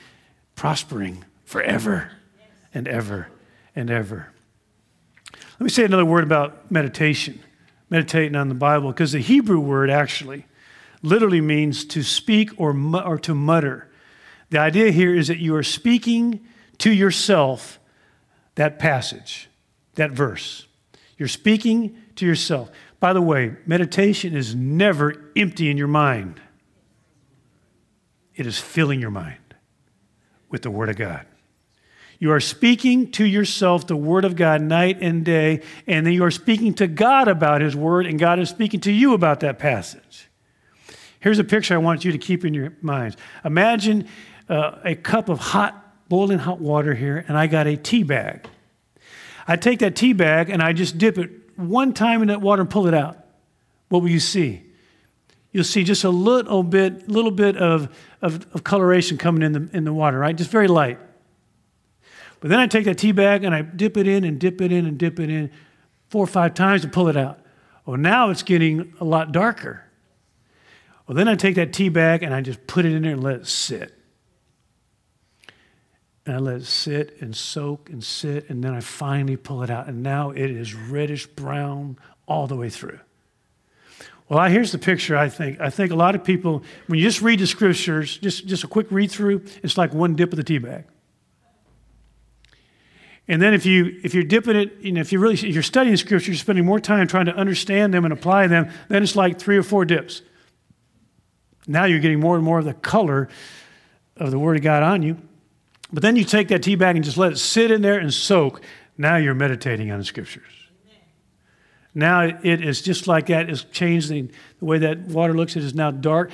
prospering 0.57 1.25
forever 1.45 2.11
and 2.75 2.89
ever 2.89 3.29
and 3.77 3.91
ever. 3.91 4.33
Let 5.59 5.65
me 5.65 5.71
say 5.71 5.85
another 5.85 6.05
word 6.05 6.23
about 6.23 6.71
meditation, 6.71 7.41
meditating 7.91 8.37
on 8.37 8.49
the 8.49 8.55
Bible, 8.55 8.93
because 8.93 9.11
the 9.11 9.19
Hebrew 9.19 9.59
word 9.59 9.91
actually 9.91 10.47
literally 11.03 11.41
means 11.41 11.85
to 11.87 12.05
speak 12.05 12.53
or, 12.59 12.77
or 13.05 13.19
to 13.19 13.35
mutter. 13.35 13.89
The 14.51 14.59
idea 14.59 14.93
here 14.93 15.15
is 15.15 15.27
that 15.27 15.39
you 15.39 15.57
are 15.57 15.65
speaking 15.65 16.47
to 16.79 16.93
yourself 16.93 17.81
that 18.55 18.79
passage, 18.79 19.49
that 19.95 20.13
verse. 20.13 20.67
You're 21.17 21.29
speaking 21.29 21.97
to 22.17 22.25
yourself. 22.25 22.71
By 23.01 23.13
the 23.13 23.23
way, 23.23 23.57
meditation 23.67 24.37
is 24.37 24.55
never 24.55 25.31
empty 25.37 25.71
in 25.71 25.77
your 25.77 25.89
mind, 25.89 26.41
it 28.37 28.47
is 28.47 28.59
filling 28.59 29.01
your 29.01 29.11
mind 29.11 29.57
with 30.49 30.63
the 30.63 30.71
Word 30.71 30.89
of 30.89 30.97
God. 30.97 31.27
You 32.19 32.33
are 32.33 32.41
speaking 32.41 33.13
to 33.13 33.25
yourself 33.25 33.87
the 33.87 33.97
Word 33.97 34.25
of 34.25 34.35
God 34.35 34.61
night 34.61 34.99
and 35.01 35.25
day, 35.25 35.63
and 35.87 36.05
then 36.05 36.13
you 36.13 36.25
are 36.25 36.31
speaking 36.31 36.75
to 36.75 36.87
God 36.87 37.29
about 37.29 37.61
His 37.61 37.77
Word, 37.77 38.07
and 38.07 38.19
God 38.19 38.39
is 38.41 38.49
speaking 38.49 38.81
to 38.81 38.93
you 38.93 39.15
about 39.15 39.41
that 39.41 39.59
passage. 39.59 40.29
Here's 41.21 41.39
a 41.39 41.45
picture 41.45 41.75
I 41.75 41.79
want 41.79 42.05
you 42.05 42.13
to 42.13 42.19
keep 42.19 42.45
in 42.45 42.55
your 42.55 42.73
minds. 42.83 43.17
Imagine 43.45 44.09
uh, 44.49 44.79
a 44.85 44.95
cup 44.95 45.29
of 45.29 45.39
hot, 45.39 46.09
boiling 46.09 46.39
hot 46.39 46.61
water 46.61 46.95
here, 46.95 47.25
and 47.29 47.37
I 47.37 47.47
got 47.47 47.67
a 47.67 47.77
tea 47.77 48.03
bag. 48.03 48.49
I 49.47 49.57
take 49.57 49.79
that 49.79 49.97
tea 49.97 50.13
bag 50.13 50.51
and 50.51 50.63
I 50.63 50.75
just 50.75 50.99
dip 50.99 51.17
it 51.17 51.31
one 51.57 51.95
time 51.95 52.21
in 52.21 52.29
that 52.29 52.43
water 52.43 52.61
and 52.61 52.71
pull 52.71 52.87
it 52.87 52.95
out. 52.95 53.17
What 53.89 54.03
will 54.03 54.11
you 54.11 54.21
see? 54.21 54.63
You'll 55.53 55.65
see 55.65 55.85
just 55.85 56.05
a 56.05 56.11
little 56.11 56.63
bit, 56.63 57.09
little 57.09 57.31
bit 57.31 57.57
of, 57.57 57.97
of, 58.21 58.47
of 58.55 58.63
coloration 58.63 59.17
coming 59.17 59.43
in 59.43 59.53
the, 59.53 59.69
in 59.73 59.85
the 59.85 59.93
water, 59.93 60.19
right? 60.19 60.37
Just 60.37 60.51
very 60.51 60.69
light. 60.69 60.99
But 62.41 62.51
then 62.51 62.61
I 62.61 62.67
take 62.67 62.85
that 62.85 62.99
tea 62.99 63.13
bag 63.13 63.45
and 63.45 63.55
I 63.55 63.63
dip 63.63 63.97
it 63.97 64.07
in 64.07 64.25
and 64.25 64.39
dip 64.39 64.61
it 64.61 64.71
in 64.71 64.87
and 64.87 64.99
dip 64.99 65.19
it 65.19 65.31
in 65.31 65.51
four 66.09 66.25
or 66.25 66.29
five 66.29 66.55
times 66.55 66.83
to 66.83 66.89
pull 66.89 67.09
it 67.09 67.17
out. 67.17 67.41
Well, 67.85 67.97
now 67.97 68.31
it's 68.31 68.43
getting 68.43 68.95
a 69.01 69.05
lot 69.05 69.33
darker. 69.33 69.85
Well, 71.07 71.17
then 71.17 71.27
I 71.27 71.35
take 71.35 71.55
that 71.57 71.73
tea 71.73 71.89
bag 71.89 72.23
and 72.23 72.35
I 72.35 72.41
just 72.43 72.67
put 72.67 72.85
it 72.85 72.93
in 72.93 73.03
there 73.03 73.13
and 73.13 73.23
let 73.25 73.37
it 73.37 73.47
sit. 73.47 73.95
and 76.29 76.37
I 76.37 76.41
let 76.41 76.57
it 76.57 76.67
sit 76.67 77.17
and 77.23 77.35
soak 77.35 77.89
and 77.89 78.05
sit, 78.05 78.51
and 78.51 78.63
then 78.63 78.75
I 78.75 78.81
finally 78.81 79.37
pull 79.37 79.63
it 79.63 79.71
out. 79.71 79.89
And 79.89 80.03
now 80.03 80.31
it 80.31 80.51
is 80.51 80.75
reddish 80.75 81.27
brown 81.27 81.97
all 82.27 82.47
the 82.47 82.55
way 82.55 82.69
through. 82.69 83.01
Well, 84.29 84.47
here's 84.51 84.71
the 84.71 84.79
picture 84.79 85.17
I 85.17 85.31
think. 85.31 85.59
I 85.59 85.71
think 85.71 85.91
a 85.91 85.97
lot 85.97 86.15
of 86.15 86.23
people, 86.23 86.63
when 86.87 86.99
you 86.99 87.05
just 87.07 87.23
read 87.23 87.39
the 87.39 87.47
scriptures, 87.47 88.19
just, 88.19 88.47
just 88.47 88.63
a 88.63 88.69
quick 88.69 88.89
read 88.91 89.11
through, 89.11 89.43
it's 89.63 89.79
like 89.79 89.95
one 89.95 90.17
dip 90.17 90.31
of 90.31 90.37
the 90.37 90.45
tea 90.45 90.59
bag. 90.59 90.85
And 93.29 93.43
then 93.43 93.53
if 93.53 93.67
you 93.67 94.01
if 94.03 94.15
you're 94.15 94.25
dipping 94.25 94.57
it, 94.57 94.79
you 94.81 94.93
know, 94.93 95.01
if 95.01 95.13
you 95.13 95.19
really 95.19 95.35
if 95.35 95.43
you're 95.43 95.63
studying 95.63 95.97
scripture, 95.97 96.31
you're 96.31 96.39
spending 96.39 96.65
more 96.65 96.81
time 96.81 97.07
trying 97.07 97.27
to 97.27 97.35
understand 97.35 97.93
them 97.93 98.05
and 98.05 98.13
apply 98.13 98.47
them, 98.47 98.71
then 98.89 99.03
it's 99.03 99.15
like 99.15 99.39
three 99.39 99.59
or 99.59 99.63
four 99.63 99.85
dips. 99.85 100.23
Now 101.67 101.85
you're 101.85 102.01
getting 102.01 102.21
more 102.21 102.37
and 102.37 102.45
more 102.45 102.59
of 102.59 102.65
the 102.65 102.73
color 102.73 103.29
of 104.17 104.31
the 104.31 104.39
Word 104.39 104.57
of 104.57 104.63
God 104.63 104.83
on 104.83 105.03
you. 105.03 105.19
But 105.93 106.03
then 106.03 106.17
you 106.17 106.25
take 106.25 106.49
that 106.49 106.63
tea 106.63 106.75
bag 106.75 106.97
and 106.97 107.05
just 107.05 107.19
let 107.19 107.33
it 107.33 107.39
sit 107.39 107.71
in 107.71 107.83
there 107.83 107.99
and 107.99 108.13
soak. 108.13 108.63
Now 108.97 109.17
you're 109.17 109.35
meditating 109.35 109.91
on 109.91 109.99
the 109.99 110.05
scriptures. 110.05 110.53
Now 111.95 112.23
it 112.23 112.65
is 112.65 112.81
just 112.81 113.07
like 113.07 113.27
that. 113.27 113.51
It's 113.51 113.65
changed 113.65 114.09
the, 114.09 114.31
the 114.59 114.65
way 114.65 114.79
that 114.79 115.01
water 115.01 115.35
looks. 115.35 115.57
It 115.57 115.65
is 115.65 115.75
now 115.75 115.91
dark. 115.91 116.31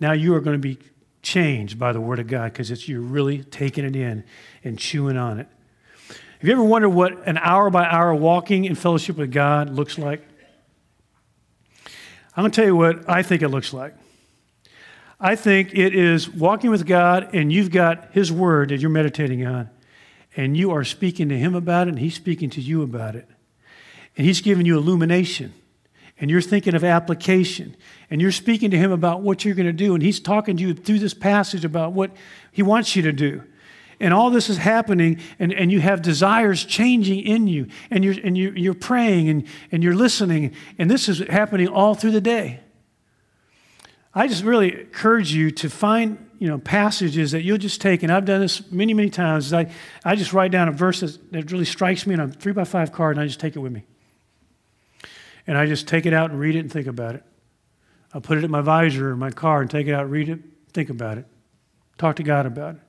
Now 0.00 0.12
you 0.12 0.34
are 0.34 0.40
going 0.40 0.54
to 0.54 0.62
be 0.62 0.78
changed 1.22 1.78
by 1.78 1.92
the 1.92 2.00
Word 2.00 2.20
of 2.20 2.28
God 2.28 2.52
because 2.52 2.88
you're 2.88 3.00
really 3.00 3.42
taking 3.42 3.84
it 3.84 3.96
in 3.96 4.24
and 4.62 4.78
chewing 4.78 5.16
on 5.16 5.40
it. 5.40 5.48
Have 6.38 6.46
you 6.46 6.52
ever 6.52 6.62
wondered 6.62 6.90
what 6.90 7.26
an 7.26 7.36
hour 7.38 7.68
by 7.68 7.84
hour 7.84 8.14
walking 8.14 8.64
in 8.64 8.76
fellowship 8.76 9.16
with 9.16 9.32
God 9.32 9.70
looks 9.70 9.98
like? 9.98 10.22
I'm 12.36 12.42
going 12.42 12.52
to 12.52 12.54
tell 12.54 12.64
you 12.64 12.76
what 12.76 13.10
I 13.10 13.24
think 13.24 13.42
it 13.42 13.48
looks 13.48 13.72
like. 13.72 13.92
I 15.18 15.34
think 15.34 15.74
it 15.74 15.96
is 15.96 16.28
walking 16.30 16.70
with 16.70 16.86
God 16.86 17.34
and 17.34 17.52
you've 17.52 17.72
got 17.72 18.12
His 18.12 18.30
Word 18.30 18.68
that 18.68 18.78
you're 18.78 18.88
meditating 18.88 19.44
on, 19.44 19.68
and 20.36 20.56
you 20.56 20.70
are 20.70 20.84
speaking 20.84 21.28
to 21.30 21.36
Him 21.36 21.56
about 21.56 21.88
it, 21.88 21.90
and 21.90 21.98
He's 21.98 22.14
speaking 22.14 22.50
to 22.50 22.60
you 22.60 22.82
about 22.82 23.16
it. 23.16 23.28
And 24.16 24.24
He's 24.24 24.40
giving 24.40 24.64
you 24.64 24.78
illumination, 24.78 25.52
and 26.20 26.30
you're 26.30 26.40
thinking 26.40 26.76
of 26.76 26.84
application, 26.84 27.74
and 28.10 28.20
you're 28.20 28.30
speaking 28.30 28.70
to 28.70 28.78
Him 28.78 28.92
about 28.92 29.22
what 29.22 29.44
you're 29.44 29.56
going 29.56 29.66
to 29.66 29.72
do, 29.72 29.92
and 29.92 30.04
He's 30.04 30.20
talking 30.20 30.56
to 30.56 30.62
you 30.62 30.72
through 30.72 31.00
this 31.00 31.14
passage 31.14 31.64
about 31.64 31.94
what 31.94 32.12
He 32.52 32.62
wants 32.62 32.94
you 32.94 33.02
to 33.02 33.12
do 33.12 33.42
and 34.00 34.14
all 34.14 34.30
this 34.30 34.48
is 34.48 34.58
happening, 34.58 35.18
and, 35.38 35.52
and 35.52 35.72
you 35.72 35.80
have 35.80 36.02
desires 36.02 36.64
changing 36.64 37.20
in 37.20 37.46
you, 37.46 37.66
and 37.90 38.04
you're, 38.04 38.14
and 38.22 38.36
you're, 38.36 38.56
you're 38.56 38.74
praying 38.74 39.28
and, 39.28 39.46
and 39.72 39.82
you're 39.82 39.94
listening, 39.94 40.54
and 40.78 40.90
this 40.90 41.08
is 41.08 41.18
happening 41.18 41.68
all 41.68 41.94
through 41.94 42.12
the 42.12 42.20
day. 42.20 42.60
I 44.14 44.26
just 44.26 44.44
really 44.44 44.80
encourage 44.80 45.32
you 45.32 45.50
to 45.52 45.68
find 45.70 46.28
you 46.38 46.46
know, 46.46 46.58
passages 46.58 47.32
that 47.32 47.42
you'll 47.42 47.58
just 47.58 47.80
take, 47.80 48.02
and 48.02 48.12
I've 48.12 48.24
done 48.24 48.40
this 48.40 48.70
many, 48.70 48.94
many 48.94 49.10
times. 49.10 49.52
I, 49.52 49.72
I 50.04 50.14
just 50.14 50.32
write 50.32 50.52
down 50.52 50.68
a 50.68 50.72
verse 50.72 51.00
that, 51.00 51.50
really 51.50 51.64
strikes 51.64 52.06
me 52.06 52.14
on 52.14 52.20
a 52.20 52.28
three 52.28 52.52
by 52.52 52.64
five 52.64 52.92
card, 52.92 53.16
and 53.16 53.22
I 53.22 53.26
just 53.26 53.40
take 53.40 53.56
it 53.56 53.58
with 53.58 53.72
me. 53.72 53.84
And 55.46 55.58
I 55.58 55.66
just 55.66 55.88
take 55.88 56.06
it 56.06 56.12
out 56.12 56.30
and 56.30 56.38
read 56.38 56.54
it 56.54 56.60
and 56.60 56.70
think 56.70 56.86
about 56.86 57.16
it. 57.16 57.24
I'll 58.12 58.20
put 58.20 58.38
it 58.38 58.44
in 58.44 58.50
my 58.50 58.60
visor 58.60 59.12
in 59.12 59.18
my 59.18 59.30
car 59.30 59.60
and 59.60 59.70
take 59.70 59.86
it 59.86 59.92
out, 59.92 60.08
read 60.08 60.28
it, 60.28 60.40
think 60.72 60.90
about 60.90 61.18
it, 61.18 61.26
talk 61.96 62.16
to 62.16 62.22
God 62.22 62.46
about 62.46 62.76
it. 62.76 62.80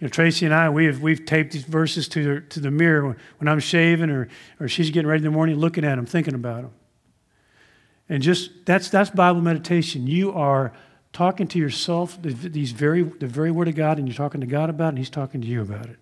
You 0.00 0.06
know, 0.06 0.08
Tracy 0.08 0.46
and 0.46 0.54
I, 0.54 0.70
we 0.70 0.86
have, 0.86 1.02
we've 1.02 1.26
taped 1.26 1.52
these 1.52 1.64
verses 1.64 2.08
to, 2.08 2.40
to 2.40 2.60
the 2.60 2.70
mirror 2.70 3.16
when 3.38 3.48
I'm 3.48 3.60
shaving 3.60 4.08
or, 4.08 4.28
or 4.58 4.66
she's 4.66 4.90
getting 4.90 5.06
ready 5.06 5.18
in 5.18 5.24
the 5.24 5.30
morning, 5.30 5.56
looking 5.56 5.84
at 5.84 5.96
them, 5.96 6.06
thinking 6.06 6.34
about 6.34 6.62
them. 6.62 6.72
And 8.08 8.22
just 8.22 8.64
that's, 8.64 8.88
that's 8.88 9.10
Bible 9.10 9.42
meditation. 9.42 10.06
You 10.06 10.32
are 10.32 10.72
talking 11.12 11.46
to 11.48 11.58
yourself, 11.58 12.18
these 12.22 12.72
very, 12.72 13.02
the 13.02 13.26
very 13.26 13.50
Word 13.50 13.68
of 13.68 13.74
God, 13.74 13.98
and 13.98 14.08
you're 14.08 14.16
talking 14.16 14.40
to 14.40 14.46
God 14.46 14.70
about 14.70 14.86
it, 14.86 14.88
and 14.88 14.98
He's 14.98 15.10
talking 15.10 15.42
to 15.42 15.46
you 15.46 15.60
about 15.60 15.86
it. 15.86 15.98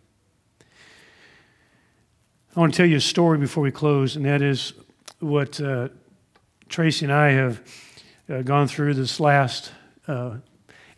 I 2.54 2.60
want 2.60 2.72
to 2.72 2.76
tell 2.76 2.86
you 2.86 2.96
a 2.96 3.00
story 3.00 3.38
before 3.38 3.62
we 3.62 3.70
close, 3.70 4.16
and 4.16 4.24
that 4.26 4.42
is 4.42 4.74
what 5.18 5.60
uh, 5.60 5.88
Tracy 6.68 7.04
and 7.04 7.12
I 7.12 7.30
have 7.30 7.60
uh, 8.30 8.42
gone 8.42 8.68
through 8.68 8.94
this 8.94 9.18
last 9.18 9.72
uh, 10.06 10.36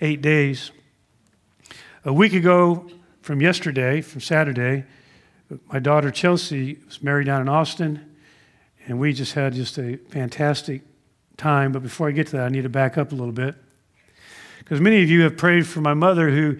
eight 0.00 0.20
days. 0.20 0.70
A 2.06 2.12
week 2.14 2.32
ago 2.32 2.88
from 3.20 3.42
yesterday, 3.42 4.00
from 4.00 4.22
Saturday, 4.22 4.84
my 5.70 5.78
daughter 5.78 6.10
Chelsea 6.10 6.78
was 6.86 7.02
married 7.02 7.26
down 7.26 7.42
in 7.42 7.48
Austin, 7.48 8.16
and 8.86 8.98
we 8.98 9.12
just 9.12 9.34
had 9.34 9.52
just 9.52 9.76
a 9.76 9.98
fantastic 10.08 10.80
time. 11.36 11.72
But 11.72 11.82
before 11.82 12.08
I 12.08 12.12
get 12.12 12.28
to 12.28 12.38
that, 12.38 12.46
I 12.46 12.48
need 12.48 12.62
to 12.62 12.70
back 12.70 12.96
up 12.96 13.12
a 13.12 13.14
little 13.14 13.34
bit. 13.34 13.54
Because 14.60 14.80
many 14.80 15.02
of 15.02 15.10
you 15.10 15.20
have 15.24 15.36
prayed 15.36 15.66
for 15.66 15.82
my 15.82 15.92
mother 15.92 16.30
who 16.30 16.56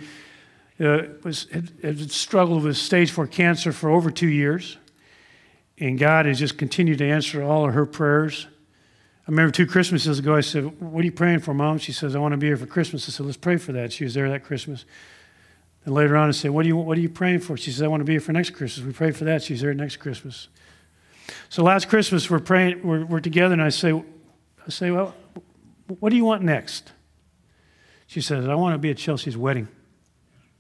uh, 0.79 1.07
was, 1.25 1.47
had, 1.51 1.73
had 1.83 2.11
struggled 2.11 2.63
with 2.63 2.77
stage 2.77 3.11
four 3.11 3.27
cancer 3.27 3.73
for 3.73 3.89
over 3.89 4.11
two 4.11 4.29
years. 4.29 4.77
And 5.79 5.99
God 5.99 6.27
has 6.27 6.39
just 6.39 6.59
continued 6.59 6.99
to 6.99 7.09
answer 7.09 7.43
all 7.43 7.67
of 7.67 7.73
her 7.73 7.87
prayers. 7.87 8.47
I 9.27 9.31
remember 9.31 9.53
two 9.53 9.67
Christmases 9.67 10.19
ago, 10.19 10.37
I 10.37 10.43
said, 10.43 10.83
What 10.83 11.01
are 11.01 11.07
you 11.07 11.13
praying 11.13 11.39
for, 11.39 11.55
Mom? 11.55 11.79
She 11.79 11.93
says, 11.93 12.15
I 12.15 12.19
want 12.19 12.33
to 12.33 12.37
be 12.39 12.49
here 12.49 12.59
for 12.59 12.67
Christmas. 12.67 13.09
I 13.09 13.13
said, 13.13 13.25
Let's 13.25 13.39
pray 13.39 13.57
for 13.57 13.73
that. 13.73 13.91
She 13.91 14.05
was 14.05 14.13
there 14.13 14.29
that 14.29 14.45
Christmas. 14.45 14.85
And 15.85 15.95
later 15.95 16.17
on, 16.17 16.29
I 16.29 16.33
said, 16.33 16.51
what, 16.51 16.63
do 16.63 16.69
you, 16.69 16.77
what 16.77 16.99
are 16.99 17.01
you 17.01 17.09
praying 17.09 17.41
for? 17.41 17.57
She 17.57 17.71
says, 17.71 17.83
I 17.83 17.89
want 17.89 18.01
to 18.01 18.05
be 18.05 18.13
here 18.13 18.21
for 18.21 18.33
next 18.33 18.51
Christmas. 18.51 18.87
We 18.87 18.93
prayed 18.93 19.17
for 19.17 19.25
that. 19.25 19.43
She's 19.43 19.61
there 19.61 19.73
next 19.75 19.97
Christmas. 19.97 20.49
So 21.49 21.63
last 21.63 21.89
Christmas, 21.89 22.29
we're 22.29 22.41
praying, 22.41 22.83
we're, 22.83 23.05
we're 23.05 23.21
together, 23.21 23.53
and 23.53 23.63
I 23.63 23.71
say, 23.71 23.93
I 23.93 24.71
say, 24.71 24.91
well, 24.91 25.15
what 26.01 26.11
do 26.11 26.17
you 26.17 26.25
want 26.25 26.43
next? 26.43 26.93
She 28.07 28.21
says, 28.21 28.47
I 28.47 28.55
want 28.55 28.75
to 28.75 28.79
be 28.79 28.91
at 28.91 28.99
Chelsea's 28.99 29.37
wedding. 29.37 29.69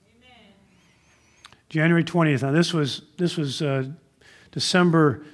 Amen. 0.06 0.54
January 1.68 2.04
20th. 2.04 2.42
Now, 2.42 2.52
this 2.52 2.72
was, 2.72 3.02
this 3.18 3.36
was 3.36 3.60
uh, 3.60 3.84
December 4.52 5.24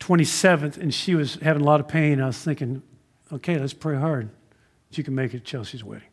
27th, 0.00 0.78
and 0.78 0.94
she 0.94 1.14
was 1.14 1.34
having 1.36 1.62
a 1.62 1.64
lot 1.64 1.80
of 1.80 1.88
pain. 1.88 2.20
I 2.20 2.26
was 2.26 2.38
thinking, 2.38 2.82
okay, 3.32 3.58
let's 3.58 3.74
pray 3.74 3.96
hard 3.96 4.30
you 4.98 5.04
can 5.04 5.14
make 5.14 5.34
it 5.34 5.44
Chelsea's 5.44 5.84
wedding. 5.84 6.08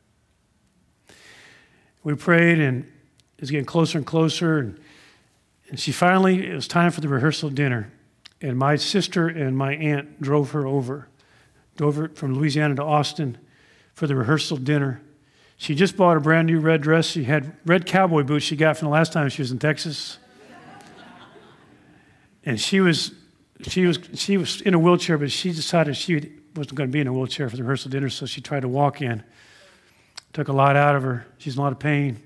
We 2.03 2.15
prayed, 2.15 2.59
and 2.59 2.91
was 3.41 3.51
getting 3.51 3.65
closer 3.65 3.97
and 3.97 4.07
closer. 4.07 4.59
And, 4.59 4.79
and 5.69 5.79
she 5.79 5.91
finally, 5.91 6.47
it 6.47 6.53
was 6.53 6.67
time 6.67 6.91
for 6.91 7.01
the 7.01 7.09
rehearsal 7.09 7.49
dinner. 7.49 7.91
And 8.39 8.57
my 8.57 8.75
sister 8.75 9.27
and 9.27 9.57
my 9.57 9.73
aunt 9.75 10.21
drove 10.21 10.51
her 10.51 10.65
over, 10.65 11.09
drove 11.75 11.95
her 11.97 12.09
from 12.09 12.35
Louisiana 12.35 12.75
to 12.75 12.83
Austin 12.83 13.37
for 13.93 14.07
the 14.07 14.15
rehearsal 14.15 14.57
dinner. 14.57 15.01
She 15.57 15.75
just 15.75 15.97
bought 15.97 16.17
a 16.17 16.19
brand 16.19 16.47
new 16.47 16.59
red 16.59 16.81
dress. 16.81 17.07
She 17.07 17.25
had 17.25 17.55
red 17.65 17.85
cowboy 17.85 18.23
boots 18.23 18.45
she 18.45 18.55
got 18.55 18.77
from 18.77 18.87
the 18.87 18.91
last 18.91 19.13
time 19.13 19.29
she 19.29 19.41
was 19.41 19.51
in 19.51 19.59
Texas. 19.59 20.17
and 22.43 22.59
she 22.59 22.79
was, 22.79 23.13
she 23.61 23.85
was, 23.85 23.99
she 24.15 24.37
was 24.37 24.61
in 24.61 24.73
a 24.73 24.79
wheelchair, 24.79 25.19
but 25.19 25.31
she 25.31 25.51
decided 25.51 25.95
she 25.95 26.31
wasn't 26.55 26.75
going 26.75 26.89
to 26.89 26.91
be 26.91 26.99
in 26.99 27.07
a 27.07 27.13
wheelchair 27.13 27.47
for 27.47 27.57
the 27.57 27.63
rehearsal 27.63 27.91
dinner, 27.91 28.09
so 28.09 28.25
she 28.25 28.41
tried 28.41 28.61
to 28.61 28.67
walk 28.67 29.01
in. 29.01 29.23
Took 30.33 30.47
a 30.47 30.53
lot 30.53 30.75
out 30.75 30.95
of 30.95 31.03
her. 31.03 31.27
She's 31.37 31.55
in 31.55 31.59
a 31.59 31.63
lot 31.63 31.73
of 31.73 31.79
pain 31.79 32.19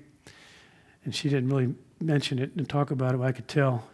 and 1.06 1.14
she 1.14 1.28
didn't 1.28 1.48
really 1.48 1.72
mention 2.00 2.38
it 2.38 2.50
and 2.56 2.68
talk 2.68 2.90
about 2.90 3.14
it, 3.14 3.20
I 3.20 3.32
could 3.32 3.48
tell. 3.48 3.88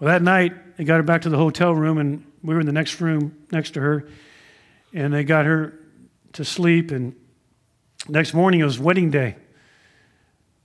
Well, 0.00 0.08
that 0.08 0.22
night, 0.22 0.76
they 0.76 0.84
got 0.84 0.96
her 0.96 1.02
back 1.02 1.22
to 1.22 1.28
the 1.28 1.36
hotel 1.36 1.74
room, 1.74 1.98
and 1.98 2.24
we 2.42 2.54
were 2.54 2.60
in 2.60 2.66
the 2.66 2.72
next 2.72 3.00
room 3.00 3.36
next 3.52 3.72
to 3.74 3.80
her, 3.80 4.08
and 4.92 5.12
they 5.12 5.22
got 5.22 5.44
her 5.44 5.78
to 6.32 6.44
sleep. 6.44 6.90
And 6.90 7.14
next 8.08 8.32
morning, 8.32 8.60
it 8.60 8.64
was 8.64 8.78
wedding 8.78 9.10
day. 9.10 9.36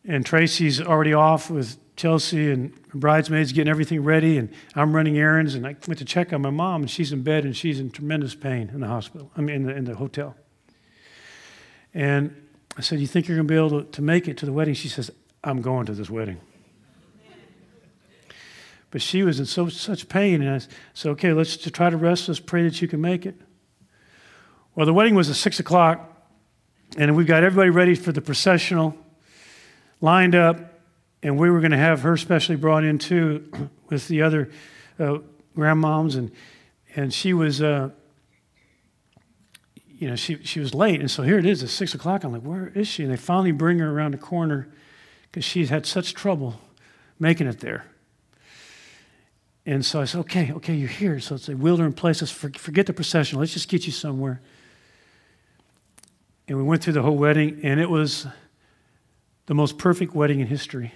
And 0.05 0.25
Tracy's 0.25 0.81
already 0.81 1.13
off 1.13 1.49
with 1.49 1.77
Chelsea 1.95 2.51
and 2.51 2.73
bridesmaids 2.93 3.51
getting 3.51 3.69
everything 3.69 4.03
ready, 4.03 4.37
and 4.37 4.49
I'm 4.75 4.95
running 4.95 5.17
errands. 5.17 5.55
And 5.55 5.67
I 5.67 5.75
went 5.87 5.97
to 5.99 6.05
check 6.05 6.31
on 6.31 6.41
my 6.41 6.51
mom, 6.51 6.83
and 6.83 6.89
she's 6.89 7.11
in 7.11 7.21
bed, 7.21 7.43
and 7.43 7.55
she's 7.55 7.79
in 7.79 7.91
tremendous 7.91 8.33
pain 8.33 8.69
in 8.73 8.79
the 8.79 8.87
hospital, 8.87 9.29
I 9.35 9.41
mean, 9.41 9.55
in 9.55 9.63
the, 9.63 9.75
in 9.75 9.85
the 9.85 9.95
hotel. 9.95 10.35
And 11.93 12.35
I 12.77 12.81
said, 12.81 12.99
You 12.99 13.07
think 13.07 13.27
you're 13.27 13.37
going 13.37 13.47
to 13.47 13.51
be 13.51 13.57
able 13.57 13.83
to, 13.83 13.91
to 13.91 14.01
make 14.01 14.27
it 14.27 14.37
to 14.37 14.45
the 14.45 14.53
wedding? 14.53 14.73
She 14.73 14.89
says, 14.89 15.11
I'm 15.43 15.61
going 15.61 15.85
to 15.87 15.93
this 15.93 16.09
wedding. 16.09 16.39
But 18.91 19.01
she 19.01 19.23
was 19.23 19.39
in 19.39 19.45
so 19.45 19.69
such 19.69 20.07
pain, 20.07 20.41
and 20.43 20.61
I 20.61 20.65
said, 20.93 21.09
okay, 21.13 21.33
let's 21.33 21.57
just 21.57 21.73
try 21.73 21.89
to 21.89 21.97
rest. 21.97 22.27
Let's 22.27 22.39
pray 22.39 22.63
that 22.63 22.81
you 22.81 22.87
can 22.87 23.01
make 23.01 23.25
it. 23.25 23.35
Well, 24.75 24.85
the 24.85 24.93
wedding 24.93 25.15
was 25.15 25.29
at 25.29 25.35
6 25.35 25.59
o'clock, 25.59 26.15
and 26.95 27.15
we've 27.15 27.27
got 27.27 27.43
everybody 27.43 27.71
ready 27.71 27.95
for 27.95 28.11
the 28.11 28.21
processional, 28.21 28.95
lined 29.99 30.35
up, 30.35 30.59
and 31.23 31.39
we 31.39 31.49
were 31.49 31.59
going 31.59 31.71
to 31.71 31.77
have 31.77 32.01
her 32.01 32.17
specially 32.17 32.55
brought 32.55 32.83
in 32.83 32.99
too 32.99 33.69
with 33.89 34.07
the 34.07 34.21
other 34.21 34.51
uh, 34.99 35.17
grandmoms, 35.57 36.15
and, 36.15 36.31
and 36.95 37.13
she 37.13 37.33
was. 37.33 37.61
Uh, 37.61 37.89
you 39.95 40.09
know, 40.09 40.17
she, 40.17 40.43
she 40.43 40.59
was 40.59 40.73
late. 40.73 40.99
And 40.99 41.09
so 41.09 41.23
here 41.23 41.37
it 41.37 41.45
is 41.45 41.63
at 41.63 41.69
six 41.69 41.93
o'clock. 41.93 42.25
I'm 42.25 42.33
like, 42.33 42.41
where 42.41 42.67
is 42.75 42.89
she? 42.89 43.03
And 43.03 43.11
they 43.11 43.15
finally 43.15 43.53
bring 43.53 43.79
her 43.79 43.89
around 43.89 44.11
the 44.11 44.17
corner 44.17 44.67
because 45.33 45.43
she's 45.43 45.69
had 45.69 45.83
such 45.87 46.13
trouble 46.13 46.61
making 47.19 47.47
it 47.47 47.59
there. 47.59 47.87
And 49.65 49.83
so 49.83 49.99
I 49.99 50.05
said, 50.05 50.19
okay, 50.19 50.51
okay, 50.53 50.75
you're 50.75 50.87
here. 50.87 51.19
So 51.19 51.37
wheeled 51.55 51.79
her 51.79 51.87
in 51.87 51.93
place. 51.93 52.21
Let's 52.21 52.31
forget 52.31 52.85
the 52.85 52.93
procession. 52.93 53.39
Let's 53.39 53.53
just 53.53 53.67
get 53.67 53.87
you 53.87 53.91
somewhere. 53.91 54.41
And 56.47 56.57
we 56.57 56.63
went 56.63 56.83
through 56.83 56.93
the 56.93 57.01
whole 57.01 57.17
wedding, 57.17 57.61
and 57.63 57.79
it 57.79 57.89
was 57.89 58.27
the 59.47 59.55
most 59.55 59.79
perfect 59.79 60.13
wedding 60.13 60.39
in 60.39 60.45
history. 60.45 60.93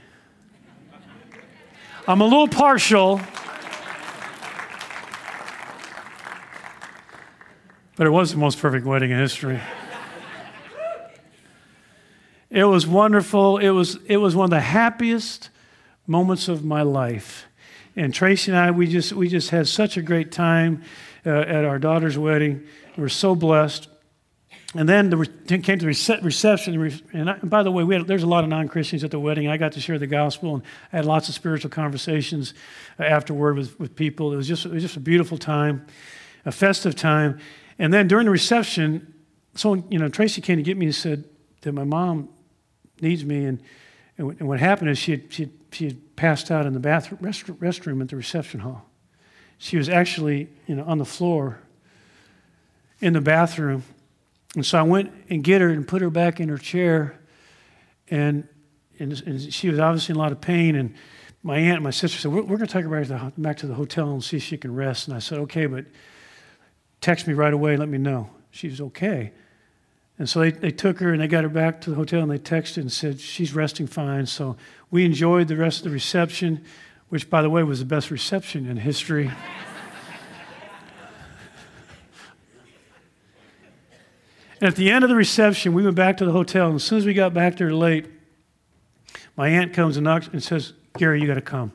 I'm 2.07 2.21
a 2.21 2.25
little 2.25 2.47
partial. 2.47 3.19
But 7.95 8.05
it 8.05 8.11
was 8.11 8.31
the 8.31 8.37
most 8.37 8.59
perfect 8.59 8.85
wedding 8.85 9.09
in 9.09 9.17
history. 9.17 9.59
It 12.49 12.63
was 12.63 12.87
wonderful. 12.87 13.57
It 13.57 13.69
was, 13.69 13.97
it 14.05 14.17
was 14.17 14.35
one 14.35 14.45
of 14.45 14.51
the 14.51 14.59
happiest 14.59 15.49
moments 16.05 16.47
of 16.47 16.63
my 16.63 16.81
life. 16.81 17.45
And 17.95 18.13
Tracy 18.13 18.51
and 18.51 18.59
I, 18.59 18.71
we 18.71 18.87
just, 18.87 19.11
we 19.11 19.27
just 19.27 19.49
had 19.49 19.67
such 19.67 19.97
a 19.97 20.01
great 20.01 20.31
time 20.31 20.83
uh, 21.25 21.29
at 21.29 21.65
our 21.65 21.79
daughter's 21.79 22.17
wedding. 22.17 22.65
We 22.95 23.01
were 23.01 23.09
so 23.09 23.35
blessed. 23.35 23.89
And 24.75 24.87
then 24.87 25.09
the, 25.09 25.25
came 25.47 25.61
to 25.61 25.77
the 25.77 26.21
reception. 26.21 27.01
And, 27.13 27.29
I, 27.29 27.33
and 27.33 27.49
by 27.49 27.63
the 27.63 27.71
way, 27.71 27.83
had, 27.95 28.07
there's 28.07 28.23
a 28.23 28.27
lot 28.27 28.43
of 28.43 28.49
non 28.49 28.67
Christians 28.67 29.03
at 29.03 29.11
the 29.11 29.19
wedding. 29.19 29.47
I 29.47 29.57
got 29.57 29.71
to 29.73 29.81
share 29.81 29.97
the 29.97 30.07
gospel 30.07 30.55
and 30.55 30.63
I 30.93 30.97
had 30.97 31.05
lots 31.05 31.27
of 31.29 31.35
spiritual 31.35 31.69
conversations 31.69 32.53
afterward 32.99 33.57
with, 33.57 33.79
with 33.79 33.95
people. 33.95 34.31
It 34.31 34.35
was, 34.37 34.47
just, 34.47 34.65
it 34.65 34.71
was 34.71 34.83
just 34.83 34.95
a 34.95 35.01
beautiful 35.01 35.37
time, 35.37 35.85
a 36.45 36.51
festive 36.51 36.95
time. 36.95 37.39
And 37.79 37.93
then 37.93 38.07
during 38.07 38.25
the 38.25 38.31
reception, 38.31 39.13
so 39.55 39.83
you 39.89 39.99
know, 39.99 40.09
Tracy 40.09 40.41
came 40.41 40.57
to 40.57 40.63
get 40.63 40.77
me 40.77 40.85
and 40.85 40.95
said 40.95 41.25
that 41.61 41.71
my 41.71 41.83
mom 41.83 42.29
needs 43.01 43.23
me. 43.25 43.45
And, 43.45 43.61
and 44.17 44.47
what 44.47 44.59
happened 44.59 44.89
is 44.89 44.97
she 44.97 45.11
had, 45.11 45.33
she 45.33 45.43
had, 45.43 45.51
she 45.71 45.85
had 45.85 46.15
passed 46.15 46.51
out 46.51 46.65
in 46.65 46.73
the 46.73 46.79
bathroom, 46.79 47.19
rest, 47.21 47.45
restroom 47.45 48.01
at 48.01 48.09
the 48.09 48.15
reception 48.15 48.61
hall. 48.61 48.85
She 49.57 49.77
was 49.77 49.89
actually 49.89 50.49
you 50.67 50.75
know, 50.75 50.83
on 50.85 50.97
the 50.97 51.05
floor 51.05 51.59
in 52.99 53.13
the 53.13 53.21
bathroom. 53.21 53.83
And 54.55 54.65
so 54.65 54.79
I 54.79 54.83
went 54.83 55.11
and 55.29 55.43
get 55.43 55.61
her 55.61 55.69
and 55.69 55.87
put 55.87 56.01
her 56.01 56.09
back 56.09 56.39
in 56.39 56.49
her 56.49 56.57
chair. 56.57 57.19
And, 58.09 58.47
and, 58.99 59.21
and 59.25 59.53
she 59.53 59.69
was 59.69 59.79
obviously 59.79 60.13
in 60.13 60.17
a 60.17 60.19
lot 60.19 60.31
of 60.31 60.41
pain. 60.41 60.75
And 60.75 60.95
my 61.43 61.57
aunt 61.57 61.75
and 61.75 61.83
my 61.83 61.91
sister 61.91 62.17
said, 62.17 62.31
We're, 62.31 62.41
we're 62.41 62.57
going 62.57 62.67
to 62.67 62.73
take 62.73 62.83
her 62.83 62.89
back 62.89 63.03
to, 63.07 63.31
the, 63.35 63.41
back 63.41 63.57
to 63.57 63.67
the 63.67 63.75
hotel 63.75 64.11
and 64.11 64.23
see 64.23 64.37
if 64.37 64.43
she 64.43 64.57
can 64.57 64.73
rest. 64.73 65.07
And 65.07 65.15
I 65.15 65.19
said, 65.19 65.39
Okay, 65.39 65.65
but 65.65 65.85
text 67.01 67.27
me 67.27 67.33
right 67.33 67.53
away 67.53 67.71
and 67.71 67.79
let 67.79 67.89
me 67.89 67.97
know. 67.97 68.29
She's 68.51 68.81
okay. 68.81 69.31
And 70.19 70.27
so 70.27 70.39
they, 70.39 70.51
they 70.51 70.71
took 70.71 70.99
her 70.99 71.11
and 71.13 71.21
they 71.21 71.27
got 71.27 71.43
her 71.43 71.49
back 71.49 71.79
to 71.81 71.91
the 71.91 71.95
hotel 71.95 72.21
and 72.21 72.31
they 72.31 72.39
texted 72.39 72.77
and 72.77 72.91
said, 72.91 73.19
She's 73.19 73.53
resting 73.53 73.85
fine. 73.85 74.25
So 74.25 74.57
we 74.89 75.05
enjoyed 75.05 75.47
the 75.47 75.55
rest 75.55 75.79
of 75.79 75.83
the 75.85 75.89
reception, 75.91 76.63
which, 77.09 77.29
by 77.29 77.43
the 77.43 77.49
way, 77.49 77.61
was 77.63 77.79
the 77.79 77.85
best 77.85 78.09
reception 78.09 78.67
in 78.67 78.77
history. 78.77 79.27
and 84.59 84.67
at 84.67 84.75
the 84.75 84.89
end 84.89 85.03
of 85.03 85.09
the 85.09 85.15
reception, 85.15 85.73
we 85.73 85.83
went 85.83 85.95
back 85.95 86.17
to 86.17 86.25
the 86.25 86.31
hotel. 86.31 86.65
And 86.67 86.77
as 86.77 86.83
soon 86.83 86.97
as 86.97 87.05
we 87.05 87.13
got 87.13 87.33
back 87.33 87.57
there 87.57 87.71
late, 87.71 88.07
my 89.35 89.49
aunt 89.49 89.73
comes 89.73 89.97
and 89.97 90.03
knocks 90.03 90.27
and 90.33 90.41
says, 90.41 90.73
Gary, 90.97 91.21
you 91.21 91.27
got 91.27 91.35
to 91.35 91.41
come. 91.41 91.71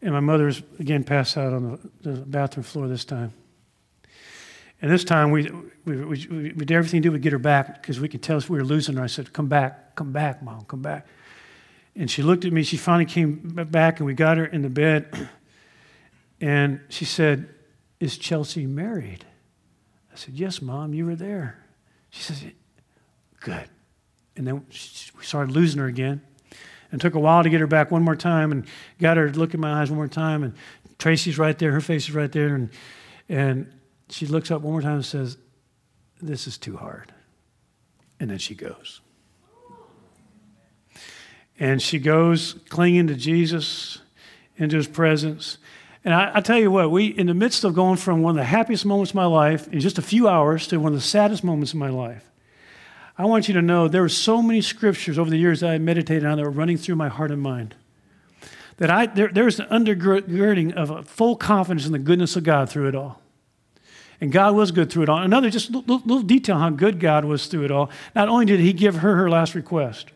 And 0.00 0.12
my 0.12 0.20
mother's 0.20 0.62
again 0.80 1.04
passed 1.04 1.36
out 1.36 1.52
on 1.52 1.90
the, 2.00 2.10
the 2.10 2.20
bathroom 2.22 2.64
floor 2.64 2.88
this 2.88 3.04
time. 3.04 3.34
And 4.82 4.90
this 4.90 5.04
time 5.04 5.30
we, 5.30 5.48
we, 5.84 6.04
we, 6.04 6.26
we 6.26 6.64
did 6.64 6.72
everything 6.72 7.02
to 7.02 7.08
do 7.08 7.12
to 7.12 7.18
get 7.20 7.32
her 7.32 7.38
back 7.38 7.80
because 7.80 8.00
we 8.00 8.08
could 8.08 8.20
tell 8.20 8.40
we 8.48 8.58
were 8.58 8.64
losing 8.64 8.96
her. 8.96 9.04
I 9.04 9.06
said, 9.06 9.32
Come 9.32 9.46
back, 9.46 9.94
come 9.94 10.12
back, 10.12 10.42
mom, 10.42 10.64
come 10.64 10.82
back. 10.82 11.06
And 11.94 12.10
she 12.10 12.22
looked 12.22 12.44
at 12.44 12.52
me. 12.52 12.64
She 12.64 12.76
finally 12.76 13.04
came 13.04 13.36
back 13.70 14.00
and 14.00 14.06
we 14.06 14.14
got 14.14 14.38
her 14.38 14.44
in 14.44 14.62
the 14.62 14.70
bed. 14.70 15.28
And 16.40 16.80
she 16.88 17.04
said, 17.04 17.48
Is 18.00 18.18
Chelsea 18.18 18.66
married? 18.66 19.24
I 20.12 20.16
said, 20.16 20.34
Yes, 20.34 20.60
mom, 20.60 20.92
you 20.92 21.06
were 21.06 21.14
there. 21.14 21.64
She 22.10 22.24
says, 22.24 22.42
Good. 23.38 23.68
And 24.34 24.44
then 24.44 24.66
we 25.16 25.24
started 25.24 25.54
losing 25.54 25.80
her 25.80 25.86
again. 25.86 26.20
And 26.90 27.00
took 27.00 27.14
a 27.14 27.20
while 27.20 27.44
to 27.44 27.48
get 27.48 27.60
her 27.60 27.68
back 27.68 27.92
one 27.92 28.02
more 28.02 28.16
time 28.16 28.50
and 28.50 28.66
got 28.98 29.16
her 29.18 29.30
to 29.30 29.38
look 29.38 29.54
in 29.54 29.60
my 29.60 29.80
eyes 29.80 29.88
one 29.88 29.98
more 29.98 30.08
time. 30.08 30.42
And 30.42 30.54
Tracy's 30.98 31.38
right 31.38 31.56
there, 31.56 31.70
her 31.70 31.80
face 31.80 32.08
is 32.08 32.14
right 32.14 32.32
there. 32.32 32.56
And, 32.56 32.70
and 33.28 33.72
she 34.12 34.26
looks 34.26 34.50
up 34.50 34.62
one 34.62 34.72
more 34.72 34.82
time 34.82 34.96
and 34.96 35.04
says, 35.04 35.38
This 36.20 36.46
is 36.46 36.58
too 36.58 36.76
hard. 36.76 37.12
And 38.20 38.30
then 38.30 38.38
she 38.38 38.54
goes. 38.54 39.00
And 41.58 41.80
she 41.80 41.98
goes 41.98 42.56
clinging 42.68 43.06
to 43.06 43.14
Jesus, 43.14 43.98
into 44.56 44.76
his 44.76 44.86
presence. 44.86 45.58
And 46.04 46.12
I, 46.12 46.32
I, 46.34 46.40
tell 46.40 46.58
you 46.58 46.70
what, 46.70 46.90
we, 46.90 47.06
in 47.06 47.26
the 47.26 47.34
midst 47.34 47.64
of 47.64 47.74
going 47.74 47.96
from 47.96 48.22
one 48.22 48.32
of 48.32 48.36
the 48.36 48.44
happiest 48.44 48.84
moments 48.84 49.12
of 49.12 49.14
my 49.14 49.24
life 49.24 49.68
in 49.68 49.80
just 49.80 49.98
a 49.98 50.02
few 50.02 50.28
hours 50.28 50.66
to 50.68 50.78
one 50.78 50.92
of 50.92 50.98
the 50.98 51.04
saddest 51.04 51.44
moments 51.44 51.72
of 51.72 51.78
my 51.78 51.88
life, 51.88 52.30
I 53.16 53.24
want 53.24 53.48
you 53.48 53.54
to 53.54 53.62
know 53.62 53.88
there 53.88 54.02
were 54.02 54.08
so 54.08 54.42
many 54.42 54.60
scriptures 54.60 55.18
over 55.18 55.30
the 55.30 55.36
years 55.36 55.60
that 55.60 55.70
I 55.70 55.78
meditated 55.78 56.24
on 56.24 56.38
that 56.38 56.44
were 56.44 56.50
running 56.50 56.76
through 56.76 56.96
my 56.96 57.08
heart 57.08 57.30
and 57.30 57.40
mind. 57.40 57.76
That 58.78 58.90
I, 58.90 59.06
there, 59.06 59.28
there's 59.28 59.60
an 59.60 59.68
undergirding 59.68 60.74
of 60.74 60.90
a 60.90 61.02
full 61.02 61.36
confidence 61.36 61.86
in 61.86 61.92
the 61.92 61.98
goodness 61.98 62.36
of 62.36 62.44
God 62.44 62.68
through 62.68 62.88
it 62.88 62.94
all. 62.94 63.21
And 64.22 64.30
God 64.30 64.54
was 64.54 64.70
good 64.70 64.88
through 64.88 65.02
it 65.02 65.08
all. 65.08 65.18
Another 65.18 65.50
just 65.50 65.72
little, 65.72 65.98
little 65.98 66.22
detail 66.22 66.56
how 66.56 66.70
good 66.70 67.00
God 67.00 67.24
was 67.24 67.48
through 67.48 67.64
it 67.64 67.72
all. 67.72 67.90
Not 68.14 68.28
only 68.28 68.46
did 68.46 68.60
He 68.60 68.72
give 68.72 68.94
her 68.98 69.16
her 69.16 69.28
last 69.28 69.56
request, 69.56 70.12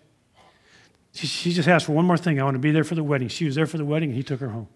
she, 1.12 1.26
she 1.26 1.52
just 1.52 1.66
asked 1.66 1.86
for 1.86 1.92
one 1.92 2.04
more 2.04 2.16
thing. 2.16 2.40
I 2.40 2.44
want 2.44 2.54
to 2.54 2.60
be 2.60 2.70
there 2.70 2.84
for 2.84 2.94
the 2.94 3.02
wedding. 3.02 3.26
She 3.26 3.46
was 3.46 3.56
there 3.56 3.66
for 3.66 3.78
the 3.78 3.84
wedding, 3.84 4.10
and 4.10 4.16
He 4.16 4.22
took 4.22 4.38
her 4.38 4.50
home. 4.50 4.68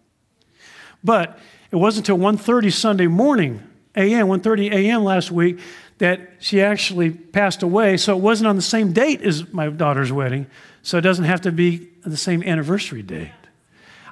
But 1.05 1.39
it 1.71 1.77
wasn't 1.77 2.09
until 2.09 2.21
1.30 2.21 2.73
Sunday 2.73 3.07
morning, 3.07 3.63
a.m., 3.95 4.27
1.30 4.27 4.73
a.m. 4.73 5.05
last 5.05 5.31
week, 5.31 5.61
that 5.99 6.33
she 6.41 6.61
actually 6.61 7.11
passed 7.11 7.63
away. 7.63 7.99
So 7.99 8.17
it 8.17 8.21
wasn't 8.21 8.49
on 8.49 8.57
the 8.57 8.63
same 8.63 8.93
date 8.93 9.23
as 9.23 9.53
my 9.53 9.69
daughter's 9.69 10.11
wedding. 10.11 10.49
So 10.83 10.99
it 10.99 11.03
doesn't 11.03 11.27
have 11.27 11.43
to 11.43 11.53
be 11.53 11.89
the 12.05 12.17
same 12.17 12.43
anniversary 12.43 13.03
date. 13.03 13.31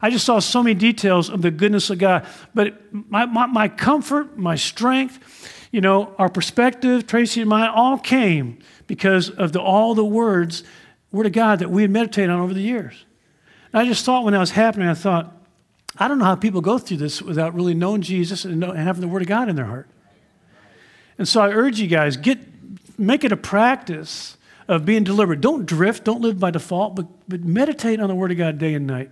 I 0.01 0.11
just 0.11 0.25
saw 0.25 0.39
so 0.39 0.63
many 0.63 0.75
details 0.75 1.29
of 1.29 1.43
the 1.43 1.51
goodness 1.51 1.91
of 1.91 1.99
God. 1.99 2.27
But 2.55 2.93
my, 2.93 3.27
my, 3.27 3.47
my 3.47 3.69
comfort, 3.69 4.39
my 4.39 4.55
strength, 4.55 5.19
you 5.73 5.81
know, 5.81 6.15
our 6.19 6.29
perspective, 6.29 7.07
Tracy 7.07 7.41
and 7.41 7.51
mine, 7.51 7.71
all 7.75 7.99
came 7.99 8.59
because 8.87 9.29
of 9.31 9.53
the, 9.53 9.61
all 9.61 9.95
the 9.95 10.05
words, 10.05 10.63
Word 11.11 11.27
of 11.27 11.33
God, 11.33 11.59
that 11.59 11.71
we 11.71 11.83
had 11.83 11.91
meditated 11.91 12.31
on 12.31 12.41
over 12.41 12.55
the 12.55 12.63
years. 12.63 13.05
And 13.73 13.83
I 13.83 13.87
just 13.87 14.05
thought 14.05 14.25
when 14.25 14.33
that 14.33 14.39
was 14.39 14.53
happening, 14.53 14.89
I 14.89 14.95
thought, 14.95 15.35
I 15.99 16.07
don't 16.07 16.19
know 16.19 16.25
how 16.25 16.37
people 16.37 16.61
go 16.61 16.79
through 16.79 16.99
this 16.99 17.21
without 17.21 17.55
really 17.55 17.75
knowing 17.75 18.03
Jesus 18.03 18.45
and, 18.45 18.61
know, 18.61 18.71
and 18.71 18.79
having 18.79 19.01
the 19.01 19.09
Word 19.09 19.23
of 19.23 19.29
God 19.29 19.49
in 19.49 19.57
their 19.57 19.65
heart. 19.65 19.89
And 21.19 21.27
so 21.27 21.41
I 21.41 21.51
urge 21.51 21.81
you 21.81 21.89
guys, 21.89 22.17
get, 22.17 22.39
make 22.99 23.25
it 23.25 23.33
a 23.33 23.37
practice 23.37 24.37
of 24.69 24.85
being 24.85 25.03
deliberate. 25.03 25.41
Don't 25.41 25.67
drift, 25.67 26.05
don't 26.05 26.21
live 26.21 26.39
by 26.39 26.53
default, 26.53 26.95
but, 26.95 27.07
but 27.29 27.43
meditate 27.43 28.01
on 28.01 28.09
the 28.09 28.15
Word 28.15 28.31
of 28.31 28.39
God 28.39 28.59
day 28.59 28.75
and 28.75 28.87
night 28.87 29.11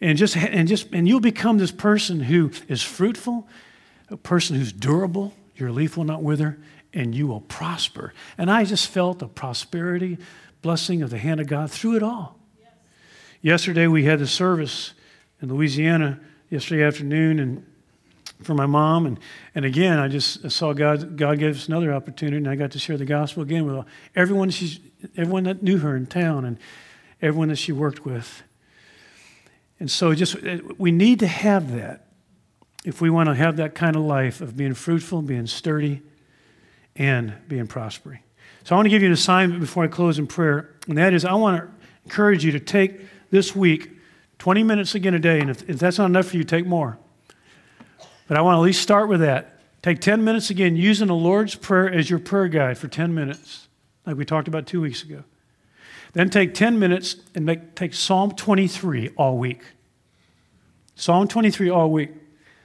and 0.00 0.18
just 0.18 0.36
and 0.36 0.68
just 0.68 0.92
and 0.92 1.08
you'll 1.08 1.20
become 1.20 1.58
this 1.58 1.72
person 1.72 2.20
who 2.20 2.50
is 2.68 2.82
fruitful 2.82 3.48
a 4.08 4.16
person 4.16 4.56
who's 4.56 4.72
durable 4.72 5.32
your 5.56 5.72
leaf 5.72 5.96
will 5.96 6.04
not 6.04 6.22
wither 6.22 6.58
and 6.92 7.14
you 7.14 7.26
will 7.26 7.40
prosper. 7.40 8.12
And 8.38 8.50
i 8.50 8.64
just 8.64 8.88
felt 8.88 9.18
the 9.18 9.28
prosperity 9.28 10.18
blessing 10.62 11.02
of 11.02 11.10
the 11.10 11.18
hand 11.18 11.40
of 11.40 11.46
god 11.46 11.70
through 11.70 11.96
it 11.96 12.02
all. 12.02 12.38
Yes. 12.58 12.70
yesterday 13.42 13.86
we 13.86 14.04
had 14.04 14.20
a 14.20 14.26
service 14.26 14.92
in 15.40 15.48
louisiana 15.48 16.20
yesterday 16.50 16.82
afternoon 16.82 17.38
and 17.38 17.66
for 18.42 18.54
my 18.54 18.66
mom. 18.66 19.06
And, 19.06 19.18
and 19.54 19.64
again 19.64 19.98
i 19.98 20.08
just 20.08 20.50
saw 20.50 20.72
god 20.72 21.16
god 21.16 21.38
gave 21.38 21.56
us 21.56 21.68
another 21.68 21.92
opportunity 21.92 22.36
and 22.36 22.48
i 22.48 22.54
got 22.54 22.72
to 22.72 22.78
share 22.78 22.98
the 22.98 23.06
gospel 23.06 23.42
again 23.42 23.64
with 23.66 23.84
everyone 24.14 24.50
she's 24.50 24.78
everyone 25.16 25.44
that 25.44 25.62
knew 25.62 25.78
her 25.78 25.96
in 25.96 26.06
town 26.06 26.44
and 26.44 26.58
everyone 27.22 27.48
that 27.48 27.56
she 27.56 27.72
worked 27.72 28.04
with 28.04 28.42
and 29.78 29.90
so 29.90 30.14
just 30.14 30.36
uh, 30.36 30.58
we 30.78 30.90
need 30.90 31.20
to 31.20 31.26
have 31.26 31.74
that 31.74 32.06
if 32.84 33.00
we 33.00 33.10
want 33.10 33.28
to 33.28 33.34
have 33.34 33.56
that 33.56 33.74
kind 33.74 33.96
of 33.96 34.02
life 34.02 34.40
of 34.40 34.56
being 34.56 34.74
fruitful, 34.74 35.22
being 35.22 35.46
sturdy, 35.46 36.02
and 36.94 37.34
being 37.48 37.66
prospering. 37.66 38.20
So 38.64 38.74
I 38.74 38.78
want 38.78 38.86
to 38.86 38.90
give 38.90 39.02
you 39.02 39.08
an 39.08 39.12
assignment 39.12 39.60
before 39.60 39.84
I 39.84 39.88
close 39.88 40.18
in 40.18 40.26
prayer, 40.26 40.70
and 40.88 40.96
that 40.98 41.12
is 41.12 41.24
I 41.24 41.34
want 41.34 41.62
to 41.62 41.68
encourage 42.04 42.44
you 42.44 42.52
to 42.52 42.60
take 42.60 43.00
this 43.30 43.54
week 43.54 43.90
20 44.38 44.62
minutes 44.62 44.94
again 44.94 45.14
a 45.14 45.18
day, 45.18 45.40
and 45.40 45.50
if, 45.50 45.68
if 45.68 45.78
that's 45.78 45.98
not 45.98 46.06
enough 46.06 46.26
for 46.26 46.36
you, 46.36 46.44
take 46.44 46.66
more. 46.66 46.98
But 48.28 48.36
I 48.36 48.40
want 48.40 48.54
to 48.54 48.58
at 48.58 48.64
least 48.64 48.82
start 48.82 49.08
with 49.08 49.20
that. 49.20 49.60
Take 49.82 50.00
10 50.00 50.24
minutes 50.24 50.50
again 50.50 50.76
using 50.76 51.08
the 51.08 51.14
Lord's 51.14 51.54
Prayer 51.54 51.90
as 51.90 52.10
your 52.10 52.18
prayer 52.18 52.48
guide 52.48 52.78
for 52.78 52.88
10 52.88 53.14
minutes, 53.14 53.68
like 54.04 54.16
we 54.16 54.24
talked 54.24 54.48
about 54.48 54.66
two 54.66 54.80
weeks 54.80 55.02
ago. 55.02 55.22
Then 56.16 56.30
take 56.30 56.54
10 56.54 56.78
minutes 56.78 57.16
and 57.34 57.44
make, 57.44 57.74
take 57.74 57.92
Psalm 57.92 58.34
23 58.34 59.10
all 59.18 59.36
week. 59.36 59.60
Psalm 60.94 61.28
23 61.28 61.68
all 61.68 61.90
week. 61.90 62.08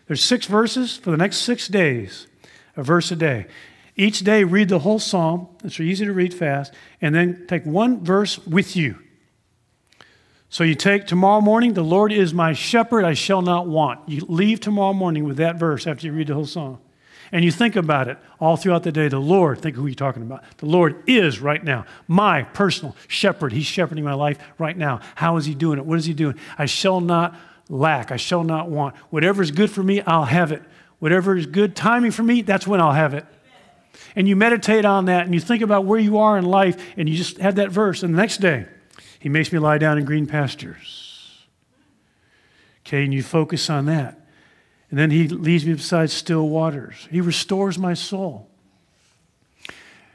There's 0.08 0.24
six 0.24 0.46
verses 0.46 0.96
for 0.96 1.12
the 1.12 1.18
next 1.18 1.40
six 1.40 1.68
days, 1.68 2.28
a 2.78 2.82
verse 2.82 3.12
a 3.12 3.16
day. 3.18 3.48
Each 3.98 4.22
day, 4.22 4.46
read 4.46 4.70
the 4.70 4.80
whole 4.80 5.00
psalm. 5.00 5.50
It's 5.66 5.82
easy 5.82 6.06
to 6.06 6.14
read 6.14 6.34
fast. 6.34 6.74
And 7.02 7.14
then 7.14 7.46
take 7.46 7.66
one 7.66 8.06
verse 8.06 8.40
with 8.48 8.78
you. 8.78 9.00
So 10.48 10.64
you 10.64 10.74
take 10.74 11.06
tomorrow 11.06 11.42
morning, 11.42 11.74
the 11.74 11.84
Lord 11.84 12.14
is 12.14 12.34
my 12.34 12.54
shepherd, 12.54 13.04
I 13.04 13.16
shall 13.16 13.42
not 13.42 13.68
want. 13.68 14.08
You 14.08 14.26
leave 14.30 14.62
tomorrow 14.62 14.94
morning 14.94 15.26
with 15.26 15.36
that 15.38 15.58
verse 15.58 15.88
after 15.88 16.08
you 16.08 16.14
read 16.14 16.28
the 16.28 16.36
whole 16.36 16.46
psalm 16.46 16.80
and 17.32 17.46
you 17.46 17.52
think 17.52 17.76
about 17.76 18.08
it 18.08 18.18
all 18.40 18.58
throughout 18.58 18.84
the 18.84 18.92
day, 18.92 19.08
the 19.08 19.20
Lord, 19.20 19.62
think 19.62 19.76
who 19.76 19.86
you're 19.86 19.96
talking 19.96 20.22
about. 20.22 20.44
The 20.58 20.66
Lord 20.66 21.04
is 21.08 21.40
right 21.40 21.64
now 21.64 21.86
my 22.08 22.44
personal 22.44 22.96
shepherd. 23.08 23.54
He's 23.54 23.66
shepherding 23.66 24.04
my 24.04 24.14
life 24.14 24.38
right 24.58 24.78
now. 24.78 25.00
How 25.16 25.38
is 25.38 25.46
He 25.46 25.56
doing 25.56 25.80
it? 25.80 25.86
What 25.86 25.98
is 25.98 26.06
He 26.06 26.14
doing? 26.14 26.38
I 26.58 26.66
shall 26.66 27.00
not 27.00 27.36
lack. 27.70 28.12
I 28.12 28.18
shall 28.18 28.44
not 28.44 28.70
want. 28.70 28.96
Whatever 29.12 29.42
is 29.42 29.52
good 29.52 29.72
for 29.72 29.82
me, 29.82 30.02
I'll 30.02 30.26
have 30.26 30.52
it. 30.52 30.62
Whatever 31.00 31.36
is 31.38 31.46
good 31.46 31.76
timing 31.76 32.12
for 32.12 32.24
me, 32.24 32.42
that's 32.42 32.68
when 32.68 32.82
I'll 32.82 32.92
have 32.92 33.14
it. 33.14 33.26
And 34.16 34.28
you 34.28 34.36
meditate 34.36 34.86
on 34.86 35.06
that 35.06 35.26
and 35.26 35.34
you 35.34 35.40
think 35.40 35.64
about 35.64 35.86
where 35.86 36.00
you 36.00 36.18
are 36.18 36.38
in 36.38 36.46
life 36.46 36.94
and 36.98 37.08
you 37.08 37.16
just 37.16 37.38
have 37.38 37.56
that 37.56 37.72
verse. 37.72 38.04
And 38.04 38.14
the 38.14 38.18
next 38.18 38.38
day, 38.38 38.66
He 39.20 39.30
makes 39.30 39.52
me 39.52 39.60
lie 39.60 39.78
down 39.78 39.98
in 39.98 40.06
green 40.06 40.28
pastures. 40.28 41.08
Okay, 42.86 43.04
and 43.04 43.14
you 43.14 43.24
focus 43.24 43.70
on 43.70 43.86
that. 43.86 44.21
And 44.92 45.00
then 45.00 45.10
He 45.10 45.28
leads 45.28 45.66
me 45.66 45.74
beside 45.74 46.12
still 46.12 46.48
waters. 46.48 47.08
He 47.10 47.22
restores 47.22 47.80
my 47.80 47.96
soul. 47.96 48.48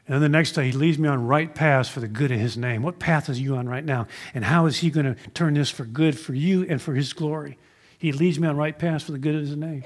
And 0.07 0.15
then 0.15 0.21
the 0.21 0.29
next 0.29 0.53
day, 0.53 0.67
he 0.67 0.73
leads 0.73 0.99
me 0.99 1.09
on 1.09 1.27
right 1.27 1.53
paths 1.53 1.89
for 1.89 1.99
the 1.99 2.07
good 2.07 2.31
of 2.31 2.39
his 2.39 2.57
name. 2.57 2.83
What 2.83 3.01
path 3.01 3.29
is 3.29 3.41
you 3.41 3.57
on 3.57 3.69
right 3.69 3.85
now? 3.85 4.07
And 4.35 4.45
how 4.45 4.67
is 4.67 4.79
he 4.79 4.89
going 4.89 5.07
to 5.07 5.31
turn 5.31 5.55
this 5.55 5.69
for 5.69 5.85
good 5.85 6.17
for 6.17 6.33
you 6.33 6.65
and 6.69 6.81
for 6.81 6.95
his 6.95 7.13
glory? 7.13 7.59
He 7.99 8.13
leads 8.13 8.39
me 8.39 8.47
on 8.47 8.57
right 8.57 8.79
paths 8.79 9.03
for 9.03 9.11
the 9.11 9.19
good 9.19 9.35
of 9.35 9.41
his 9.41 9.57
name. 9.57 9.83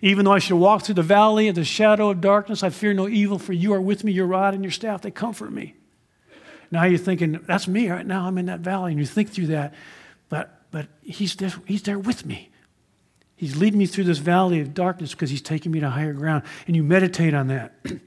Even 0.00 0.24
though 0.24 0.32
I 0.32 0.38
should 0.38 0.56
walk 0.56 0.82
through 0.82 0.94
the 0.96 1.02
valley 1.02 1.48
of 1.48 1.56
the 1.56 1.64
shadow 1.64 2.10
of 2.10 2.20
darkness, 2.20 2.62
I 2.62 2.70
fear 2.70 2.94
no 2.94 3.08
evil, 3.08 3.38
for 3.38 3.52
you 3.52 3.72
are 3.74 3.80
with 3.80 4.04
me, 4.04 4.12
your 4.12 4.26
rod 4.26 4.54
and 4.54 4.62
your 4.62 4.70
staff, 4.70 5.02
they 5.02 5.10
comfort 5.10 5.52
me. 5.52 5.74
Now 6.70 6.84
you're 6.84 6.98
thinking, 6.98 7.40
that's 7.46 7.66
me 7.66 7.90
right 7.90 8.06
now, 8.06 8.26
I'm 8.26 8.38
in 8.38 8.46
that 8.46 8.60
valley, 8.60 8.92
and 8.92 9.00
you 9.00 9.06
think 9.06 9.30
through 9.30 9.48
that, 9.48 9.74
but, 10.28 10.62
but 10.70 10.86
he's, 11.02 11.34
there, 11.36 11.52
he's 11.66 11.82
there 11.82 11.98
with 11.98 12.24
me. 12.24 12.50
He's 13.42 13.56
leading 13.56 13.80
me 13.80 13.86
through 13.86 14.04
this 14.04 14.18
valley 14.18 14.60
of 14.60 14.72
darkness 14.72 15.14
because 15.14 15.28
he's 15.28 15.42
taking 15.42 15.72
me 15.72 15.80
to 15.80 15.90
higher 15.90 16.12
ground, 16.12 16.44
and 16.68 16.76
you 16.76 16.84
meditate 16.84 17.34
on 17.34 17.48
that. 17.48 17.74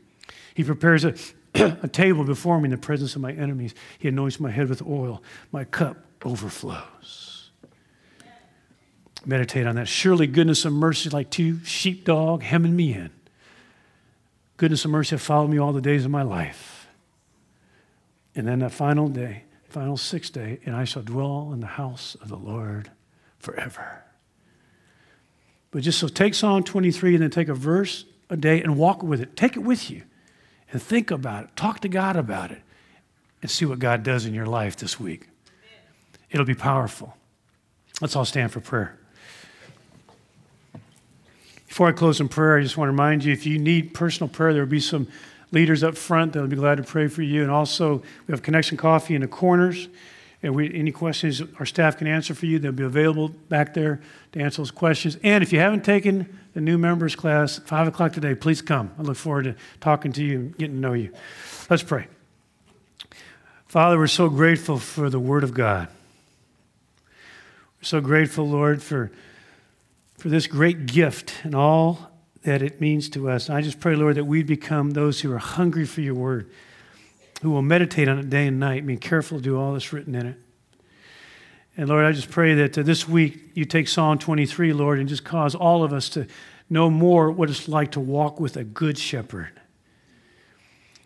He 0.54 0.64
prepares 0.64 1.04
a, 1.04 1.14
a 1.84 1.90
table 1.90 2.24
before 2.24 2.62
me 2.62 2.68
in 2.68 2.72
the 2.72 2.78
presence 2.78 3.14
of 3.18 3.22
my 3.22 3.34
enemies. 3.34 3.76
He 4.00 4.08
anoints 4.08 4.40
my 4.40 4.50
head 4.50 4.70
with 4.70 4.82
oil. 4.82 5.22
My 5.52 5.66
cup 5.66 5.98
overflows. 6.24 7.50
Meditate 9.26 9.68
on 9.68 9.76
that. 9.76 9.90
Surely 9.90 10.28
goodness 10.28 10.64
and 10.64 10.74
mercy, 10.74 11.10
like 11.10 11.30
two 11.30 11.62
sheepdog 11.66 12.42
hemming 12.42 12.74
me 12.74 12.94
in. 12.94 13.10
Goodness 14.56 14.86
and 14.86 14.94
mercy 14.94 15.10
have 15.10 15.22
followed 15.22 15.50
me 15.50 15.58
all 15.58 15.74
the 15.74 15.82
days 15.82 16.06
of 16.06 16.12
my 16.12 16.24
life. 16.24 16.88
And 18.34 18.48
then 18.48 18.60
that 18.60 18.72
final 18.72 19.10
day, 19.10 19.44
final 19.68 19.98
sixth 19.98 20.32
day, 20.32 20.62
and 20.66 20.74
I 20.74 20.86
shall 20.86 21.04
dwell 21.04 21.52
in 21.52 21.60
the 21.60 21.68
house 21.68 22.16
of 22.22 22.30
the 22.30 22.38
Lord 22.38 22.92
forever. 23.40 24.05
But 25.76 25.84
just 25.84 26.00
so 26.00 26.08
take 26.08 26.34
Psalm 26.34 26.64
23 26.64 27.16
and 27.16 27.24
then 27.24 27.30
take 27.30 27.50
a 27.50 27.54
verse 27.54 28.06
a 28.30 28.38
day 28.38 28.62
and 28.62 28.78
walk 28.78 29.04
with 29.04 29.20
it. 29.20 29.36
Take 29.36 29.58
it 29.58 29.60
with 29.60 29.92
you 29.92 30.04
and 30.72 30.82
think 30.82 31.12
about 31.12 31.44
it. 31.44 31.56
Talk 31.58 31.82
to 31.82 31.90
God 31.90 32.16
about 32.16 32.50
it 32.52 32.62
and 33.42 33.52
see 33.52 33.66
what 33.66 33.80
God 33.80 34.02
does 34.02 34.26
in 34.26 34.34
your 34.34 34.46
life 34.46 34.78
this 34.78 35.02
week. 35.02 35.28
It'll 36.32 36.46
be 36.46 36.56
powerful. 36.56 37.18
Let's 38.00 38.16
all 38.16 38.24
stand 38.24 38.54
for 38.54 38.62
prayer. 38.62 38.98
Before 41.68 41.90
I 41.90 41.92
close 41.92 42.22
in 42.22 42.30
prayer, 42.30 42.58
I 42.58 42.62
just 42.62 42.78
want 42.78 42.88
to 42.88 42.94
remind 42.94 43.26
you 43.26 43.34
if 43.34 43.46
you 43.46 43.60
need 43.60 43.94
personal 43.94 44.30
prayer, 44.30 44.54
there 44.54 44.64
will 44.64 44.70
be 44.70 44.80
some 44.80 45.10
leaders 45.52 45.84
up 45.84 45.98
front 45.98 46.32
that 46.32 46.40
will 46.40 46.48
be 46.48 46.56
glad 46.56 46.78
to 46.78 46.84
pray 46.84 47.10
for 47.10 47.22
you. 47.22 47.42
And 47.42 47.52
also, 47.52 48.02
we 48.28 48.32
have 48.32 48.42
connection 48.42 48.78
coffee 48.78 49.14
in 49.14 49.20
the 49.20 49.28
corners. 49.28 49.90
We, 50.54 50.74
any 50.74 50.92
questions 50.92 51.42
our 51.60 51.66
staff 51.66 51.98
can 51.98 52.08
answer 52.08 52.36
for 52.36 52.46
you, 52.46 52.60
they'll 52.60 52.72
be 52.72 52.84
available 52.84 53.30
back 53.30 53.74
there 53.74 54.02
to 54.34 54.40
answer 54.40 54.58
those 54.58 54.72
questions. 54.72 55.18
And 55.24 55.44
if 55.44 55.52
you 55.52 55.60
haven't 55.60 55.84
taken 55.84 56.40
the 56.54 56.62
new 56.62 56.78
members 56.78 57.16
class, 57.16 57.58
5 57.60 57.88
o'clock 57.88 58.14
today, 58.14 58.36
please 58.36 58.62
come. 58.62 58.92
I 59.00 59.02
look 59.02 59.18
forward 59.18 59.46
to 59.46 59.56
talking 59.82 60.12
to 60.14 60.24
you 60.24 60.38
and 60.38 60.58
getting 60.58 60.76
to 60.76 60.82
know 60.82 60.94
you. 60.94 61.12
Let's 61.70 61.84
pray. 61.84 62.08
Father, 63.68 63.98
we're 63.98 64.08
so 64.08 64.30
grateful 64.30 64.78
for 64.78 65.10
the 65.10 65.20
Word 65.20 65.44
of 65.44 65.54
God. 65.54 65.88
We're 67.80 67.84
so 67.84 68.00
grateful, 68.00 68.48
Lord, 68.48 68.84
for, 68.84 69.12
for 70.18 70.30
this 70.30 70.48
great 70.48 70.86
gift 70.86 71.34
and 71.44 71.56
all 71.56 72.12
that 72.44 72.62
it 72.62 72.80
means 72.80 73.10
to 73.10 73.30
us. 73.30 73.50
And 73.50 73.58
I 73.58 73.62
just 73.62 73.80
pray, 73.80 73.96
Lord, 73.96 74.16
that 74.16 74.26
we 74.26 74.44
become 74.44 74.92
those 74.92 75.22
who 75.22 75.32
are 75.32 75.40
hungry 75.40 75.86
for 75.86 76.02
your 76.02 76.14
Word 76.14 76.50
who 77.42 77.52
will 77.52 77.62
meditate 77.62 78.08
on 78.08 78.18
it 78.20 78.30
day 78.30 78.48
and 78.48 78.60
night, 78.60 78.86
being 78.86 79.00
careful 79.00 79.38
to 79.38 79.44
do 79.44 79.60
all 79.60 79.74
that's 79.74 79.92
written 79.92 80.16
in 80.16 80.26
it. 80.26 80.38
And 81.78 81.90
Lord, 81.90 82.06
I 82.06 82.12
just 82.14 82.32
pray 82.32 82.54
that 82.56 82.78
uh, 82.78 82.84
this 82.84 83.08
week 83.08 83.52
you 83.54 83.66
take 83.66 83.88
Psalm 83.88 84.18
23, 84.18 84.72
Lord, 84.72 85.00
and 85.00 85.10
just 85.10 85.26
cause 85.26 85.56
all 85.56 85.84
of 85.84 85.92
us 85.92 86.08
to 86.10 86.26
know 86.70 86.90
more 86.90 87.30
what 87.30 87.50
it's 87.50 87.68
like 87.68 87.92
to 87.92 88.00
walk 88.00 88.40
with 88.40 88.56
a 88.56 88.64
good 88.64 88.98
shepherd. 88.98 89.60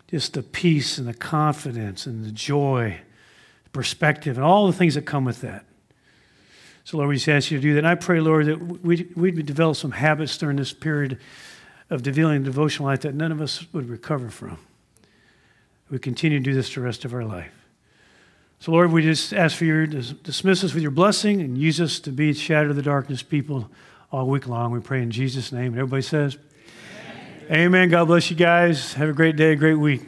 Just 0.08 0.34
the 0.34 0.42
peace 0.42 0.98
and 0.98 1.08
the 1.08 1.14
confidence 1.14 2.06
and 2.06 2.24
the 2.24 2.30
joy, 2.30 3.00
the 3.64 3.70
perspective, 3.70 4.36
and 4.36 4.44
all 4.44 4.68
the 4.68 4.72
things 4.72 4.94
that 4.94 5.06
come 5.06 5.24
with 5.24 5.40
that. 5.40 5.64
So, 6.84 6.96
Lord, 6.96 7.10
we 7.10 7.16
just 7.16 7.28
ask 7.28 7.50
you 7.50 7.58
to 7.58 7.62
do 7.62 7.74
that. 7.74 7.80
And 7.80 7.88
I 7.88 7.96
pray, 7.96 8.20
Lord, 8.20 8.46
that 8.46 8.58
we'd, 8.84 9.14
we'd 9.16 9.44
develop 9.46 9.76
some 9.76 9.92
habits 9.92 10.38
during 10.38 10.56
this 10.56 10.72
period 10.72 11.18
of 11.90 12.02
dealing 12.02 12.44
devotional 12.44 12.88
life 12.88 13.00
that 13.00 13.14
none 13.14 13.32
of 13.32 13.40
us 13.40 13.66
would 13.72 13.88
recover 13.88 14.30
from 14.30 14.58
we 15.90 15.98
continue 15.98 16.38
to 16.38 16.44
do 16.44 16.54
this 16.54 16.74
the 16.74 16.80
rest 16.80 17.04
of 17.04 17.12
our 17.12 17.24
life. 17.24 17.52
So, 18.60 18.72
Lord, 18.72 18.92
we 18.92 19.02
just 19.02 19.32
ask 19.32 19.56
for 19.56 19.64
you 19.64 19.86
to 19.86 20.02
dismiss 20.14 20.62
us 20.62 20.74
with 20.74 20.82
your 20.82 20.90
blessing 20.90 21.40
and 21.40 21.56
use 21.56 21.80
us 21.80 21.98
to 22.00 22.12
be 22.12 22.32
shadow 22.34 22.70
of 22.70 22.76
the 22.76 22.82
darkness 22.82 23.22
people 23.22 23.70
all 24.12 24.26
week 24.26 24.46
long. 24.46 24.70
We 24.70 24.80
pray 24.80 25.02
in 25.02 25.10
Jesus' 25.10 25.50
name. 25.50 25.72
And 25.72 25.78
everybody 25.78 26.02
says, 26.02 26.36
Amen. 27.48 27.60
Amen. 27.60 27.88
God 27.88 28.06
bless 28.06 28.30
you 28.30 28.36
guys. 28.36 28.92
Have 28.94 29.08
a 29.08 29.14
great 29.14 29.36
day, 29.36 29.52
a 29.52 29.56
great 29.56 29.76
week. 29.76 30.02